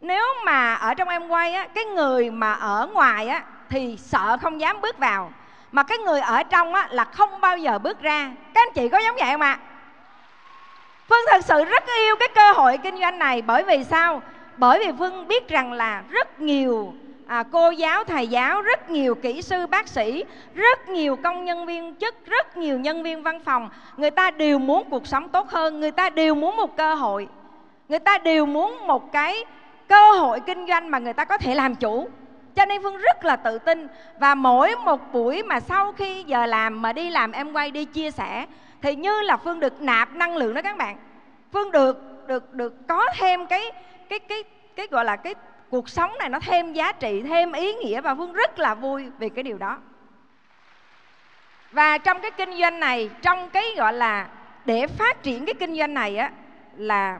nếu 0.00 0.24
mà 0.44 0.74
ở 0.74 0.94
trong 0.94 1.08
em 1.08 1.28
quay 1.28 1.54
á 1.54 1.66
cái 1.74 1.84
người 1.84 2.30
mà 2.30 2.52
ở 2.52 2.88
ngoài 2.92 3.28
á 3.28 3.42
thì 3.68 3.96
sợ 3.96 4.36
không 4.42 4.60
dám 4.60 4.80
bước 4.80 4.98
vào. 4.98 5.32
Mà 5.72 5.82
cái 5.82 5.98
người 5.98 6.20
ở 6.20 6.42
trong 6.42 6.74
á 6.74 6.88
là 6.90 7.04
không 7.04 7.40
bao 7.40 7.58
giờ 7.58 7.78
bước 7.78 8.00
ra. 8.00 8.30
Các 8.54 8.66
anh 8.66 8.72
chị 8.74 8.88
có 8.88 8.98
giống 8.98 9.16
vậy 9.16 9.28
không 9.32 9.40
ạ? 9.40 9.58
Phương 11.08 11.24
thật 11.30 11.44
sự 11.44 11.64
rất 11.64 11.84
yêu 11.86 12.16
cái 12.18 12.28
cơ 12.34 12.52
hội 12.52 12.78
kinh 12.78 12.98
doanh 12.98 13.18
này. 13.18 13.42
Bởi 13.42 13.62
vì 13.62 13.84
sao? 13.84 14.22
Bởi 14.56 14.78
vì 14.78 14.92
phương 14.98 15.28
biết 15.28 15.48
rằng 15.48 15.72
là 15.72 16.02
rất 16.10 16.40
nhiều 16.40 16.94
à, 17.26 17.42
cô 17.52 17.70
giáo 17.70 18.04
thầy 18.04 18.26
giáo 18.26 18.62
rất 18.62 18.90
nhiều 18.90 19.14
kỹ 19.14 19.42
sư 19.42 19.66
bác 19.66 19.88
sĩ 19.88 20.24
rất 20.54 20.88
nhiều 20.88 21.16
công 21.16 21.44
nhân 21.44 21.66
viên 21.66 21.94
chức 21.94 22.26
rất 22.26 22.56
nhiều 22.56 22.78
nhân 22.78 23.02
viên 23.02 23.22
văn 23.22 23.40
phòng 23.44 23.68
người 23.96 24.10
ta 24.10 24.30
đều 24.30 24.58
muốn 24.58 24.90
cuộc 24.90 25.06
sống 25.06 25.28
tốt 25.28 25.48
hơn 25.48 25.80
người 25.80 25.90
ta 25.90 26.10
đều 26.10 26.34
muốn 26.34 26.56
một 26.56 26.76
cơ 26.76 26.94
hội. 26.94 27.28
Người 27.88 27.98
ta 27.98 28.18
đều 28.18 28.46
muốn 28.46 28.86
một 28.86 29.12
cái 29.12 29.44
cơ 29.88 30.12
hội 30.12 30.40
kinh 30.40 30.66
doanh 30.66 30.90
mà 30.90 30.98
người 30.98 31.12
ta 31.12 31.24
có 31.24 31.38
thể 31.38 31.54
làm 31.54 31.74
chủ. 31.74 32.08
Cho 32.56 32.64
nên 32.64 32.82
phương 32.82 32.96
rất 32.96 33.24
là 33.24 33.36
tự 33.36 33.58
tin 33.58 33.88
và 34.18 34.34
mỗi 34.34 34.74
một 34.84 35.12
buổi 35.12 35.42
mà 35.42 35.60
sau 35.60 35.92
khi 35.92 36.22
giờ 36.22 36.46
làm 36.46 36.82
mà 36.82 36.92
đi 36.92 37.10
làm 37.10 37.32
em 37.32 37.52
quay 37.52 37.70
đi 37.70 37.84
chia 37.84 38.10
sẻ 38.10 38.46
thì 38.82 38.94
như 38.94 39.20
là 39.20 39.36
phương 39.36 39.60
được 39.60 39.82
nạp 39.82 40.14
năng 40.14 40.36
lượng 40.36 40.54
đó 40.54 40.62
các 40.62 40.76
bạn. 40.76 40.96
Phương 41.52 41.72
được 41.72 42.26
được 42.26 42.54
được 42.54 42.88
có 42.88 43.06
thêm 43.16 43.46
cái 43.46 43.72
cái 44.08 44.18
cái 44.18 44.44
cái 44.76 44.86
gọi 44.90 45.04
là 45.04 45.16
cái 45.16 45.34
cuộc 45.70 45.88
sống 45.88 46.10
này 46.18 46.28
nó 46.28 46.40
thêm 46.40 46.72
giá 46.72 46.92
trị, 46.92 47.22
thêm 47.22 47.52
ý 47.52 47.74
nghĩa 47.74 48.00
và 48.00 48.14
phương 48.14 48.32
rất 48.32 48.58
là 48.58 48.74
vui 48.74 49.06
vì 49.18 49.28
cái 49.28 49.42
điều 49.42 49.58
đó. 49.58 49.78
Và 51.70 51.98
trong 51.98 52.20
cái 52.20 52.30
kinh 52.30 52.58
doanh 52.58 52.80
này, 52.80 53.10
trong 53.22 53.50
cái 53.50 53.64
gọi 53.76 53.92
là 53.92 54.28
để 54.64 54.86
phát 54.86 55.22
triển 55.22 55.46
cái 55.46 55.54
kinh 55.54 55.76
doanh 55.76 55.94
này 55.94 56.16
á, 56.16 56.30
là 56.76 57.18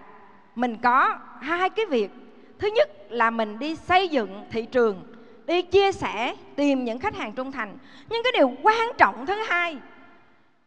mình 0.55 0.77
có 0.83 1.19
hai 1.41 1.71
cái 1.71 1.87
việc. 1.87 2.11
Thứ 2.59 2.69
nhất 2.69 2.91
là 3.09 3.31
mình 3.31 3.59
đi 3.59 3.77
xây 3.77 4.09
dựng 4.09 4.45
thị 4.51 4.63
trường, 4.63 5.15
đi 5.47 5.63
chia 5.63 5.93
sẻ, 5.93 6.35
tìm 6.57 6.85
những 6.85 6.99
khách 6.99 7.17
hàng 7.17 7.33
trung 7.33 7.53
thành. 7.53 7.77
Nhưng 8.09 8.23
cái 8.23 8.33
điều 8.33 8.53
quan 8.63 8.89
trọng 8.99 9.27
thứ 9.27 9.35
hai 9.35 9.77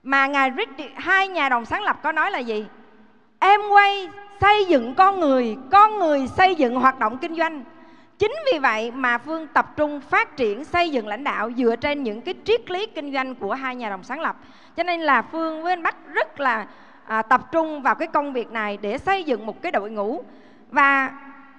mà 0.03 0.27
ngài 0.27 0.51
Rick 0.57 0.95
hai 0.95 1.27
nhà 1.27 1.49
đồng 1.49 1.65
sáng 1.65 1.83
lập 1.83 1.99
có 2.03 2.11
nói 2.11 2.31
là 2.31 2.39
gì? 2.39 2.65
Em 3.39 3.61
quay 3.71 4.09
xây 4.41 4.65
dựng 4.65 4.95
con 4.95 5.19
người 5.19 5.57
con 5.71 5.99
người 5.99 6.27
xây 6.27 6.55
dựng 6.55 6.75
hoạt 6.75 6.99
động 6.99 7.17
kinh 7.17 7.35
doanh. 7.35 7.63
Chính 8.19 8.31
vì 8.51 8.59
vậy 8.59 8.91
mà 8.91 9.17
phương 9.17 9.47
tập 9.47 9.73
trung 9.75 10.01
phát 10.01 10.37
triển 10.37 10.63
xây 10.63 10.89
dựng 10.89 11.07
lãnh 11.07 11.23
đạo 11.23 11.51
dựa 11.57 11.75
trên 11.75 12.03
những 12.03 12.21
cái 12.21 12.33
triết 12.43 12.71
lý 12.71 12.85
kinh 12.85 13.13
doanh 13.13 13.35
của 13.35 13.53
hai 13.53 13.75
nhà 13.75 13.89
đồng 13.89 14.03
sáng 14.03 14.21
lập. 14.21 14.35
Cho 14.77 14.83
nên 14.83 15.01
là 15.01 15.21
phương 15.21 15.63
với 15.63 15.73
anh 15.73 15.83
bắc 15.83 15.95
rất 16.13 16.39
là 16.39 16.67
à, 17.07 17.21
tập 17.21 17.41
trung 17.51 17.81
vào 17.81 17.95
cái 17.95 18.07
công 18.07 18.33
việc 18.33 18.51
này 18.51 18.77
để 18.81 18.97
xây 18.97 19.23
dựng 19.23 19.45
một 19.45 19.61
cái 19.61 19.71
đội 19.71 19.91
ngũ. 19.91 20.23
Và 20.71 21.11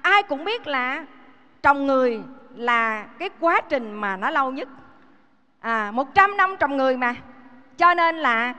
ai 0.03 0.23
cũng 0.23 0.45
biết 0.45 0.67
là 0.67 1.05
trồng 1.63 1.87
người 1.87 2.21
là 2.57 3.03
cái 3.19 3.31
quá 3.41 3.61
trình 3.69 3.93
mà 3.93 4.17
nó 4.17 4.31
lâu 4.31 4.51
nhất. 4.51 4.69
À 5.61 5.91
100 5.91 6.37
năm 6.37 6.57
trồng 6.61 6.77
người 6.77 6.97
mà 6.97 7.15
cho 7.83 7.95
nên 7.95 8.17
là 8.17 8.55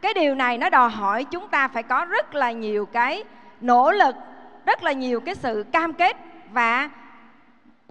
cái 0.00 0.14
điều 0.14 0.34
này 0.34 0.58
nó 0.58 0.70
đòi 0.70 0.90
hỏi 0.90 1.24
chúng 1.24 1.48
ta 1.48 1.68
phải 1.68 1.82
có 1.82 2.04
rất 2.04 2.34
là 2.34 2.52
nhiều 2.52 2.86
cái 2.86 3.24
nỗ 3.60 3.92
lực 3.92 4.14
rất 4.66 4.82
là 4.82 4.92
nhiều 4.92 5.20
cái 5.20 5.34
sự 5.34 5.64
cam 5.72 5.92
kết 5.92 6.16
và 6.50 6.90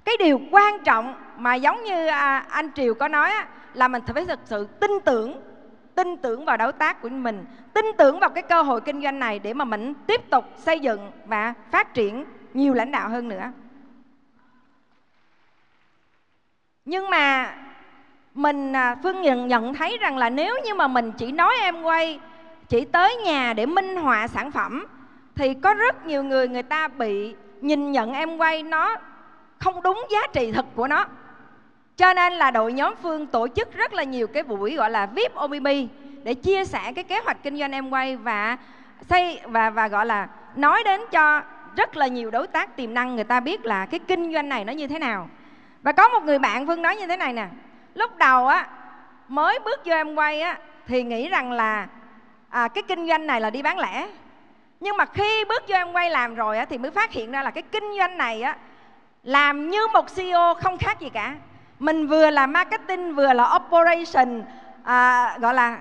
cái 0.05 0.17
điều 0.17 0.41
quan 0.51 0.83
trọng 0.83 1.15
mà 1.37 1.55
giống 1.55 1.83
như 1.83 2.07
à, 2.07 2.45
anh 2.49 2.71
triều 2.75 2.93
có 2.93 3.07
nói 3.07 3.31
á, 3.31 3.47
là 3.73 3.87
mình 3.87 4.01
phải 4.07 4.25
thực 4.25 4.39
sự 4.45 4.67
tin 4.79 4.91
tưởng 5.05 5.41
tin 5.95 6.17
tưởng 6.17 6.45
vào 6.45 6.57
đối 6.57 6.73
tác 6.73 7.01
của 7.01 7.09
mình 7.09 7.45
tin 7.73 7.85
tưởng 7.97 8.19
vào 8.19 8.29
cái 8.29 8.43
cơ 8.43 8.61
hội 8.61 8.81
kinh 8.81 9.03
doanh 9.03 9.19
này 9.19 9.39
để 9.39 9.53
mà 9.53 9.65
mình 9.65 9.93
tiếp 10.07 10.29
tục 10.29 10.45
xây 10.57 10.79
dựng 10.79 11.11
và 11.25 11.53
phát 11.71 11.93
triển 11.93 12.25
nhiều 12.53 12.73
lãnh 12.73 12.91
đạo 12.91 13.09
hơn 13.09 13.27
nữa. 13.27 13.51
Nhưng 16.85 17.09
mà 17.09 17.53
mình 18.37 18.73
à, 18.73 18.95
phương 19.03 19.21
nhận 19.21 19.47
nhận 19.47 19.73
thấy 19.73 19.97
rằng 20.01 20.17
là 20.17 20.29
nếu 20.29 20.55
như 20.65 20.73
mà 20.73 20.87
mình 20.87 21.11
chỉ 21.11 21.31
nói 21.31 21.53
em 21.61 21.81
quay, 21.81 22.19
chỉ 22.69 22.85
tới 22.85 23.15
nhà 23.15 23.53
để 23.53 23.65
minh 23.65 23.95
họa 23.95 24.27
sản 24.27 24.51
phẩm, 24.51 24.85
thì 25.35 25.53
có 25.53 25.73
rất 25.73 26.05
nhiều 26.05 26.23
người 26.23 26.47
người 26.47 26.63
ta 26.63 26.87
bị 26.87 27.35
nhìn 27.61 27.91
nhận 27.91 28.13
em 28.13 28.37
quay 28.37 28.63
nó 28.63 28.95
không 29.59 29.81
đúng 29.83 30.05
giá 30.09 30.19
trị 30.33 30.51
thực 30.51 30.65
của 30.75 30.87
nó. 30.87 31.05
Cho 31.97 32.13
nên 32.13 32.33
là 32.33 32.51
đội 32.51 32.73
nhóm 32.73 32.93
phương 33.01 33.25
tổ 33.27 33.47
chức 33.47 33.73
rất 33.73 33.93
là 33.93 34.03
nhiều 34.03 34.27
cái 34.27 34.43
buổi 34.43 34.75
gọi 34.75 34.89
là 34.89 35.05
vip 35.05 35.31
OBB 35.43 35.67
để 36.23 36.33
chia 36.33 36.65
sẻ 36.65 36.91
cái 36.95 37.03
kế 37.03 37.19
hoạch 37.19 37.43
kinh 37.43 37.59
doanh 37.59 37.71
em 37.71 37.89
quay 37.89 38.15
và 38.15 38.57
xây, 39.09 39.39
và 39.45 39.69
và 39.69 39.87
gọi 39.87 40.05
là 40.05 40.27
nói 40.55 40.83
đến 40.83 41.01
cho 41.11 41.41
rất 41.75 41.97
là 41.97 42.07
nhiều 42.07 42.31
đối 42.31 42.47
tác 42.47 42.75
tiềm 42.75 42.93
năng. 42.93 43.15
Người 43.15 43.23
ta 43.23 43.39
biết 43.39 43.65
là 43.65 43.85
cái 43.85 43.99
kinh 43.99 44.33
doanh 44.33 44.49
này 44.49 44.65
nó 44.65 44.73
như 44.73 44.87
thế 44.87 44.99
nào. 44.99 45.29
Và 45.83 45.91
có 45.91 46.07
một 46.07 46.23
người 46.23 46.39
bạn 46.39 46.67
phương 46.67 46.81
nói 46.81 46.95
như 46.95 47.07
thế 47.07 47.17
này 47.17 47.33
nè 47.33 47.47
lúc 47.97 48.17
đầu 48.17 48.47
á 48.47 48.67
mới 49.27 49.59
bước 49.65 49.85
vô 49.85 49.93
em 49.93 50.15
quay 50.15 50.41
á 50.41 50.57
thì 50.87 51.03
nghĩ 51.03 51.29
rằng 51.29 51.51
là 51.51 51.87
à, 52.49 52.67
cái 52.67 52.83
kinh 52.87 53.07
doanh 53.07 53.27
này 53.27 53.41
là 53.41 53.49
đi 53.49 53.61
bán 53.61 53.79
lẻ. 53.79 54.07
Nhưng 54.79 54.97
mà 54.97 55.05
khi 55.05 55.45
bước 55.49 55.63
vô 55.67 55.75
em 55.75 55.91
quay 55.91 56.09
làm 56.09 56.35
rồi 56.35 56.57
á 56.57 56.65
thì 56.65 56.77
mới 56.77 56.91
phát 56.91 57.11
hiện 57.11 57.31
ra 57.31 57.43
là 57.43 57.51
cái 57.51 57.63
kinh 57.71 57.97
doanh 57.97 58.17
này 58.17 58.41
á 58.41 58.57
làm 59.23 59.69
như 59.69 59.79
một 59.93 60.15
CEO 60.15 60.53
không 60.53 60.77
khác 60.77 60.99
gì 60.99 61.09
cả. 61.09 61.35
Mình 61.79 62.07
vừa 62.07 62.29
là 62.29 62.47
marketing 62.47 63.15
vừa 63.15 63.33
là 63.33 63.55
operation 63.55 64.43
à, 64.83 65.37
gọi 65.37 65.53
là 65.53 65.77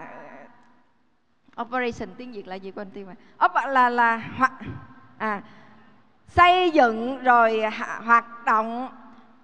operation 1.60 2.08
tiếng 2.16 2.32
việt 2.32 2.48
là 2.48 2.54
gì 2.54 2.70
quên 2.70 2.90
tiêu 2.90 3.06
mà. 3.06 3.14
Op 3.46 3.52
là 3.68 3.88
là 3.88 4.20
hoặc 4.36 4.52
à 5.18 5.40
xây 6.28 6.70
dựng 6.70 7.22
rồi 7.22 7.62
hoạt 8.04 8.44
động 8.44 8.88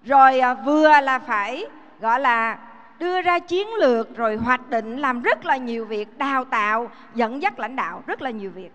rồi 0.03 0.39
à, 0.39 0.53
vừa 0.53 0.99
là 1.01 1.19
phải 1.19 1.65
gọi 2.03 2.19
là 2.19 2.59
đưa 2.99 3.21
ra 3.21 3.39
chiến 3.39 3.73
lược 3.73 4.15
rồi 4.15 4.35
hoạch 4.35 4.69
định 4.69 4.97
làm 4.97 5.21
rất 5.21 5.45
là 5.45 5.57
nhiều 5.57 5.85
việc, 5.85 6.17
đào 6.17 6.45
tạo, 6.45 6.91
dẫn 7.13 7.41
dắt 7.41 7.59
lãnh 7.59 7.75
đạo 7.75 8.03
rất 8.07 8.21
là 8.21 8.29
nhiều 8.29 8.51
việc. 8.51 8.71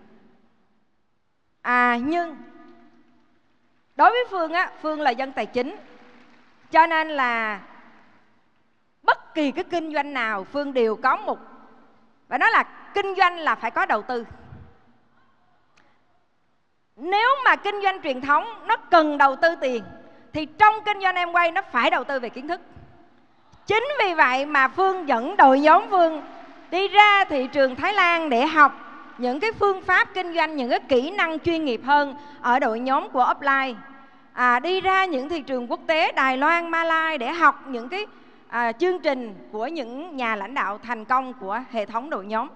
À 1.61 1.97
nhưng 1.97 2.37
đối 3.95 4.09
với 4.09 4.25
phương 4.29 4.53
á, 4.53 4.71
phương 4.81 5.01
là 5.01 5.11
dân 5.11 5.31
tài 5.31 5.45
chính, 5.45 5.75
cho 6.71 6.87
nên 6.87 7.09
là 7.09 7.61
bất 9.03 9.33
kỳ 9.33 9.51
cái 9.51 9.63
kinh 9.63 9.93
doanh 9.93 10.13
nào 10.13 10.43
phương 10.43 10.73
đều 10.73 10.95
có 10.95 11.15
một, 11.15 11.39
và 12.27 12.37
nó 12.37 12.49
là 12.49 12.63
kinh 12.93 13.15
doanh 13.15 13.37
là 13.37 13.55
phải 13.55 13.71
có 13.71 13.85
đầu 13.85 14.01
tư. 14.01 14.25
Nếu 16.95 17.29
mà 17.45 17.55
kinh 17.55 17.81
doanh 17.83 18.01
truyền 18.01 18.21
thống, 18.21 18.45
nó 18.67 18.77
cần 18.77 19.17
đầu 19.17 19.35
tư 19.35 19.55
tiền, 19.61 19.83
thì 20.33 20.45
trong 20.45 20.75
kinh 20.85 21.01
doanh 21.01 21.15
em 21.15 21.31
quay 21.31 21.51
nó 21.51 21.61
phải 21.71 21.89
đầu 21.89 22.03
tư 22.03 22.19
về 22.19 22.29
kiến 22.29 22.47
thức 22.47 22.61
chính 23.69 23.87
vì 23.99 24.13
vậy 24.13 24.45
mà 24.45 24.67
phương 24.67 25.07
dẫn 25.07 25.37
đội 25.37 25.59
nhóm 25.59 25.83
phương 25.89 26.21
đi 26.71 26.87
ra 26.87 27.25
thị 27.25 27.47
trường 27.47 27.75
thái 27.75 27.93
lan 27.93 28.29
để 28.29 28.45
học 28.45 28.71
những 29.17 29.39
cái 29.39 29.51
phương 29.51 29.81
pháp 29.81 30.13
kinh 30.13 30.33
doanh 30.35 30.55
những 30.55 30.69
cái 30.69 30.79
kỹ 30.79 31.11
năng 31.11 31.39
chuyên 31.39 31.65
nghiệp 31.65 31.81
hơn 31.83 32.15
ở 32.41 32.59
đội 32.59 32.79
nhóm 32.79 33.09
của 33.09 33.27
upline 33.31 33.73
à, 34.33 34.59
đi 34.59 34.81
ra 34.81 35.05
những 35.05 35.29
thị 35.29 35.41
trường 35.41 35.71
quốc 35.71 35.79
tế 35.87 36.11
đài 36.11 36.37
loan 36.37 36.71
malai 36.71 37.17
để 37.17 37.31
học 37.31 37.67
những 37.67 37.89
cái 37.89 38.05
à, 38.47 38.71
chương 38.71 38.99
trình 38.99 39.35
của 39.51 39.67
những 39.67 40.17
nhà 40.17 40.35
lãnh 40.35 40.53
đạo 40.53 40.77
thành 40.77 41.05
công 41.05 41.33
của 41.33 41.59
hệ 41.71 41.85
thống 41.85 42.09
đội 42.09 42.25
nhóm. 42.25 42.47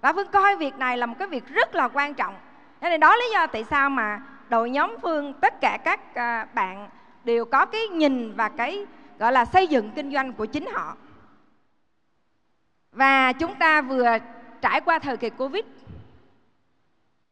Và 0.00 0.12
phương 0.12 0.28
coi 0.28 0.56
việc 0.56 0.78
này 0.78 0.98
là 0.98 1.06
một 1.06 1.14
cái 1.18 1.28
việc 1.28 1.44
rất 1.48 1.74
là 1.74 1.88
quan 1.88 2.14
trọng. 2.14 2.34
Cho 2.80 2.88
nên 2.88 3.00
đó 3.00 3.16
lý 3.16 3.24
do 3.32 3.46
tại 3.46 3.64
sao 3.64 3.90
mà 3.90 4.20
đội 4.48 4.70
nhóm 4.70 4.96
phương 5.02 5.32
tất 5.32 5.60
cả 5.60 5.78
các 5.84 6.14
à, 6.14 6.46
bạn 6.54 6.88
đều 7.24 7.44
có 7.44 7.66
cái 7.66 7.88
nhìn 7.88 8.32
và 8.36 8.48
cái 8.48 8.86
gọi 9.18 9.32
là 9.32 9.44
xây 9.44 9.66
dựng 9.66 9.90
kinh 9.90 10.12
doanh 10.12 10.32
của 10.32 10.46
chính 10.46 10.66
họ. 10.72 10.96
Và 12.92 13.32
chúng 13.32 13.54
ta 13.54 13.82
vừa 13.82 14.18
trải 14.60 14.80
qua 14.80 14.98
thời 14.98 15.16
kỳ 15.16 15.30
covid 15.30 15.64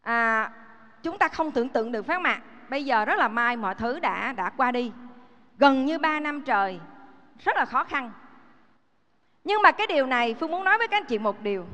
à, 0.02 0.50
chúng 1.02 1.18
ta 1.18 1.28
không 1.28 1.50
tưởng 1.50 1.68
tượng 1.68 1.92
được 1.92 2.06
phát 2.06 2.20
mạc 2.20 2.40
bây 2.68 2.84
giờ 2.84 3.04
rất 3.04 3.18
là 3.18 3.28
may 3.28 3.56
mọi 3.56 3.74
thứ 3.74 4.00
đã 4.00 4.32
đã 4.32 4.50
qua 4.50 4.72
đi. 4.72 4.92
Gần 5.58 5.84
như 5.84 5.98
3 5.98 6.20
năm 6.20 6.42
trời 6.42 6.80
rất 7.44 7.56
là 7.56 7.64
khó 7.64 7.84
khăn. 7.84 8.12
Nhưng 9.44 9.62
mà 9.62 9.72
cái 9.72 9.86
điều 9.86 10.06
này 10.06 10.34
phương 10.34 10.50
muốn 10.50 10.64
nói 10.64 10.78
với 10.78 10.88
các 10.88 10.96
anh 10.96 11.04
chị 11.04 11.18
một 11.18 11.42
điều. 11.42 11.66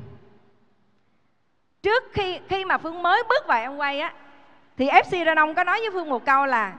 Trước 1.81 2.03
khi 2.13 2.39
khi 2.49 2.65
mà 2.65 2.77
phương 2.77 3.03
mới 3.03 3.23
bước 3.29 3.47
vào 3.47 3.61
em 3.61 3.77
quay 3.77 3.99
á 3.99 4.13
thì 4.77 4.87
fc 4.87 5.23
ra 5.23 5.35
đông 5.35 5.55
có 5.55 5.63
nói 5.63 5.79
với 5.79 5.89
phương 5.91 6.09
một 6.09 6.25
câu 6.25 6.45
là 6.45 6.73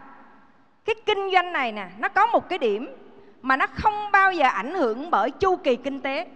cái 0.85 0.95
kinh 1.07 1.31
doanh 1.33 1.53
này 1.53 1.73
nè 1.73 1.89
nó 1.99 2.09
có 2.09 2.27
một 2.27 2.49
cái 2.49 2.59
điểm 2.59 3.04
mà 3.45 3.57
nó 3.57 3.67
không 3.67 4.11
bao 4.13 4.33
giờ 4.33 4.49
ảnh 4.49 4.75
hưởng 4.75 5.11
bởi 5.11 5.31
chu 5.31 5.57
kỳ 5.57 5.77
kinh 5.77 6.01
tế. 6.01 6.27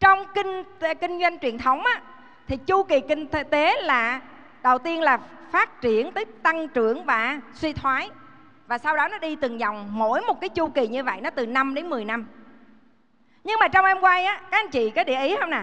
Trong 0.00 0.24
kinh 0.34 0.62
kinh 1.00 1.20
doanh 1.20 1.38
truyền 1.38 1.58
thống 1.58 1.84
á, 1.84 2.00
thì 2.46 2.56
chu 2.56 2.82
kỳ 2.82 3.00
kinh 3.00 3.26
tế 3.26 3.82
là, 3.82 4.20
đầu 4.62 4.78
tiên 4.78 5.02
là 5.02 5.18
phát 5.52 5.80
triển 5.80 6.12
tới 6.12 6.24
tăng 6.24 6.68
trưởng 6.68 7.04
và 7.04 7.40
suy 7.54 7.72
thoái. 7.72 8.10
Và 8.66 8.78
sau 8.78 8.96
đó 8.96 9.08
nó 9.08 9.18
đi 9.18 9.36
từng 9.36 9.60
dòng 9.60 9.88
mỗi 9.90 10.20
một 10.20 10.40
cái 10.40 10.48
chu 10.48 10.68
kỳ 10.68 10.88
như 10.88 11.04
vậy 11.04 11.20
nó 11.20 11.30
từ 11.30 11.46
5 11.46 11.74
đến 11.74 11.90
10 11.90 12.04
năm. 12.04 12.26
Nhưng 13.44 13.58
mà 13.60 13.68
trong 13.68 13.84
em 13.84 14.00
quay 14.00 14.24
á, 14.24 14.40
các 14.50 14.58
anh 14.58 14.70
chị 14.70 14.90
có 14.90 15.04
để 15.04 15.26
ý 15.26 15.36
không 15.40 15.50
nè? 15.50 15.62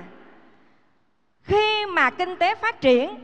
Khi 1.43 1.85
mà 1.85 2.09
kinh 2.09 2.35
tế 2.35 2.55
phát 2.55 2.81
triển, 2.81 3.15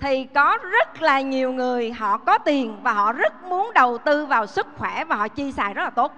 thì 0.00 0.24
có 0.34 0.58
rất 0.62 1.02
là 1.02 1.20
nhiều 1.20 1.52
người 1.52 1.92
họ 1.92 2.18
có 2.18 2.38
tiền 2.38 2.76
và 2.82 2.92
họ 2.92 3.12
rất 3.12 3.44
muốn 3.44 3.72
đầu 3.74 3.98
tư 3.98 4.26
vào 4.26 4.46
sức 4.46 4.66
khỏe 4.76 5.04
và 5.04 5.16
họ 5.16 5.28
chi 5.28 5.52
xài 5.52 5.74
rất 5.74 5.82
là 5.82 5.90
tốt 5.90 6.12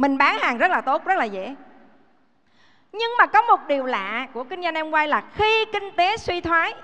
mình 0.00 0.18
bán 0.18 0.38
hàng 0.38 0.58
rất 0.58 0.70
là 0.70 0.80
tốt, 0.80 1.04
rất 1.04 1.18
là 1.18 1.24
dễ. 1.24 1.54
Nhưng 2.92 3.10
mà 3.18 3.26
có 3.26 3.42
một 3.42 3.60
điều 3.68 3.86
lạ 3.86 4.26
của 4.32 4.44
kinh 4.44 4.62
doanh 4.62 4.74
em 4.74 4.90
quay 4.90 5.08
là 5.08 5.22
khi 5.34 5.64
kinh 5.72 5.90
tế 5.96 6.16
suy 6.16 6.40
thoái, 6.40 6.74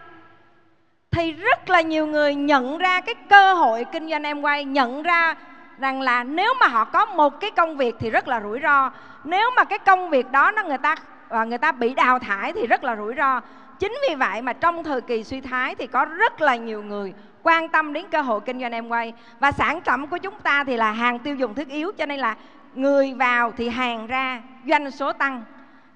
thì 1.10 1.32
rất 1.32 1.70
là 1.70 1.80
nhiều 1.80 2.06
người 2.06 2.34
nhận 2.34 2.78
ra 2.78 3.00
cái 3.00 3.14
cơ 3.14 3.54
hội 3.54 3.84
kinh 3.92 4.10
doanh 4.10 4.22
em 4.22 4.40
quay, 4.40 4.64
nhận 4.64 5.02
ra 5.02 5.34
rằng 5.78 6.00
là 6.00 6.24
nếu 6.24 6.54
mà 6.60 6.66
họ 6.66 6.84
có 6.84 7.06
một 7.06 7.40
cái 7.40 7.50
công 7.50 7.76
việc 7.76 7.94
thì 7.98 8.10
rất 8.10 8.28
là 8.28 8.40
rủi 8.40 8.60
ro. 8.62 8.90
Nếu 9.24 9.50
mà 9.56 9.64
cái 9.64 9.78
công 9.78 10.10
việc 10.10 10.30
đó 10.30 10.50
nó 10.50 10.62
người 10.62 10.78
ta 10.78 10.96
và 11.28 11.44
người 11.44 11.58
ta 11.58 11.72
bị 11.72 11.94
đào 11.94 12.18
thải 12.18 12.52
thì 12.52 12.66
rất 12.66 12.84
là 12.84 12.96
rủi 12.96 13.14
ro. 13.16 13.40
Chính 13.78 13.98
vì 14.08 14.14
vậy 14.14 14.42
mà 14.42 14.52
trong 14.52 14.84
thời 14.84 15.00
kỳ 15.00 15.24
suy 15.24 15.40
thoái 15.40 15.74
thì 15.74 15.86
có 15.86 16.04
rất 16.04 16.40
là 16.40 16.56
nhiều 16.56 16.82
người 16.82 17.14
quan 17.42 17.68
tâm 17.68 17.92
đến 17.92 18.06
cơ 18.10 18.20
hội 18.20 18.40
kinh 18.40 18.60
doanh 18.60 18.72
em 18.72 18.88
quay. 18.88 19.12
Và 19.40 19.52
sản 19.52 19.80
phẩm 19.80 20.06
của 20.06 20.18
chúng 20.18 20.40
ta 20.40 20.64
thì 20.64 20.76
là 20.76 20.92
hàng 20.92 21.18
tiêu 21.18 21.34
dùng 21.34 21.54
thiết 21.54 21.68
yếu, 21.68 21.92
cho 21.98 22.06
nên 22.06 22.20
là 22.20 22.36
người 22.78 23.14
vào 23.14 23.52
thì 23.56 23.68
hàng 23.68 24.06
ra 24.06 24.42
doanh 24.66 24.90
số 24.90 25.12
tăng 25.12 25.44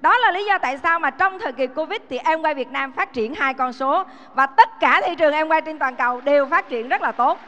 đó 0.01 0.19
là 0.19 0.31
lý 0.31 0.45
do 0.45 0.59
tại 0.59 0.79
sao 0.79 0.99
mà 0.99 1.11
trong 1.11 1.39
thời 1.39 1.53
kỳ 1.53 1.67
Covid 1.67 2.01
thì 2.09 2.19
em 2.19 2.43
quay 2.43 2.55
Việt 2.55 2.71
Nam 2.71 2.93
phát 2.93 3.13
triển 3.13 3.35
hai 3.35 3.55
con 3.55 3.73
số 3.73 4.05
và 4.35 4.47
tất 4.47 4.81
cả 4.81 5.01
thị 5.07 5.15
trường 5.15 5.33
em 5.33 5.49
quay 5.49 5.61
trên 5.61 5.79
toàn 5.79 5.97
cầu 5.97 6.21
đều 6.21 6.47
phát 6.47 6.69
triển 6.69 6.89
rất 6.89 7.03
là 7.03 7.13
tốt. 7.13 7.39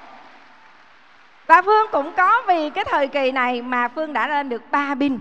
Và 1.47 1.63
Phương 1.63 1.87
cũng 1.93 2.13
có 2.17 2.43
vì 2.49 2.71
cái 2.71 2.85
thời 2.91 3.09
kỳ 3.09 3.33
này 3.33 3.63
mà 3.63 3.89
Phương 3.89 4.13
đã 4.13 4.29
lên 4.29 4.49
được 4.49 4.63
3 4.71 4.95
pin. 4.95 5.19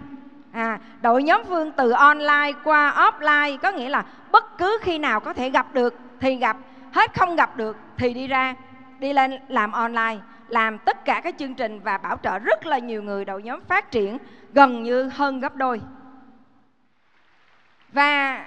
À, 0.54 0.80
đội 1.02 1.24
nhóm 1.24 1.42
Phương 1.50 1.72
từ 1.72 1.92
online 1.92 2.52
qua 2.64 2.94
offline 2.96 3.58
có 3.58 3.72
nghĩa 3.72 3.90
là 3.90 4.04
bất 4.32 4.58
cứ 4.58 4.80
khi 4.82 4.98
nào 4.98 5.20
có 5.20 5.34
thể 5.34 5.50
gặp 5.50 5.66
được 5.74 5.96
thì 6.20 6.36
gặp, 6.36 6.58
hết 6.92 7.20
không 7.20 7.36
gặp 7.36 7.58
được 7.58 7.78
thì 7.98 8.14
đi 8.14 8.28
ra, 8.28 8.56
đi 9.00 9.14
lên 9.14 9.40
làm 9.48 9.72
online, 9.72 10.18
làm 10.52 10.78
tất 10.78 11.06
cả 11.06 11.22
các 11.24 11.36
chương 11.38 11.56
trình 11.56 11.80
và 11.80 11.98
bảo 11.98 12.18
trợ 12.24 12.40
rất 12.40 12.66
là 12.66 12.78
nhiều 12.78 13.04
người 13.04 13.26
đội 13.26 13.44
nhóm 13.44 13.62
phát 13.62 13.92
triển 13.92 14.18
gần 14.54 14.84
như 14.84 15.04
hơn 15.04 15.40
gấp 15.40 15.56
đôi. 15.56 15.82
Và 17.92 18.46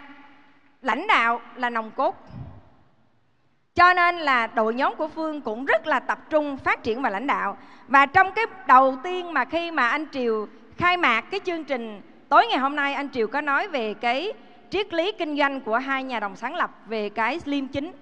lãnh 0.83 1.07
đạo 1.07 1.41
là 1.57 1.71
nòng 1.71 1.91
cốt. 1.91 2.17
Cho 3.75 3.93
nên 3.95 4.17
là 4.17 4.47
đội 4.47 4.75
nhóm 4.75 4.95
của 4.97 5.09
phương 5.09 5.41
cũng 5.41 5.65
rất 5.65 5.87
là 5.87 6.01
tập 6.01 6.19
trung 6.31 6.57
phát 6.57 6.83
triển 6.83 7.03
và 7.03 7.11
lãnh 7.11 7.27
đạo. 7.27 7.57
Và 7.89 8.07
trong 8.07 8.33
cái 8.33 8.47
đầu 8.67 8.97
tiên 9.03 9.33
mà 9.35 9.45
khi 9.45 9.71
mà 9.71 9.89
anh 9.89 10.07
triều 10.13 10.49
khai 10.77 10.97
mạc 10.97 11.21
cái 11.21 11.41
chương 11.45 11.65
trình 11.65 12.01
tối 12.29 12.47
ngày 12.47 12.59
hôm 12.59 12.77
nay, 12.77 12.95
anh 12.95 13.09
triều 13.09 13.27
có 13.27 13.41
nói 13.41 13.69
về 13.69 13.95
cái 13.95 14.33
triết 14.71 14.95
lý 14.95 15.13
kinh 15.13 15.39
doanh 15.39 15.61
của 15.61 15.79
hai 15.79 16.05
nhà 16.05 16.21
đồng 16.21 16.37
sáng 16.37 16.55
lập 16.55 16.71
về 16.87 17.09
cái 17.09 17.41
liêm 17.45 17.69
chính. 17.69 17.93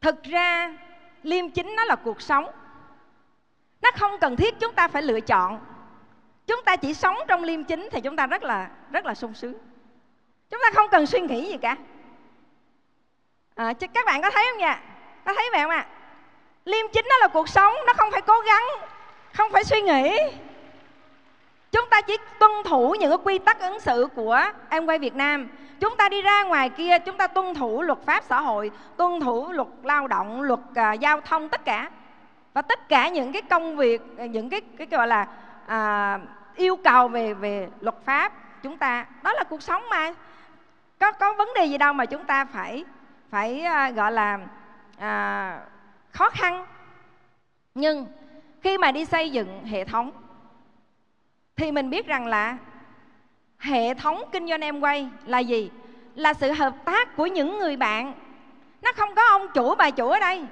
Thực 0.00 0.22
ra 0.22 0.74
liêm 1.22 1.50
chính 1.50 1.76
nó 1.76 1.84
là 1.84 1.96
cuộc 1.96 2.22
sống. 2.22 2.46
Nó 3.82 3.90
không 3.98 4.18
cần 4.20 4.36
thiết 4.36 4.54
chúng 4.60 4.74
ta 4.74 4.88
phải 4.88 5.02
lựa 5.02 5.20
chọn. 5.20 5.60
Chúng 6.46 6.62
ta 6.64 6.76
chỉ 6.76 6.94
sống 6.94 7.16
trong 7.28 7.42
liêm 7.42 7.64
chính 7.64 7.88
thì 7.92 8.00
chúng 8.00 8.16
ta 8.16 8.26
rất 8.26 8.42
là 8.42 8.70
rất 8.90 9.06
là 9.06 9.14
sung 9.14 9.34
sướng. 9.34 9.54
Chúng 10.50 10.60
ta 10.62 10.70
không 10.74 10.88
cần 10.90 11.06
suy 11.06 11.20
nghĩ 11.20 11.48
gì 11.50 11.56
cả. 11.56 11.76
À, 13.54 13.72
các 13.94 14.06
bạn 14.06 14.22
có 14.22 14.30
thấy 14.30 14.46
không 14.50 14.58
nha? 14.58 14.82
Có 15.24 15.34
thấy 15.34 15.48
vậy 15.52 15.62
không 15.62 15.70
ạ? 15.70 15.86
À? 15.88 16.02
liêm 16.64 16.86
chính 16.92 17.06
đó 17.08 17.16
là 17.20 17.28
cuộc 17.28 17.48
sống 17.48 17.74
nó 17.86 17.92
không 17.96 18.10
phải 18.10 18.22
cố 18.22 18.40
gắng 18.40 18.62
không 19.32 19.52
phải 19.52 19.64
suy 19.64 19.80
nghĩ 19.80 20.18
chúng 21.72 21.88
ta 21.90 22.00
chỉ 22.00 22.16
tuân 22.38 22.50
thủ 22.64 22.94
những 23.00 23.10
cái 23.10 23.18
quy 23.24 23.38
tắc 23.38 23.60
ứng 23.60 23.80
xử 23.80 24.08
của 24.14 24.40
em 24.68 24.86
quay 24.86 24.98
việt 24.98 25.14
nam. 25.14 25.48
Chúng 25.80 25.96
ta 25.96 26.08
đi 26.08 26.22
ra 26.22 26.42
ngoài 26.42 26.70
kia 26.70 26.98
chúng 26.98 27.16
ta 27.16 27.26
tuân 27.26 27.54
thủ 27.54 27.82
luật 27.82 27.98
pháp 28.06 28.24
xã 28.24 28.40
hội 28.40 28.70
tuân 28.96 29.20
thủ 29.20 29.52
luật 29.52 29.68
lao 29.82 30.08
động 30.08 30.42
luật 30.42 30.60
uh, 30.70 31.00
giao 31.00 31.20
thông 31.20 31.48
tất 31.48 31.64
cả. 31.64 31.90
Và 32.54 32.62
tất 32.62 32.88
cả 32.88 33.08
những 33.08 33.32
cái 33.32 33.42
công 33.42 33.76
việc 33.76 34.02
à, 34.18 34.26
những 34.26 34.50
cái 34.50 34.60
cái 34.60 34.86
gọi 34.86 35.06
là 35.06 35.26
à, 35.66 36.18
yêu 36.56 36.76
cầu 36.76 37.08
về 37.08 37.34
về 37.34 37.68
luật 37.80 37.96
pháp 38.04 38.32
chúng 38.62 38.76
ta 38.76 39.06
đó 39.22 39.32
là 39.32 39.44
cuộc 39.44 39.62
sống 39.62 39.82
mà. 39.90 40.12
Có 41.00 41.12
có 41.12 41.34
vấn 41.34 41.48
đề 41.54 41.64
gì 41.64 41.78
đâu 41.78 41.92
mà 41.92 42.06
chúng 42.06 42.24
ta 42.24 42.44
phải 42.44 42.84
phải 43.30 43.60
à, 43.60 43.90
gọi 43.90 44.12
là 44.12 44.38
à, 44.98 45.58
khó 46.10 46.30
khăn. 46.30 46.66
Nhưng 47.74 48.06
khi 48.62 48.78
mà 48.78 48.92
đi 48.92 49.04
xây 49.04 49.30
dựng 49.30 49.64
hệ 49.64 49.84
thống 49.84 50.10
thì 51.56 51.72
mình 51.72 51.90
biết 51.90 52.06
rằng 52.06 52.26
là 52.26 52.56
hệ 53.58 53.94
thống 53.94 54.22
kinh 54.32 54.48
doanh 54.48 54.60
em 54.60 54.80
quay 54.80 55.08
là 55.26 55.38
gì? 55.38 55.70
Là 56.14 56.34
sự 56.34 56.52
hợp 56.52 56.74
tác 56.84 57.16
của 57.16 57.26
những 57.26 57.58
người 57.58 57.76
bạn. 57.76 58.12
Nó 58.82 58.92
không 58.96 59.14
có 59.14 59.22
ông 59.28 59.46
chủ, 59.54 59.74
bà 59.74 59.90
chủ 59.90 60.08
ở 60.08 60.18
đây. 60.18 60.44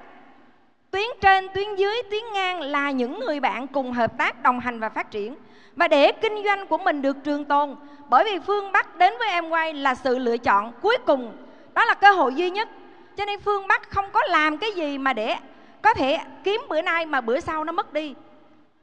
Tuyến 0.91 1.07
trên, 1.21 1.47
tuyến 1.53 1.75
dưới, 1.75 1.95
tuyến 2.09 2.23
ngang 2.33 2.61
là 2.61 2.91
những 2.91 3.19
người 3.19 3.39
bạn 3.39 3.67
cùng 3.67 3.93
hợp 3.93 4.17
tác, 4.17 4.43
đồng 4.43 4.59
hành 4.59 4.79
và 4.79 4.89
phát 4.89 5.11
triển. 5.11 5.35
Và 5.75 5.87
để 5.87 6.11
kinh 6.11 6.43
doanh 6.45 6.67
của 6.67 6.77
mình 6.77 7.01
được 7.01 7.17
trường 7.23 7.45
tồn, 7.45 7.75
bởi 8.09 8.23
vì 8.23 8.39
phương 8.39 8.71
bắc 8.71 8.95
đến 8.95 9.13
với 9.19 9.29
em 9.29 9.49
quay 9.49 9.73
là 9.73 9.95
sự 9.95 10.17
lựa 10.17 10.37
chọn 10.37 10.71
cuối 10.81 10.97
cùng. 11.05 11.37
Đó 11.73 11.85
là 11.85 11.93
cơ 11.93 12.11
hội 12.11 12.33
duy 12.35 12.49
nhất. 12.49 12.69
Cho 13.17 13.25
nên 13.25 13.39
phương 13.39 13.67
bắc 13.67 13.89
không 13.89 14.05
có 14.11 14.21
làm 14.29 14.57
cái 14.57 14.71
gì 14.71 14.97
mà 14.97 15.13
để 15.13 15.35
có 15.81 15.93
thể 15.93 16.19
kiếm 16.43 16.61
bữa 16.69 16.81
nay 16.81 17.05
mà 17.05 17.21
bữa 17.21 17.39
sau 17.39 17.63
nó 17.63 17.71
mất 17.71 17.93
đi 17.93 18.15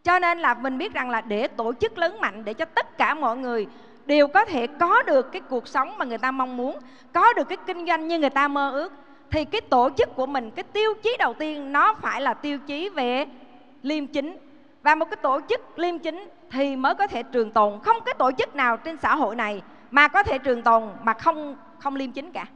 cho 0.04 0.18
nên 0.18 0.38
là 0.38 0.54
mình 0.54 0.78
biết 0.78 0.92
rằng 0.92 1.10
là 1.10 1.20
để 1.20 1.48
tổ 1.48 1.72
chức 1.80 1.98
lớn 1.98 2.20
mạnh, 2.20 2.44
để 2.44 2.54
cho 2.54 2.64
tất 2.64 2.98
cả 2.98 3.14
mọi 3.14 3.36
người 3.36 3.66
đều 4.06 4.28
có 4.28 4.44
thể 4.44 4.66
có 4.66 5.02
được 5.02 5.32
cái 5.32 5.42
cuộc 5.48 5.68
sống 5.68 5.98
mà 5.98 6.04
người 6.04 6.18
ta 6.18 6.30
mong 6.30 6.56
muốn, 6.56 6.78
có 7.12 7.32
được 7.32 7.48
cái 7.48 7.58
kinh 7.66 7.86
doanh 7.86 8.08
như 8.08 8.18
người 8.18 8.30
ta 8.30 8.48
mơ 8.48 8.70
ước, 8.70 8.92
thì 9.30 9.44
cái 9.44 9.60
tổ 9.60 9.90
chức 9.96 10.14
của 10.14 10.26
mình, 10.26 10.50
cái 10.50 10.62
tiêu 10.62 10.94
chí 11.02 11.16
đầu 11.18 11.34
tiên 11.34 11.72
nó 11.72 11.94
phải 11.94 12.20
là 12.20 12.34
tiêu 12.34 12.58
chí 12.58 12.88
về 12.88 13.26
liêm 13.82 14.06
chính. 14.06 14.36
Và 14.82 14.94
một 14.94 15.04
cái 15.10 15.16
tổ 15.16 15.40
chức 15.48 15.78
liêm 15.78 15.98
chính 15.98 16.28
thì 16.50 16.76
mới 16.76 16.94
có 16.94 17.06
thể 17.06 17.22
trường 17.22 17.50
tồn. 17.50 17.80
Không 17.84 17.96
cái 18.04 18.14
tổ 18.18 18.30
chức 18.38 18.56
nào 18.56 18.76
trên 18.76 18.96
xã 18.96 19.14
hội 19.14 19.36
này 19.36 19.62
mà 19.90 20.08
có 20.08 20.22
thể 20.22 20.38
trường 20.38 20.62
tồn 20.62 20.82
mà 21.02 21.12
không 21.12 21.56
không 21.78 21.96
liêm 21.96 22.12
chính 22.12 22.32
cả. 22.32 22.46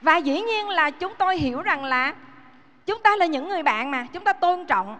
Và 0.00 0.16
dĩ 0.16 0.40
nhiên 0.40 0.68
là 0.68 0.90
chúng 0.90 1.12
tôi 1.18 1.36
hiểu 1.36 1.62
rằng 1.62 1.84
là 1.84 2.14
chúng 2.86 3.02
ta 3.02 3.16
là 3.16 3.26
những 3.26 3.48
người 3.48 3.62
bạn 3.62 3.90
mà, 3.90 4.06
chúng 4.12 4.24
ta 4.24 4.32
tôn 4.32 4.66
trọng 4.66 4.98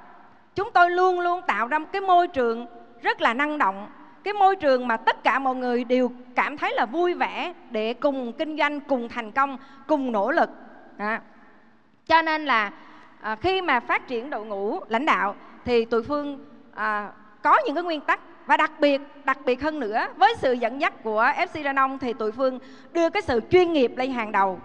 chúng 0.57 0.71
tôi 0.73 0.90
luôn 0.90 1.21
luôn 1.21 1.40
tạo 1.47 1.69
ra 1.69 1.79
một 1.79 1.87
cái 1.92 2.01
môi 2.01 2.29
trường 2.29 2.66
rất 3.03 3.21
là 3.21 3.35
năng 3.35 3.59
động. 3.59 3.88
Cái 4.25 4.35
môi 4.35 4.57
trường 4.57 4.88
mà 4.88 4.97
tất 4.97 5.25
cả 5.25 5.38
mọi 5.38 5.55
người 5.55 5.85
đều 5.85 6.11
cảm 6.35 6.59
thấy 6.59 6.75
là 6.75 6.87
vui 6.87 7.14
vẻ 7.14 7.53
để 7.71 7.95
cùng 7.95 8.33
kinh 8.33 8.59
doanh 8.59 8.81
cùng 8.81 9.09
thành 9.09 9.33
công 9.33 9.59
cùng 9.87 10.12
nỗ 10.12 10.31
lực. 10.31 10.51
À. 10.99 11.21
cho 12.07 12.23
nên 12.23 12.45
là 12.45 12.73
à, 13.21 13.37
khi 13.37 13.62
mà 13.62 13.81
phát 13.81 14.09
triển 14.09 14.31
đội 14.31 14.45
ngũ 14.45 14.81
lãnh 14.88 15.07
đạo 15.07 15.35
thì 15.64 15.85
tụi 15.85 16.03
phương 16.03 16.45
à, 16.75 17.11
có 17.42 17.59
những 17.66 17.75
cái 17.75 17.85
nguyên 17.85 18.01
tắc. 18.01 18.21
Và 18.47 18.57
đặc 18.57 18.73
biệt 18.81 19.01
đặc 19.25 19.38
biệt 19.45 19.62
hơn 19.62 19.81
nữa 19.81 20.07
với 20.16 20.35
sự 20.38 20.53
dẫn 20.53 20.81
dắt 20.81 21.03
của 21.03 21.23
FC 21.23 21.62
Ranong 21.64 21.90
Nông 21.90 21.99
thì 21.99 22.12
tụi 22.12 22.33
phương 22.33 22.59
đưa 22.92 23.11
cái 23.11 23.23
sự 23.23 23.40
chuyên 23.51 23.73
nghiệp 23.73 23.92
lên 23.97 24.12
hàng 24.12 24.33
đầu. 24.33 24.61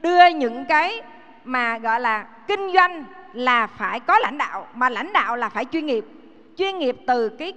Đưa 0.00 0.26
những 0.26 0.64
cái 0.64 1.02
mà 1.44 1.78
gọi 1.78 2.00
là 2.00 2.26
kinh 2.46 2.72
doanh 2.74 3.04
là 3.38 3.66
phải 3.66 4.00
có 4.00 4.18
lãnh 4.18 4.38
đạo 4.38 4.66
mà 4.74 4.88
lãnh 4.88 5.12
đạo 5.12 5.36
là 5.36 5.48
phải 5.48 5.64
chuyên 5.64 5.86
nghiệp. 5.86 6.04
Chuyên 6.56 6.78
nghiệp 6.78 6.96
từ 7.06 7.28
cái 7.28 7.52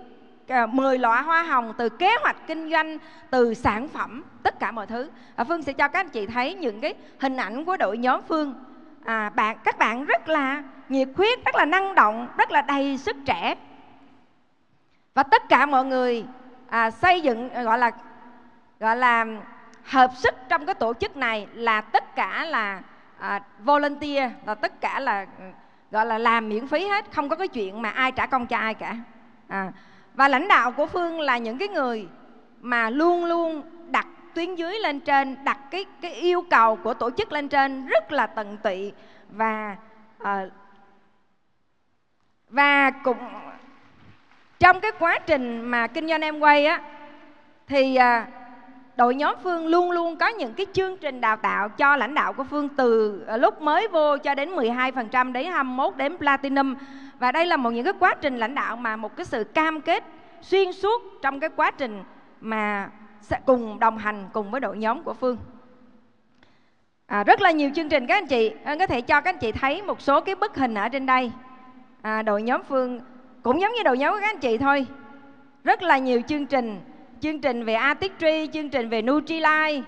à, 0.47 0.65
10 0.65 0.97
loại 0.97 1.23
hoa 1.23 1.43
hồng 1.43 1.73
từ 1.77 1.89
kế 1.89 2.15
hoạch 2.21 2.35
kinh 2.47 2.71
doanh 2.71 2.97
từ 3.29 3.53
sản 3.53 3.87
phẩm 3.87 4.23
tất 4.43 4.59
cả 4.59 4.71
mọi 4.71 4.87
thứ. 4.87 5.09
À, 5.35 5.43
phương 5.43 5.61
sẽ 5.61 5.73
cho 5.73 5.87
các 5.87 5.99
anh 5.99 6.09
chị 6.09 6.25
thấy 6.25 6.53
những 6.53 6.81
cái 6.81 6.93
hình 7.19 7.37
ảnh 7.37 7.65
của 7.65 7.77
đội 7.77 7.97
nhóm 7.97 8.21
phương. 8.27 8.53
À, 9.05 9.29
bạn 9.29 9.57
các 9.63 9.77
bạn 9.77 10.05
rất 10.05 10.29
là 10.29 10.63
nhiệt 10.89 11.07
huyết 11.15 11.45
rất 11.45 11.55
là 11.55 11.65
năng 11.65 11.95
động 11.95 12.27
rất 12.37 12.51
là 12.51 12.61
đầy 12.61 12.97
sức 12.97 13.15
trẻ. 13.25 13.55
Và 15.13 15.23
tất 15.23 15.49
cả 15.49 15.65
mọi 15.65 15.85
người 15.85 16.25
à, 16.69 16.91
xây 16.91 17.21
dựng 17.21 17.49
ờ, 17.49 17.63
gọi 17.63 17.77
là 17.77 17.91
gọi 18.79 18.95
là 18.95 19.25
hợp 19.83 20.11
sức 20.15 20.35
trong 20.49 20.65
cái 20.65 20.75
tổ 20.75 20.93
chức 20.93 21.17
này 21.17 21.47
là 21.53 21.81
tất 21.81 22.15
cả 22.15 22.45
là 22.45 22.81
à, 23.19 23.41
volunteer 23.59 24.31
là 24.45 24.55
tất 24.55 24.81
cả 24.81 24.99
là 24.99 25.25
ừ, 25.39 25.43
gọi 25.91 26.05
là 26.05 26.17
làm 26.17 26.49
miễn 26.49 26.67
phí 26.67 26.85
hết 26.85 27.05
không 27.11 27.29
có 27.29 27.35
cái 27.35 27.47
chuyện 27.47 27.81
mà 27.81 27.89
ai 27.89 28.11
trả 28.11 28.25
công 28.25 28.47
cho 28.47 28.57
ai 28.57 28.73
cả. 28.73 28.97
À, 29.47 29.71
và 30.13 30.27
lãnh 30.27 30.47
đạo 30.47 30.71
của 30.71 30.85
phương 30.85 31.19
là 31.19 31.37
những 31.37 31.57
cái 31.57 31.67
người 31.67 32.07
mà 32.61 32.89
luôn 32.89 33.25
luôn 33.25 33.61
đặt 33.87 34.07
tuyến 34.33 34.55
dưới 34.55 34.79
lên 34.79 34.99
trên 34.99 35.43
đặt 35.43 35.59
cái 35.71 35.85
cái 36.01 36.13
yêu 36.13 36.43
cầu 36.49 36.75
của 36.75 36.93
tổ 36.93 37.09
chức 37.11 37.31
lên 37.31 37.49
trên 37.49 37.87
rất 37.87 38.11
là 38.11 38.27
tận 38.27 38.57
tụy 38.57 38.91
và 39.29 39.75
à, 40.19 40.45
và 42.49 42.91
cũng 42.91 43.17
trong 44.59 44.79
cái 44.79 44.91
quá 44.99 45.19
trình 45.19 45.61
mà 45.61 45.87
kinh 45.87 46.07
doanh 46.07 46.21
em 46.21 46.39
quay 46.39 46.65
á 46.65 46.81
thì 47.67 47.95
à, 47.95 48.27
đội 48.95 49.15
nhóm 49.15 49.35
Phương 49.43 49.67
luôn 49.67 49.91
luôn 49.91 50.15
có 50.15 50.27
những 50.27 50.53
cái 50.53 50.65
chương 50.73 50.97
trình 50.97 51.21
đào 51.21 51.37
tạo 51.37 51.69
cho 51.69 51.95
lãnh 51.95 52.13
đạo 52.13 52.33
của 52.33 52.43
Phương 52.43 52.69
từ 52.69 53.23
ờ, 53.27 53.37
lúc 53.37 53.61
mới 53.61 53.87
vô 53.87 54.17
cho 54.17 54.35
đến 54.35 54.55
12% 54.55 55.31
đến 55.31 55.45
21 55.51 55.97
đến 55.97 56.17
Platinum. 56.17 56.75
Và 57.19 57.31
đây 57.31 57.45
là 57.45 57.57
một 57.57 57.69
những 57.69 57.85
cái 57.85 57.93
quá 57.99 58.15
trình 58.21 58.37
lãnh 58.37 58.55
đạo 58.55 58.75
mà 58.75 58.95
một 58.95 59.15
cái 59.15 59.25
sự 59.25 59.43
cam 59.43 59.81
kết 59.81 60.03
xuyên 60.41 60.71
suốt 60.71 61.01
trong 61.21 61.39
cái 61.39 61.49
quá 61.55 61.71
trình 61.71 62.03
mà 62.41 62.89
sẽ 63.21 63.39
cùng 63.45 63.79
đồng 63.79 63.97
hành 63.97 64.29
cùng 64.33 64.51
với 64.51 64.61
đội 64.61 64.77
nhóm 64.77 65.03
của 65.03 65.13
Phương. 65.13 65.37
À, 67.05 67.23
rất 67.23 67.41
là 67.41 67.51
nhiều 67.51 67.69
chương 67.75 67.89
trình 67.89 68.07
các 68.07 68.15
anh 68.15 68.27
chị 68.27 68.51
anh 68.63 68.79
có 68.79 68.87
thể 68.87 69.01
cho 69.01 69.21
các 69.21 69.29
anh 69.33 69.39
chị 69.39 69.51
thấy 69.51 69.81
một 69.81 70.01
số 70.01 70.21
cái 70.21 70.35
bức 70.35 70.55
hình 70.55 70.73
ở 70.73 70.89
trên 70.89 71.05
đây. 71.05 71.31
À, 72.01 72.21
đội 72.21 72.41
nhóm 72.41 72.61
Phương 72.69 72.99
cũng 73.43 73.61
giống 73.61 73.73
như 73.73 73.83
đội 73.83 73.97
nhóm 73.97 74.13
của 74.13 74.19
các 74.19 74.29
anh 74.29 74.39
chị 74.39 74.57
thôi. 74.57 74.87
Rất 75.63 75.83
là 75.83 75.97
nhiều 75.97 76.21
chương 76.27 76.45
trình 76.45 76.79
chương 77.21 77.41
trình 77.41 77.65
về 77.65 77.73
artistry 77.73 78.49
chương 78.53 78.69
trình 78.69 78.89
về 78.89 79.01
Nutrilite 79.01 79.81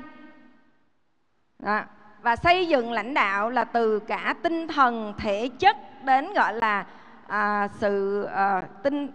Đó. 1.60 1.82
và 2.22 2.36
xây 2.36 2.68
dựng 2.68 2.92
lãnh 2.92 3.14
đạo 3.14 3.50
là 3.50 3.64
từ 3.64 4.00
cả 4.00 4.36
tinh 4.44 4.68
thần 4.68 5.14
thể 5.18 5.50
chất 5.60 5.78
đến 6.04 6.34
gọi 6.34 6.54
là 6.54 6.86
à, 7.28 7.68
sự 7.80 8.24
à, 8.24 8.62
tinh 8.84 9.08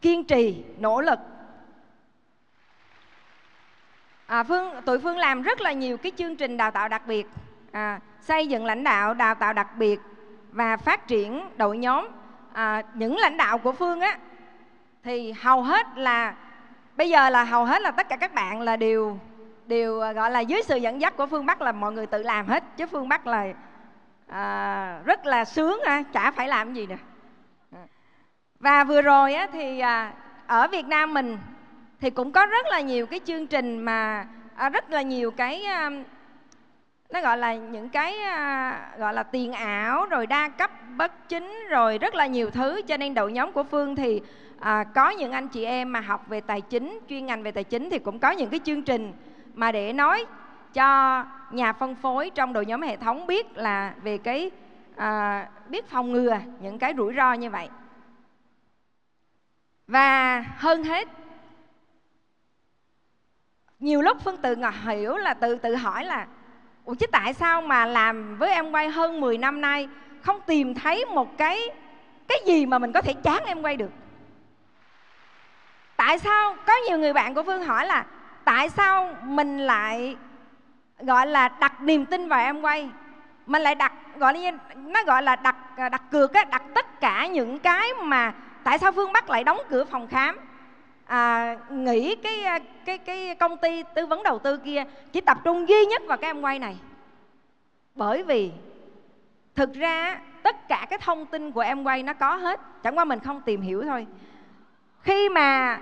kiên 0.00 0.24
trì 0.24 0.64
nỗ 0.78 1.00
lực. 1.00 1.18
À, 4.26 4.42
phương 4.42 4.74
tụi 4.84 4.98
phương 4.98 5.18
làm 5.18 5.42
rất 5.42 5.60
là 5.60 5.72
nhiều 5.72 5.96
cái 5.96 6.12
chương 6.16 6.36
trình 6.36 6.56
đào 6.56 6.70
tạo 6.70 6.88
đặc 6.88 7.06
biệt. 7.06 7.26
À, 7.72 8.00
xây 8.20 8.46
dựng 8.46 8.64
lãnh 8.64 8.84
đạo 8.84 9.14
đào 9.14 9.34
tạo 9.34 9.52
đặc 9.52 9.76
biệt 9.76 10.00
và 10.52 10.76
phát 10.76 11.06
triển 11.06 11.48
đội 11.56 11.78
nhóm. 11.78 12.08
À, 12.52 12.82
những 12.94 13.16
lãnh 13.16 13.36
đạo 13.36 13.58
của 13.58 13.72
phương 13.72 14.00
á 14.00 14.18
thì 15.08 15.32
hầu 15.32 15.62
hết 15.62 15.86
là 15.96 16.34
bây 16.96 17.10
giờ 17.10 17.30
là 17.30 17.44
hầu 17.44 17.64
hết 17.64 17.82
là 17.82 17.90
tất 17.90 18.08
cả 18.08 18.16
các 18.16 18.34
bạn 18.34 18.60
là 18.60 18.76
đều 18.76 19.18
đều 19.66 20.00
à, 20.00 20.12
gọi 20.12 20.30
là 20.30 20.40
dưới 20.40 20.62
sự 20.62 20.76
dẫn 20.76 21.00
dắt 21.00 21.16
của 21.16 21.26
phương 21.26 21.46
bắc 21.46 21.60
là 21.60 21.72
mọi 21.72 21.92
người 21.92 22.06
tự 22.06 22.22
làm 22.22 22.46
hết. 22.46 22.64
Chứ 22.76 22.86
phương 22.86 23.08
bắc 23.08 23.26
là 23.26 23.46
à, 24.26 25.00
rất 25.04 25.26
là 25.26 25.44
sướng 25.44 25.80
à, 25.84 26.02
chả 26.12 26.30
phải 26.30 26.48
làm 26.48 26.74
gì 26.74 26.86
nè. 26.86 26.96
À, 27.72 27.84
và 28.60 28.84
vừa 28.84 29.02
rồi 29.02 29.34
á, 29.34 29.46
thì 29.52 29.80
à, 29.80 30.12
ở 30.46 30.68
việt 30.68 30.86
nam 30.86 31.14
mình 31.14 31.38
thì 32.00 32.10
cũng 32.10 32.32
có 32.32 32.46
rất 32.46 32.66
là 32.66 32.80
nhiều 32.80 33.06
cái 33.06 33.20
chương 33.24 33.46
trình 33.46 33.78
mà 33.78 34.26
à, 34.56 34.68
rất 34.68 34.90
là 34.90 35.02
nhiều 35.02 35.30
cái 35.30 35.64
à, 35.64 35.90
nó 37.10 37.20
gọi 37.20 37.38
là 37.38 37.54
những 37.54 37.88
cái 37.88 38.18
à, 38.18 38.80
gọi 38.98 39.14
là 39.14 39.22
tiền 39.22 39.52
ảo 39.52 40.06
rồi 40.06 40.26
đa 40.26 40.48
cấp 40.48 40.70
bất 40.96 41.28
chính 41.28 41.54
rồi 41.70 41.98
rất 41.98 42.14
là 42.14 42.26
nhiều 42.26 42.50
thứ. 42.50 42.82
Cho 42.82 42.96
nên 42.96 43.14
đội 43.14 43.32
nhóm 43.32 43.52
của 43.52 43.62
phương 43.62 43.96
thì 43.96 44.22
à, 44.60 44.84
có 44.84 45.10
những 45.10 45.32
anh 45.32 45.48
chị 45.48 45.64
em 45.64 45.92
mà 45.92 46.00
học 46.00 46.28
về 46.28 46.40
tài 46.40 46.60
chính 46.60 47.00
chuyên 47.08 47.26
ngành 47.26 47.42
về 47.42 47.52
tài 47.52 47.64
chính 47.64 47.90
thì 47.90 47.98
cũng 47.98 48.18
có 48.18 48.30
những 48.30 48.50
cái 48.50 48.60
chương 48.64 48.82
trình 48.82 49.12
mà 49.54 49.72
để 49.72 49.92
nói 49.92 50.26
cho 50.74 51.24
nhà 51.50 51.72
phân 51.72 51.94
phối 51.94 52.30
trong 52.34 52.52
đội 52.52 52.66
nhóm 52.66 52.82
hệ 52.82 52.96
thống 52.96 53.26
biết 53.26 53.56
là 53.56 53.94
về 54.02 54.18
cái 54.18 54.50
à, 54.96 55.48
biết 55.68 55.88
phòng 55.88 56.12
ngừa 56.12 56.38
những 56.60 56.78
cái 56.78 56.94
rủi 56.96 57.14
ro 57.14 57.32
như 57.32 57.50
vậy. 57.50 57.68
Và 59.86 60.40
hơn 60.56 60.84
hết 60.84 61.08
nhiều 63.80 64.02
lúc 64.02 64.16
phương 64.24 64.36
tự 64.36 64.56
ngọt 64.56 64.74
hiểu 64.82 65.16
là 65.16 65.34
tự 65.34 65.56
tự 65.56 65.74
hỏi 65.74 66.04
là 66.04 66.26
ủa 66.84 66.94
chứ 66.94 67.06
tại 67.12 67.34
sao 67.34 67.60
mà 67.60 67.86
làm 67.86 68.36
với 68.38 68.50
em 68.50 68.70
quay 68.72 68.88
hơn 68.88 69.20
10 69.20 69.38
năm 69.38 69.60
nay 69.60 69.88
không 70.20 70.40
tìm 70.46 70.74
thấy 70.74 71.04
một 71.04 71.38
cái 71.38 71.58
cái 72.28 72.38
gì 72.46 72.66
mà 72.66 72.78
mình 72.78 72.92
có 72.92 73.02
thể 73.02 73.14
chán 73.14 73.44
em 73.46 73.62
quay 73.62 73.76
được? 73.76 73.90
Tại 75.98 76.18
sao? 76.18 76.56
Có 76.66 76.72
nhiều 76.88 76.98
người 76.98 77.12
bạn 77.12 77.34
của 77.34 77.42
phương 77.42 77.64
hỏi 77.64 77.86
là 77.86 78.04
tại 78.44 78.68
sao 78.68 79.16
mình 79.22 79.58
lại 79.58 80.16
gọi 80.98 81.26
là 81.26 81.48
đặt 81.48 81.82
niềm 81.82 82.04
tin 82.04 82.28
vào 82.28 82.40
em 82.40 82.60
quay? 82.60 82.90
Mình 83.46 83.62
lại 83.62 83.74
đặt 83.74 83.92
gọi 84.16 84.38
như 84.38 84.50
nó 84.76 85.04
gọi 85.04 85.22
là 85.22 85.36
đặt 85.36 85.56
à, 85.76 85.88
đặt 85.88 86.02
cược 86.10 86.34
á 86.34 86.44
đặt 86.44 86.62
tất 86.74 87.00
cả 87.00 87.26
những 87.26 87.58
cái 87.58 87.94
mà 88.02 88.34
tại 88.64 88.78
sao 88.78 88.92
phương 88.92 89.12
bắc 89.12 89.30
lại 89.30 89.44
đóng 89.44 89.58
cửa 89.70 89.84
phòng 89.84 90.06
khám? 90.06 90.38
À, 91.06 91.56
nghỉ 91.70 92.14
cái 92.14 92.44
à, 92.44 92.58
cái 92.84 92.98
cái 92.98 93.34
công 93.34 93.56
ty 93.56 93.82
tư 93.94 94.06
vấn 94.06 94.22
đầu 94.22 94.38
tư 94.38 94.56
kia 94.56 94.84
chỉ 95.12 95.20
tập 95.20 95.38
trung 95.44 95.68
duy 95.68 95.86
nhất 95.86 96.02
vào 96.06 96.18
cái 96.18 96.30
em 96.30 96.40
quay 96.40 96.58
này. 96.58 96.76
Bởi 97.94 98.22
vì 98.22 98.52
thực 99.54 99.74
ra 99.74 100.20
tất 100.42 100.68
cả 100.68 100.86
cái 100.90 100.98
thông 100.98 101.26
tin 101.26 101.52
của 101.52 101.60
em 101.60 101.84
quay 101.84 102.02
nó 102.02 102.12
có 102.12 102.36
hết 102.36 102.60
chẳng 102.82 102.98
qua 102.98 103.04
mình 103.04 103.20
không 103.20 103.40
tìm 103.40 103.60
hiểu 103.60 103.82
thôi 103.82 104.06
khi 105.08 105.28
mà 105.28 105.78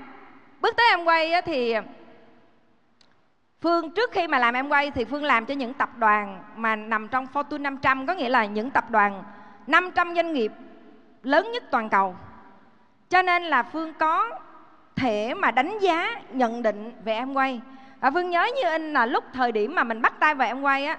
bước 0.61 0.77
tới 0.77 0.87
em 0.91 1.05
quay 1.05 1.43
thì 1.43 1.75
Phương 3.61 3.91
trước 3.91 4.11
khi 4.13 4.27
mà 4.27 4.39
làm 4.39 4.55
em 4.55 4.69
quay 4.69 4.91
thì 4.91 5.05
Phương 5.05 5.25
làm 5.25 5.47
cho 5.47 5.55
những 5.55 5.75
tập 5.75 5.91
đoàn 5.97 6.43
mà 6.57 6.77
nằm 6.77 7.09
trong 7.09 7.27
Fortune 7.33 7.63
500 7.63 8.07
có 8.07 8.15
nghĩa 8.15 8.29
là 8.29 8.45
những 8.45 8.71
tập 8.71 8.91
đoàn 8.91 9.23
500 9.67 10.15
doanh 10.15 10.33
nghiệp 10.33 10.53
lớn 11.23 11.51
nhất 11.53 11.63
toàn 11.71 11.89
cầu. 11.89 12.17
Cho 13.09 13.23
nên 13.23 13.43
là 13.43 13.63
Phương 13.63 13.93
có 13.95 14.31
thể 14.97 15.35
mà 15.35 15.51
đánh 15.51 15.79
giá 15.79 16.21
nhận 16.31 16.63
định 16.63 16.93
về 17.05 17.15
em 17.15 17.35
quay. 17.35 17.61
Và 18.01 18.11
Phương 18.11 18.31
nhớ 18.31 18.49
như 18.57 18.71
in 18.71 18.93
là 18.93 19.07
lúc 19.07 19.25
thời 19.33 19.53
điểm 19.53 19.75
mà 19.75 19.85
mình 19.85 20.03
bắt 20.03 20.13
tay 20.21 20.35
vào 20.35 20.49
em 20.49 20.63
quay 20.63 20.87
á 20.87 20.99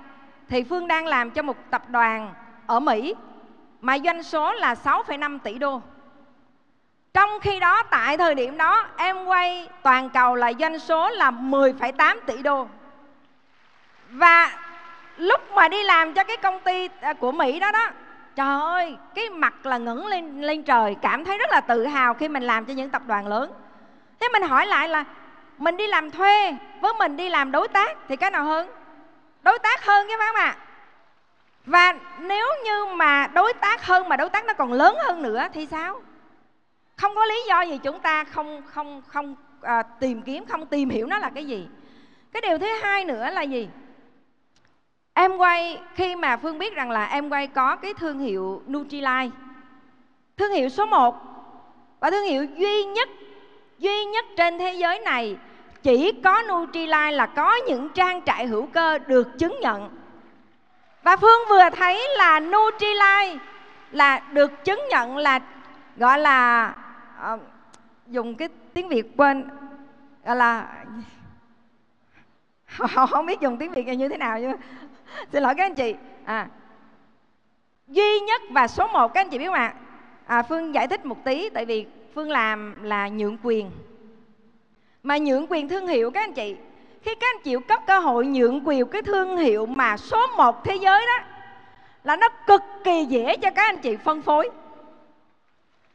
thì 0.50 0.64
Phương 0.64 0.88
đang 0.88 1.06
làm 1.06 1.32
cho 1.32 1.42
một 1.42 1.58
tập 1.70 1.90
đoàn 1.90 2.34
ở 2.68 2.80
Mỹ 2.80 3.16
mà 3.82 3.98
doanh 4.00 4.24
số 4.24 4.54
là 4.54 4.74
6,5 4.74 5.40
tỷ 5.40 5.58
đô. 5.58 5.82
Trong 7.18 7.40
khi 7.40 7.60
đó 7.60 7.84
tại 7.84 8.18
thời 8.18 8.36
điểm 8.36 8.58
đó 8.58 8.88
em 8.98 9.26
quay 9.26 9.68
toàn 9.84 10.10
cầu 10.10 10.36
là 10.36 10.54
doanh 10.60 10.80
số 10.80 11.10
là 11.10 11.32
10,8 11.32 12.18
tỷ 12.26 12.44
đô. 12.44 12.68
Và 14.10 14.52
lúc 15.18 15.42
mà 15.52 15.68
đi 15.68 15.84
làm 15.84 16.14
cho 16.14 16.24
cái 16.24 16.38
công 16.38 16.60
ty 16.60 16.90
à, 17.02 17.14
của 17.14 17.32
Mỹ 17.32 17.60
đó 17.60 17.72
đó 17.72 17.90
Trời 18.36 18.62
ơi, 18.62 18.98
cái 19.16 19.30
mặt 19.30 19.66
là 19.66 19.78
ngẩng 19.78 20.08
lên 20.08 20.42
lên 20.42 20.64
trời 20.64 20.96
Cảm 21.02 21.26
thấy 21.26 21.38
rất 21.38 21.52
là 21.52 21.62
tự 21.62 21.86
hào 21.86 22.14
khi 22.14 22.28
mình 22.28 22.44
làm 22.44 22.66
cho 22.66 22.74
những 22.74 22.90
tập 22.90 23.02
đoàn 23.08 23.28
lớn. 23.28 23.52
Thế 24.20 24.30
mình 24.34 24.44
hỏi 24.44 24.66
lại 24.66 24.90
là 24.90 25.04
mình 25.58 25.78
đi 25.78 25.88
làm 25.88 26.12
thuê 26.12 26.56
với 26.82 26.94
mình 27.00 27.18
đi 27.18 27.30
làm 27.30 27.52
đối 27.52 27.68
tác 27.68 27.98
thì 28.08 28.16
cái 28.16 28.32
nào 28.32 28.44
hơn? 28.44 28.70
Đối 29.44 29.60
tác 29.60 29.86
hơn 29.86 30.08
chứ 30.10 30.16
phải 30.20 30.28
không 30.28 30.42
ạ? 30.42 30.56
Và 31.66 31.94
nếu 32.20 32.48
như 32.64 32.86
mà 32.86 33.28
đối 33.28 33.54
tác 33.54 33.86
hơn 33.86 34.10
mà 34.10 34.18
đối 34.18 34.30
tác 34.30 34.46
nó 34.46 34.54
còn 34.54 34.74
lớn 34.74 34.96
hơn 35.06 35.22
nữa 35.22 35.48
thì 35.54 35.66
sao? 35.66 36.02
Không 36.98 37.16
có 37.16 37.26
lý 37.26 37.44
do 37.48 37.62
gì 37.62 37.80
chúng 37.84 38.00
ta 38.00 38.24
không 38.24 38.62
không 38.66 39.02
không 39.08 39.36
à, 39.62 39.84
tìm 39.84 40.22
kiếm 40.22 40.46
không 40.46 40.66
tìm 40.66 40.90
hiểu 40.90 41.08
nó 41.08 41.18
là 41.18 41.30
cái 41.30 41.46
gì. 41.46 41.68
Cái 42.32 42.42
điều 42.42 42.58
thứ 42.58 42.68
hai 42.82 43.06
nữa 43.06 43.30
là 43.30 43.42
gì? 43.42 43.70
Em 45.14 45.38
quay 45.38 45.82
khi 45.96 46.16
mà 46.16 46.38
phương 46.38 46.58
biết 46.58 46.76
rằng 46.76 46.92
là 46.92 47.06
em 47.06 47.30
quay 47.30 47.48
có 47.48 47.76
cái 47.76 47.94
thương 47.94 48.20
hiệu 48.20 48.62
Nutrilite 48.68 49.30
thương 50.38 50.52
hiệu 50.52 50.70
số 50.70 50.86
1 50.86 51.16
và 52.00 52.12
thương 52.12 52.26
hiệu 52.26 52.44
duy 52.44 52.84
nhất 52.84 53.10
duy 53.80 54.06
nhất 54.06 54.26
trên 54.38 54.60
thế 54.60 54.74
giới 54.74 55.00
này 55.00 55.38
chỉ 55.84 56.12
có 56.24 56.42
Nutrilite 56.42 57.12
là 57.12 57.26
có 57.26 57.56
những 57.56 57.90
trang 57.90 58.22
trại 58.26 58.46
hữu 58.48 58.66
cơ 58.66 58.98
được 58.98 59.38
chứng 59.40 59.60
nhận. 59.62 59.90
Và 61.04 61.18
phương 61.18 61.42
vừa 61.50 61.70
thấy 61.70 62.08
là 62.18 62.40
Nutrilite 62.40 63.38
là 63.92 64.22
được 64.32 64.64
chứng 64.66 64.82
nhận 64.90 65.18
là 65.18 65.40
gọi 65.98 66.20
là 66.20 66.74
uh, 67.34 67.40
dùng 68.08 68.36
cái 68.36 68.50
tiếng 68.74 68.88
việt 68.88 69.18
quên 69.18 69.50
gọi 70.26 70.36
là 70.36 70.68
họ 72.66 73.06
không 73.06 73.26
biết 73.26 73.40
dùng 73.40 73.58
tiếng 73.58 73.72
việt 73.72 73.86
như 73.86 74.10
thế 74.10 74.18
nào 74.18 74.40
nhưng 74.40 74.52
xin 75.32 75.44
lỗi 75.44 75.56
các 75.56 75.66
anh 75.66 75.76
chị. 75.76 75.96
À 76.26 76.48
duy 77.88 78.20
nhất 78.20 78.42
và 78.50 78.68
số 78.68 78.88
một 78.88 79.14
các 79.14 79.22
anh 79.22 79.30
chị 79.30 79.38
biết 79.38 79.46
không 79.46 79.54
ạ? 79.54 79.74
À, 80.26 80.44
phương 80.44 80.74
giải 80.74 80.88
thích 80.88 81.06
một 81.06 81.24
tí 81.24 81.50
tại 81.50 81.66
vì 81.66 81.86
phương 82.16 82.32
làm 82.32 82.84
là 82.84 83.08
nhượng 83.08 83.38
quyền. 83.44 83.72
Mà 85.04 85.18
nhượng 85.18 85.46
quyền 85.50 85.70
thương 85.70 85.88
hiệu 85.88 86.12
các 86.12 86.22
anh 86.22 86.34
chị 86.34 86.56
khi 87.02 87.16
các 87.16 87.28
anh 87.36 87.44
chịu 87.44 87.60
cấp 87.60 87.80
cơ 87.88 88.00
hội 88.00 88.26
nhượng 88.26 88.68
quyền 88.68 88.86
cái 88.86 89.02
thương 89.02 89.38
hiệu 89.38 89.66
mà 89.66 89.98
số 89.98 90.28
một 90.28 90.64
thế 90.64 90.76
giới 90.76 91.06
đó 91.06 91.20
là 92.04 92.16
nó 92.16 92.28
cực 92.48 92.62
kỳ 92.84 93.06
dễ 93.06 93.38
cho 93.38 93.52
các 93.52 93.66
anh 93.66 93.78
chị 93.78 93.96
phân 93.96 94.22
phối. 94.22 94.50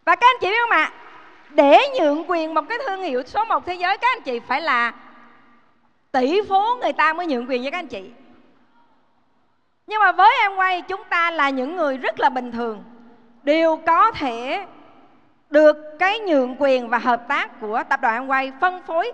Và 0.04 0.16
các 0.16 0.26
anh 0.26 0.36
chị 0.40 0.46
biết 0.46 0.56
không 0.60 0.78
ạ? 0.78 0.92
Để 1.54 1.78
nhượng 1.98 2.24
quyền 2.30 2.54
một 2.54 2.62
cái 2.68 2.78
thương 2.86 3.02
hiệu 3.02 3.22
số 3.26 3.44
1 3.44 3.66
thế 3.66 3.74
giới, 3.74 3.98
các 3.98 4.08
anh 4.16 4.22
chị 4.22 4.40
phải 4.48 4.60
là 4.60 4.92
tỷ 6.12 6.40
phú 6.48 6.62
người 6.80 6.92
ta 6.92 7.12
mới 7.12 7.26
nhượng 7.26 7.48
quyền 7.48 7.64
cho 7.64 7.70
các 7.70 7.78
anh 7.78 7.88
chị 7.88 8.10
nhưng 9.86 10.00
mà 10.00 10.12
với 10.12 10.34
em 10.42 10.56
quay, 10.56 10.82
chúng 10.82 11.04
ta 11.04 11.30
là 11.30 11.50
những 11.50 11.76
người 11.76 11.96
rất 11.96 12.20
là 12.20 12.28
bình 12.28 12.52
thường 12.52 12.84
đều 13.42 13.76
có 13.76 14.12
thể 14.12 14.66
được 15.50 15.76
cái 15.98 16.20
nhượng 16.20 16.56
quyền 16.58 16.88
và 16.88 16.98
hợp 16.98 17.28
tác 17.28 17.60
của 17.60 17.82
tập 17.88 18.00
đoàn 18.00 18.14
em 18.14 18.26
quay 18.26 18.52
phân 18.60 18.82
phối 18.82 19.12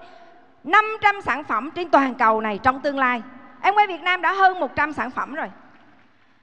500 0.65 1.21
sản 1.21 1.45
phẩm 1.45 1.71
trên 1.71 1.91
toàn 1.91 2.15
cầu 2.15 2.41
này 2.41 2.59
trong 2.63 2.81
tương 2.81 2.99
lai. 2.99 3.23
Em 3.63 3.75
quay 3.75 3.87
Việt 3.87 4.01
Nam 4.01 4.23
đã 4.23 4.33
hơn 4.33 4.61
100 4.61 4.93
sản 4.93 5.11
phẩm 5.11 5.35
rồi. 5.35 5.51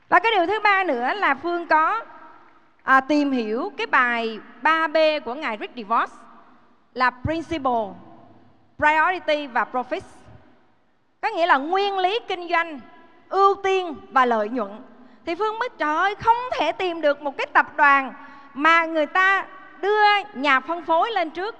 Và 0.10 0.20
cái 0.20 0.32
điều 0.32 0.48
thứ 0.48 0.60
ba 0.60 0.84
nữa 0.84 1.14
là 1.14 1.36
Phương 1.36 1.68
có 1.68 2.02
à, 2.86 3.02
tìm 3.02 3.32
hiểu 3.32 3.72
cái 3.78 3.88
bài 3.88 4.40
3B 4.62 5.20
của 5.20 5.34
ngài 5.34 5.58
Rick 5.60 5.76
DeVos 5.76 6.12
là 6.94 7.10
Principle, 7.10 7.88
Priority 8.78 9.48
và 9.48 9.66
Profit. 9.72 10.02
Có 11.22 11.30
nghĩa 11.30 11.46
là 11.46 11.58
nguyên 11.58 11.98
lý 11.98 12.20
kinh 12.28 12.50
doanh, 12.50 12.80
ưu 13.30 13.56
tiên 13.64 13.96
và 14.12 14.26
lợi 14.26 14.50
nhuận. 14.50 14.72
Thì 15.26 15.36
Phương 15.36 15.60
mới 15.60 15.70
trời 15.78 15.96
ơi 15.96 16.16
không 16.16 16.36
thể 16.60 16.72
tìm 16.72 17.02
được 17.02 17.22
một 17.22 17.38
cái 17.38 17.48
tập 17.54 17.76
đoàn 17.76 18.14
mà 18.54 18.86
người 18.86 19.06
ta 19.06 19.48
đưa 19.82 20.04
nhà 20.34 20.60
phân 20.60 20.86
phối 20.86 21.12
lên 21.12 21.30
trước 21.30 21.56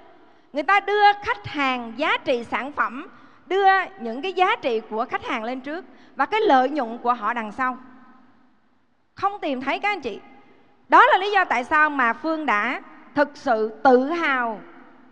người 0.52 0.62
ta 0.62 0.80
đưa 0.80 1.12
khách 1.22 1.46
hàng 1.46 1.92
giá 1.96 2.16
trị 2.24 2.44
sản 2.44 2.72
phẩm 2.72 3.06
đưa 3.46 3.66
những 4.00 4.22
cái 4.22 4.32
giá 4.32 4.56
trị 4.56 4.80
của 4.90 5.06
khách 5.10 5.24
hàng 5.24 5.44
lên 5.44 5.60
trước 5.60 5.84
và 6.16 6.26
cái 6.26 6.40
lợi 6.40 6.68
nhuận 6.68 6.98
của 6.98 7.12
họ 7.12 7.32
đằng 7.32 7.52
sau 7.52 7.78
không 9.14 9.40
tìm 9.40 9.60
thấy 9.60 9.78
các 9.78 9.88
anh 9.88 10.00
chị 10.00 10.20
đó 10.88 11.06
là 11.06 11.18
lý 11.18 11.30
do 11.30 11.44
tại 11.44 11.64
sao 11.64 11.90
mà 11.90 12.12
phương 12.12 12.46
đã 12.46 12.80
thực 13.14 13.30
sự 13.34 13.80
tự 13.84 14.04
hào. 14.04 14.60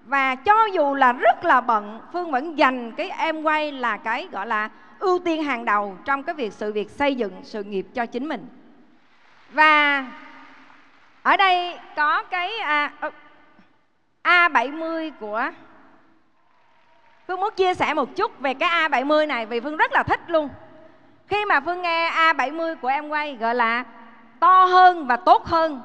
Và 0.05 0.35
cho 0.35 0.65
dù 0.65 0.95
là 0.95 1.13
rất 1.13 1.45
là 1.45 1.61
bận 1.61 2.01
phương 2.13 2.31
vẫn 2.31 2.59
dành 2.59 2.93
cái 2.93 3.11
em 3.11 3.43
quay 3.43 3.73
là 3.73 3.97
cái 3.97 4.29
gọi 4.33 4.47
là 4.47 4.71
ưu 4.99 5.19
tiên 5.19 5.43
hàng 5.43 5.65
đầu 5.65 5.97
trong 6.05 6.23
cái 6.23 6.35
việc 6.35 6.53
sự 6.53 6.73
việc 6.73 6.91
xây 6.91 7.15
dựng 7.15 7.41
sự 7.43 7.65
nghiệp 7.65 7.87
cho 7.95 8.07
chính 8.07 8.29
mình. 8.29 8.47
Và 9.51 10.07
ở 11.23 11.37
đây 11.37 11.79
có 11.97 12.23
cái 12.23 12.59
à, 12.59 12.93
A70 14.25 15.11
của 15.21 15.51
Phương 17.29 17.41
muốn 17.41 17.55
chia 17.57 17.75
sẻ 17.75 17.95
một 17.95 18.17
chút 18.17 18.41
về 18.41 18.55
cái 18.55 18.69
A70 18.69 19.27
này 19.27 19.47
vì 19.47 19.61
Phương 19.61 19.77
rất 19.77 19.93
là 19.93 20.03
thích 20.03 20.21
luôn. 20.27 20.49
Khi 21.27 21.45
mà 21.45 21.61
Phương 21.61 21.83
nghe 21.83 22.11
A70 22.11 22.77
của 22.77 22.89
em 22.89 23.09
quay 23.09 23.37
gọi 23.37 23.55
là 23.55 23.85
to 24.45 24.65
hơn 24.65 25.07
và 25.07 25.17
tốt 25.17 25.47
hơn. 25.47 25.81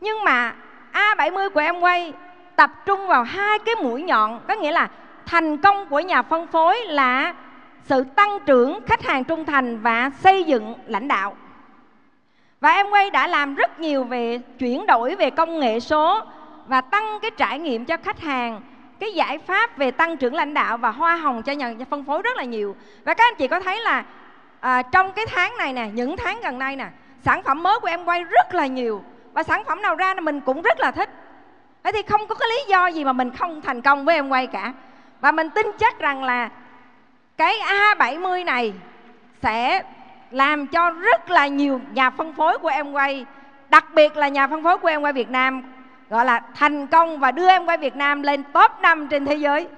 Nhưng 0.00 0.24
mà 0.24 0.54
A70 0.92 1.50
của 1.50 1.60
em 1.60 1.80
quay 1.80 2.12
tập 2.56 2.70
trung 2.86 3.06
vào 3.06 3.22
hai 3.22 3.58
cái 3.58 3.74
mũi 3.74 4.02
nhọn 4.02 4.40
Có 4.48 4.54
nghĩa 4.54 4.72
là 4.72 4.88
thành 5.26 5.56
công 5.56 5.86
của 5.88 6.00
nhà 6.00 6.22
phân 6.22 6.46
phối 6.46 6.76
là 6.86 7.34
sự 7.84 8.04
tăng 8.04 8.38
trưởng 8.46 8.80
khách 8.86 9.02
hàng 9.02 9.24
trung 9.24 9.44
thành 9.44 9.80
và 9.82 10.10
xây 10.10 10.44
dựng 10.44 10.74
lãnh 10.86 11.08
đạo. 11.08 11.36
Và 12.60 12.70
em 12.70 12.86
quay 12.90 13.10
đã 13.10 13.26
làm 13.26 13.54
rất 13.54 13.80
nhiều 13.80 14.04
về 14.04 14.38
chuyển 14.58 14.86
đổi 14.86 15.14
về 15.14 15.30
công 15.30 15.58
nghệ 15.58 15.80
số 15.80 16.20
và 16.66 16.80
tăng 16.80 17.18
cái 17.22 17.30
trải 17.30 17.58
nghiệm 17.58 17.84
cho 17.84 17.96
khách 17.96 18.20
hàng 18.20 18.60
cái 19.00 19.12
giải 19.12 19.38
pháp 19.38 19.78
về 19.78 19.90
tăng 19.90 20.16
trưởng 20.16 20.34
lãnh 20.34 20.54
đạo 20.54 20.76
và 20.76 20.90
hoa 20.90 21.16
hồng 21.16 21.42
cho 21.42 21.52
nhà 21.52 21.74
phân 21.90 22.04
phối 22.04 22.22
rất 22.22 22.36
là 22.36 22.44
nhiều. 22.44 22.76
Và 23.04 23.14
các 23.14 23.24
anh 23.28 23.34
chị 23.38 23.48
có 23.48 23.60
thấy 23.60 23.80
là 23.80 24.04
à, 24.60 24.82
trong 24.82 25.12
cái 25.12 25.26
tháng 25.26 25.56
này 25.56 25.72
nè 25.72 25.88
những 25.92 26.16
tháng 26.16 26.40
gần 26.42 26.58
đây 26.58 26.76
nè 26.76 26.86
sản 27.24 27.42
phẩm 27.42 27.62
mới 27.62 27.80
của 27.80 27.88
em 27.88 28.04
quay 28.04 28.24
rất 28.24 28.54
là 28.54 28.66
nhiều. 28.66 29.04
Và 29.32 29.42
sản 29.42 29.64
phẩm 29.64 29.82
nào 29.82 29.94
ra 29.94 30.14
mình 30.14 30.40
cũng 30.40 30.62
rất 30.62 30.80
là 30.80 30.90
thích. 30.90 31.10
Thế 31.84 31.92
thì 31.92 32.02
không 32.02 32.26
có 32.26 32.34
cái 32.34 32.48
lý 32.48 32.64
do 32.68 32.86
gì 32.86 33.04
mà 33.04 33.12
mình 33.12 33.30
không 33.30 33.60
thành 33.60 33.82
công 33.82 34.04
với 34.04 34.14
em 34.14 34.28
quay 34.28 34.46
cả. 34.46 34.72
Và 35.20 35.32
mình 35.32 35.50
tin 35.50 35.66
chắc 35.78 35.98
rằng 35.98 36.24
là 36.24 36.48
cái 37.36 37.54
A70 37.58 38.44
này 38.44 38.72
sẽ 39.42 39.82
làm 40.30 40.66
cho 40.66 40.90
rất 40.90 41.30
là 41.30 41.46
nhiều 41.46 41.80
nhà 41.92 42.10
phân 42.10 42.32
phối 42.32 42.58
của 42.58 42.68
em 42.68 42.92
quay, 42.92 43.24
đặc 43.68 43.84
biệt 43.94 44.16
là 44.16 44.28
nhà 44.28 44.46
phân 44.46 44.64
phối 44.64 44.78
của 44.78 44.88
em 44.88 45.02
quay 45.02 45.12
Việt 45.12 45.30
Nam, 45.30 45.62
gọi 46.10 46.24
là 46.24 46.40
thành 46.54 46.86
công 46.86 47.18
và 47.18 47.30
đưa 47.30 47.48
em 47.48 47.66
quay 47.66 47.78
Việt 47.78 47.96
Nam 47.96 48.22
lên 48.22 48.42
top 48.52 48.70
5 48.80 49.08
trên 49.08 49.26
thế 49.26 49.34
giới. 49.34 49.68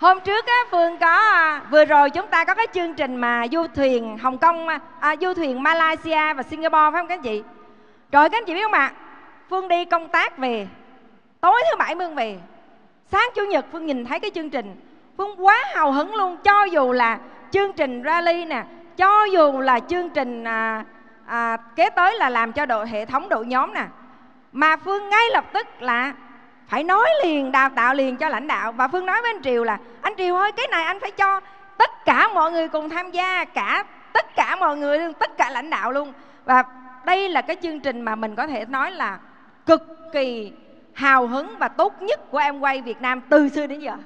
Hôm 0.00 0.20
trước 0.20 0.46
á, 0.46 0.56
Phương 0.70 0.98
có 0.98 1.06
à, 1.06 1.62
vừa 1.70 1.84
rồi 1.84 2.10
chúng 2.10 2.26
ta 2.26 2.44
có 2.44 2.54
cái 2.54 2.66
chương 2.72 2.94
trình 2.94 3.16
mà 3.16 3.46
du 3.52 3.66
thuyền 3.74 4.18
Hồng 4.18 4.38
Kông, 4.38 4.68
à, 4.68 4.80
à, 5.00 5.16
du 5.20 5.34
thuyền 5.34 5.62
Malaysia 5.62 6.32
và 6.34 6.42
Singapore 6.42 6.90
phải 6.92 7.00
không 7.00 7.08
các 7.08 7.14
anh 7.14 7.22
chị? 7.22 7.42
Rồi 8.12 8.28
các 8.28 8.38
anh 8.38 8.44
chị 8.44 8.54
biết 8.54 8.62
không 8.62 8.72
ạ? 8.72 8.92
Phương 9.50 9.68
đi 9.68 9.84
công 9.84 10.08
tác 10.08 10.38
về, 10.38 10.68
tối 11.40 11.62
thứ 11.70 11.76
bảy 11.76 11.94
Phương 11.98 12.14
về, 12.14 12.38
sáng 13.12 13.30
chủ 13.34 13.42
nhật 13.44 13.66
Phương 13.72 13.86
nhìn 13.86 14.04
thấy 14.04 14.20
cái 14.20 14.30
chương 14.34 14.50
trình, 14.50 14.76
Phương 15.16 15.46
quá 15.46 15.64
hào 15.74 15.92
hứng 15.92 16.14
luôn. 16.14 16.36
Cho 16.36 16.64
dù 16.64 16.92
là 16.92 17.18
chương 17.50 17.72
trình 17.72 18.02
rally 18.04 18.44
nè, 18.44 18.64
cho 18.96 19.24
dù 19.24 19.60
là 19.60 19.80
chương 19.80 20.10
trình 20.10 20.44
à, 20.44 20.84
à, 21.26 21.56
kế 21.76 21.90
tới 21.90 22.14
là 22.18 22.28
làm 22.28 22.52
cho 22.52 22.66
đội 22.66 22.88
hệ 22.88 23.04
thống 23.04 23.28
đội 23.28 23.46
nhóm 23.46 23.74
nè, 23.74 23.84
mà 24.52 24.76
phương 24.76 25.08
ngay 25.08 25.30
lập 25.32 25.44
tức 25.52 25.66
là 25.80 26.12
phải 26.74 26.84
nói 26.84 27.08
liền, 27.22 27.52
đào 27.52 27.68
tạo 27.68 27.94
liền 27.94 28.16
cho 28.16 28.28
lãnh 28.28 28.46
đạo. 28.46 28.72
Và 28.72 28.88
phương 28.88 29.06
nói 29.06 29.22
với 29.22 29.30
anh 29.30 29.42
triều 29.42 29.64
là, 29.64 29.78
anh 30.02 30.12
triều 30.16 30.36
ơi, 30.36 30.52
cái 30.52 30.66
này 30.70 30.84
anh 30.84 31.00
phải 31.00 31.10
cho 31.10 31.40
tất 31.78 32.04
cả 32.04 32.28
mọi 32.34 32.52
người 32.52 32.68
cùng 32.68 32.88
tham 32.88 33.10
gia, 33.10 33.44
cả, 33.44 33.84
tất 34.12 34.36
cả 34.36 34.56
mọi 34.56 34.76
người 34.76 34.98
luôn, 34.98 35.12
tất 35.12 35.36
cả 35.36 35.50
lãnh 35.50 35.70
đạo 35.70 35.92
luôn. 35.92 36.12
Và 36.44 36.64
đây 37.04 37.28
là 37.28 37.42
cái 37.42 37.56
chương 37.62 37.80
trình 37.80 38.00
mà 38.00 38.14
mình 38.14 38.34
có 38.34 38.46
thể 38.46 38.64
nói 38.64 38.90
là 38.90 39.18
cực 39.66 39.82
kỳ 40.12 40.52
hào 40.94 41.26
hứng 41.26 41.58
và 41.58 41.68
tốt 41.68 42.02
nhất 42.02 42.30
của 42.30 42.38
em 42.38 42.60
quay 42.60 42.80
Việt 42.80 43.00
Nam 43.00 43.20
từ 43.28 43.48
xưa 43.48 43.66
đến 43.66 43.80
giờ. 43.80 43.96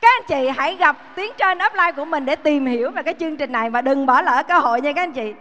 Các 0.00 0.10
anh 0.20 0.26
chị 0.28 0.48
hãy 0.56 0.76
gặp 0.76 0.96
tiếng 1.14 1.32
trên 1.38 1.58
offline 1.58 1.92
của 1.92 2.04
mình 2.04 2.24
để 2.24 2.36
tìm 2.36 2.66
hiểu 2.66 2.90
về 2.90 3.02
cái 3.02 3.14
chương 3.14 3.36
trình 3.36 3.52
này 3.52 3.70
và 3.70 3.80
đừng 3.80 4.06
bỏ 4.06 4.22
lỡ 4.22 4.42
cơ 4.48 4.58
hội 4.58 4.80
nha 4.80 4.92
các 4.92 5.02
anh 5.02 5.12
chị. 5.12 5.34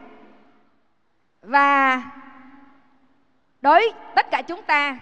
Và 1.41 2.01
đối 3.61 3.93
tất 4.15 4.31
cả 4.31 4.41
chúng 4.41 4.61
ta 4.61 4.97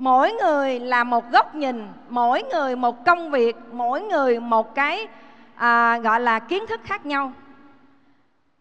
mỗi 0.00 0.32
người 0.32 0.80
là 0.80 1.04
một 1.04 1.30
góc 1.30 1.54
nhìn 1.54 1.88
mỗi 2.08 2.42
người 2.42 2.76
một 2.76 3.04
công 3.04 3.30
việc 3.30 3.56
mỗi 3.72 4.00
người 4.02 4.40
một 4.40 4.74
cái 4.74 5.08
à, 5.54 5.98
gọi 5.98 6.20
là 6.20 6.38
kiến 6.38 6.66
thức 6.66 6.80
khác 6.84 7.06
nhau. 7.06 7.32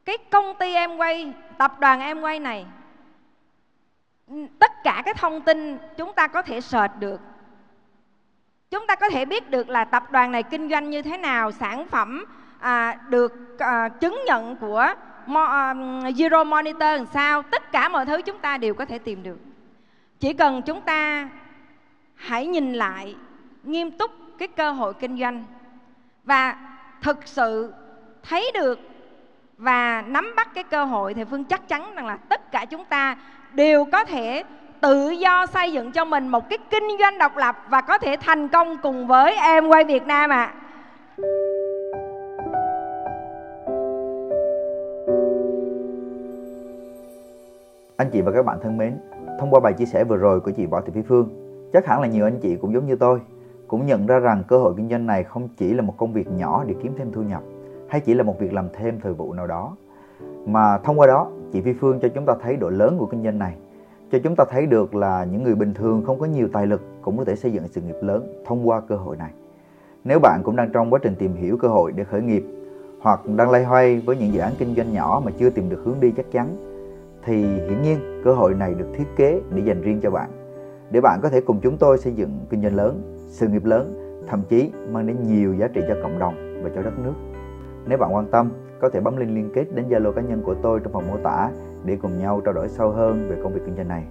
Cái 0.06 0.18
công 0.18 0.56
ty 0.60 0.74
em 0.74 0.98
quay 0.98 1.34
tập 1.58 1.80
đoàn 1.80 2.02
em 2.02 2.22
quay 2.22 2.40
này 2.40 2.66
tất 4.60 4.72
cả 4.84 5.02
cái 5.06 5.14
thông 5.14 5.42
tin 5.42 5.78
chúng 5.98 6.14
ta 6.14 6.28
có 6.28 6.42
thể 6.42 6.62
search 6.62 6.96
được. 7.00 7.22
Chúng 8.72 8.88
ta 8.88 8.96
có 8.96 9.10
thể 9.10 9.26
biết 9.26 9.50
được 9.50 9.70
là 9.70 9.84
tập 9.84 10.12
đoàn 10.12 10.32
này 10.32 10.44
kinh 10.44 10.70
doanh 10.70 10.90
như 10.90 11.02
thế 11.02 11.18
nào 11.18 11.52
sản 11.52 11.88
phẩm 11.88 12.26
à, 12.60 12.98
được 13.10 13.60
à, 13.60 13.90
chứng 13.90 14.20
nhận 14.26 14.56
của 14.56 14.88
um, 15.26 16.00
Zero 16.00 16.46
Monitor 16.46 16.82
làm 16.82 17.06
sao 17.06 17.42
tất 17.42 17.72
cả 17.72 17.90
mọi 17.90 18.06
thứ 18.06 18.22
chúng 18.22 18.40
ta 18.40 18.58
đều 18.58 18.74
có 18.74 18.86
thể 18.86 18.98
tìm 18.98 19.24
được 19.24 19.49
chỉ 20.20 20.34
cần 20.34 20.62
chúng 20.62 20.82
ta 20.82 21.30
hãy 22.16 22.48
nhìn 22.48 22.74
lại 22.74 23.16
nghiêm 23.64 23.92
túc 23.92 24.12
cái 24.38 24.48
cơ 24.48 24.72
hội 24.72 24.94
kinh 24.94 25.20
doanh 25.20 25.44
và 26.24 26.56
thực 27.02 27.28
sự 27.28 27.74
thấy 28.30 28.52
được 28.54 28.80
và 29.58 30.04
nắm 30.08 30.34
bắt 30.36 30.50
cái 30.54 30.64
cơ 30.64 30.86
hội 30.86 31.14
thì 31.14 31.24
phương 31.24 31.44
chắc 31.44 31.68
chắn 31.68 31.96
rằng 31.96 32.08
là 32.08 32.18
tất 32.18 32.52
cả 32.52 32.66
chúng 32.66 32.86
ta 32.86 33.18
đều 33.54 33.86
có 33.86 34.04
thể 34.04 34.44
tự 34.82 35.10
do 35.10 35.46
xây 35.46 35.74
dựng 35.74 35.92
cho 35.92 36.06
mình 36.06 36.28
một 36.28 36.50
cái 36.50 36.58
kinh 36.70 36.88
doanh 37.00 37.18
độc 37.18 37.38
lập 37.38 37.58
và 37.70 37.82
có 37.82 37.98
thể 37.98 38.16
thành 38.22 38.48
công 38.48 38.78
cùng 38.78 39.08
với 39.08 39.36
em 39.36 39.68
quay 39.68 39.84
Việt 39.84 40.08
Nam 40.08 40.30
ạ. 40.30 40.54
À. 40.54 40.54
Anh 47.98 48.10
chị 48.14 48.22
và 48.22 48.32
các 48.32 48.46
bạn 48.46 48.58
thân 48.64 48.78
mến, 48.78 49.00
thông 49.40 49.50
qua 49.52 49.60
bài 49.60 49.74
chia 49.74 49.86
sẻ 49.86 50.04
vừa 50.04 50.18
rồi 50.18 50.40
của 50.40 50.52
chị 50.52 50.66
Võ 50.66 50.82
Thị 50.82 50.92
Phi 50.96 51.02
Phương, 51.02 51.30
chắc 51.74 51.86
hẳn 51.86 52.02
là 52.02 52.08
nhiều 52.08 52.26
anh 52.26 52.40
chị 52.42 52.56
cũng 52.56 52.74
giống 52.74 52.86
như 52.86 52.96
tôi, 52.96 53.20
cũng 53.68 53.86
nhận 53.86 54.06
ra 54.06 54.20
rằng 54.20 54.44
cơ 54.48 54.58
hội 54.58 54.74
kinh 54.78 54.90
doanh 54.90 55.06
này 55.06 55.24
không 55.24 55.48
chỉ 55.58 55.74
là 55.74 55.82
một 55.82 55.94
công 55.98 56.14
việc 56.14 56.32
nhỏ 56.32 56.64
để 56.68 56.76
kiếm 56.84 56.94
thêm 56.98 57.12
thu 57.12 57.22
nhập, 57.22 57.42
hay 57.88 58.02
chỉ 58.02 58.14
là 58.14 58.24
một 58.24 58.40
việc 58.40 58.54
làm 58.54 58.68
thêm 58.74 59.00
thời 59.00 59.14
vụ 59.14 59.34
nào 59.34 59.48
đó, 59.48 59.76
mà 60.46 60.78
thông 60.78 61.00
qua 61.00 61.08
đó 61.08 61.32
chị 61.54 61.62
Phi 61.62 61.74
Phương 61.74 62.00
cho 62.00 62.08
chúng 62.08 62.26
ta 62.26 62.34
thấy 62.42 62.56
độ 62.56 62.70
lớn 62.70 62.96
của 63.00 63.06
kinh 63.06 63.24
doanh 63.24 63.40
này 63.40 63.56
cho 64.12 64.20
chúng 64.24 64.36
ta 64.36 64.46
thấy 64.50 64.66
được 64.66 64.96
là 64.96 65.28
những 65.32 65.44
người 65.44 65.56
bình 65.56 65.74
thường 65.74 66.04
không 66.06 66.20
có 66.20 66.26
nhiều 66.26 66.48
tài 66.54 66.68
lực 66.68 66.82
cũng 67.02 67.18
có 67.18 67.26
thể 67.26 67.36
xây 67.36 67.52
dựng 67.52 67.68
sự 67.68 67.82
nghiệp 67.82 67.98
lớn 68.02 68.44
thông 68.46 68.68
qua 68.68 68.82
cơ 68.82 68.96
hội 68.96 69.18
này. 69.18 69.32
Nếu 70.04 70.20
bạn 70.20 70.42
cũng 70.44 70.56
đang 70.56 70.70
trong 70.74 70.94
quá 70.94 71.00
trình 71.04 71.16
tìm 71.16 71.34
hiểu 71.34 71.58
cơ 71.58 71.68
hội 71.68 71.92
để 71.92 72.04
khởi 72.04 72.22
nghiệp 72.22 72.44
hoặc 73.02 73.20
đang 73.36 73.50
lay 73.50 73.64
hoay 73.64 74.00
với 74.00 74.18
những 74.18 74.34
dự 74.34 74.40
án 74.40 74.54
kinh 74.58 74.76
doanh 74.76 74.94
nhỏ 74.94 75.22
mà 75.26 75.32
chưa 75.40 75.50
tìm 75.50 75.70
được 75.70 75.82
hướng 75.86 76.00
đi 76.00 76.12
chắc 76.18 76.32
chắn 76.32 76.69
thì 77.24 77.44
hiển 77.44 77.82
nhiên 77.82 78.22
cơ 78.26 78.34
hội 78.34 78.54
này 78.54 78.74
được 78.74 78.88
thiết 78.94 79.08
kế 79.16 79.42
để 79.56 79.62
dành 79.66 79.82
riêng 79.82 80.00
cho 80.02 80.12
bạn 80.12 80.30
để 80.92 81.02
bạn 81.02 81.20
có 81.24 81.30
thể 81.30 81.42
cùng 81.42 81.60
chúng 81.62 81.78
tôi 81.78 81.98
xây 81.98 82.14
dựng 82.14 82.40
kinh 82.50 82.62
doanh 82.62 82.76
lớn, 82.76 83.02
sự 83.28 83.48
nghiệp 83.48 83.66
lớn, 83.66 83.94
thậm 84.28 84.42
chí 84.50 84.72
mang 84.92 85.08
đến 85.08 85.18
nhiều 85.28 85.54
giá 85.54 85.68
trị 85.68 85.82
cho 85.88 85.96
cộng 86.04 86.20
đồng 86.20 86.64
và 86.64 86.70
cho 86.76 86.82
đất 86.82 87.00
nước. 87.04 87.14
Nếu 87.88 87.98
bạn 87.98 88.16
quan 88.16 88.26
tâm, 88.32 88.50
có 88.82 88.90
thể 88.90 89.00
bấm 89.00 89.18
link 89.18 89.32
liên 89.32 89.50
kết 89.54 89.66
đến 89.76 89.86
Zalo 89.90 90.12
cá 90.12 90.22
nhân 90.22 90.42
của 90.46 90.56
tôi 90.62 90.80
trong 90.80 90.94
phần 90.94 91.08
mô 91.08 91.18
tả 91.24 91.50
để 91.86 91.98
cùng 92.02 92.20
nhau 92.20 92.42
trao 92.46 92.54
đổi 92.54 92.70
sâu 92.70 92.92
hơn 92.92 93.28
về 93.30 93.38
công 93.44 93.54
việc 93.54 93.62
kinh 93.66 93.76
doanh 93.76 93.88
này. 93.88 94.04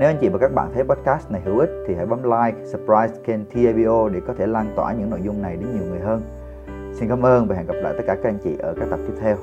Nếu 0.00 0.08
anh 0.08 0.16
chị 0.20 0.28
và 0.28 0.38
các 0.38 0.54
bạn 0.54 0.70
thấy 0.74 0.84
podcast 0.84 1.30
này 1.30 1.40
hữu 1.44 1.58
ích 1.58 1.70
thì 1.86 1.94
hãy 1.94 2.06
bấm 2.06 2.22
like, 2.22 2.66
subscribe 2.66 3.22
kênh 3.24 3.44
TABO 3.44 4.08
để 4.08 4.20
có 4.26 4.34
thể 4.38 4.46
lan 4.46 4.72
tỏa 4.76 4.92
những 4.92 5.10
nội 5.10 5.20
dung 5.22 5.42
này 5.42 5.56
đến 5.56 5.68
nhiều 5.74 5.84
người 5.90 6.00
hơn. 6.00 6.22
Xin 6.94 7.08
cảm 7.08 7.22
ơn 7.22 7.46
và 7.48 7.56
hẹn 7.56 7.66
gặp 7.66 7.74
lại 7.82 7.94
tất 7.96 8.04
cả 8.06 8.14
các 8.14 8.28
anh 8.28 8.38
chị 8.44 8.56
ở 8.58 8.74
các 8.80 8.86
tập 8.90 8.98
tiếp 9.06 9.14
theo. 9.20 9.36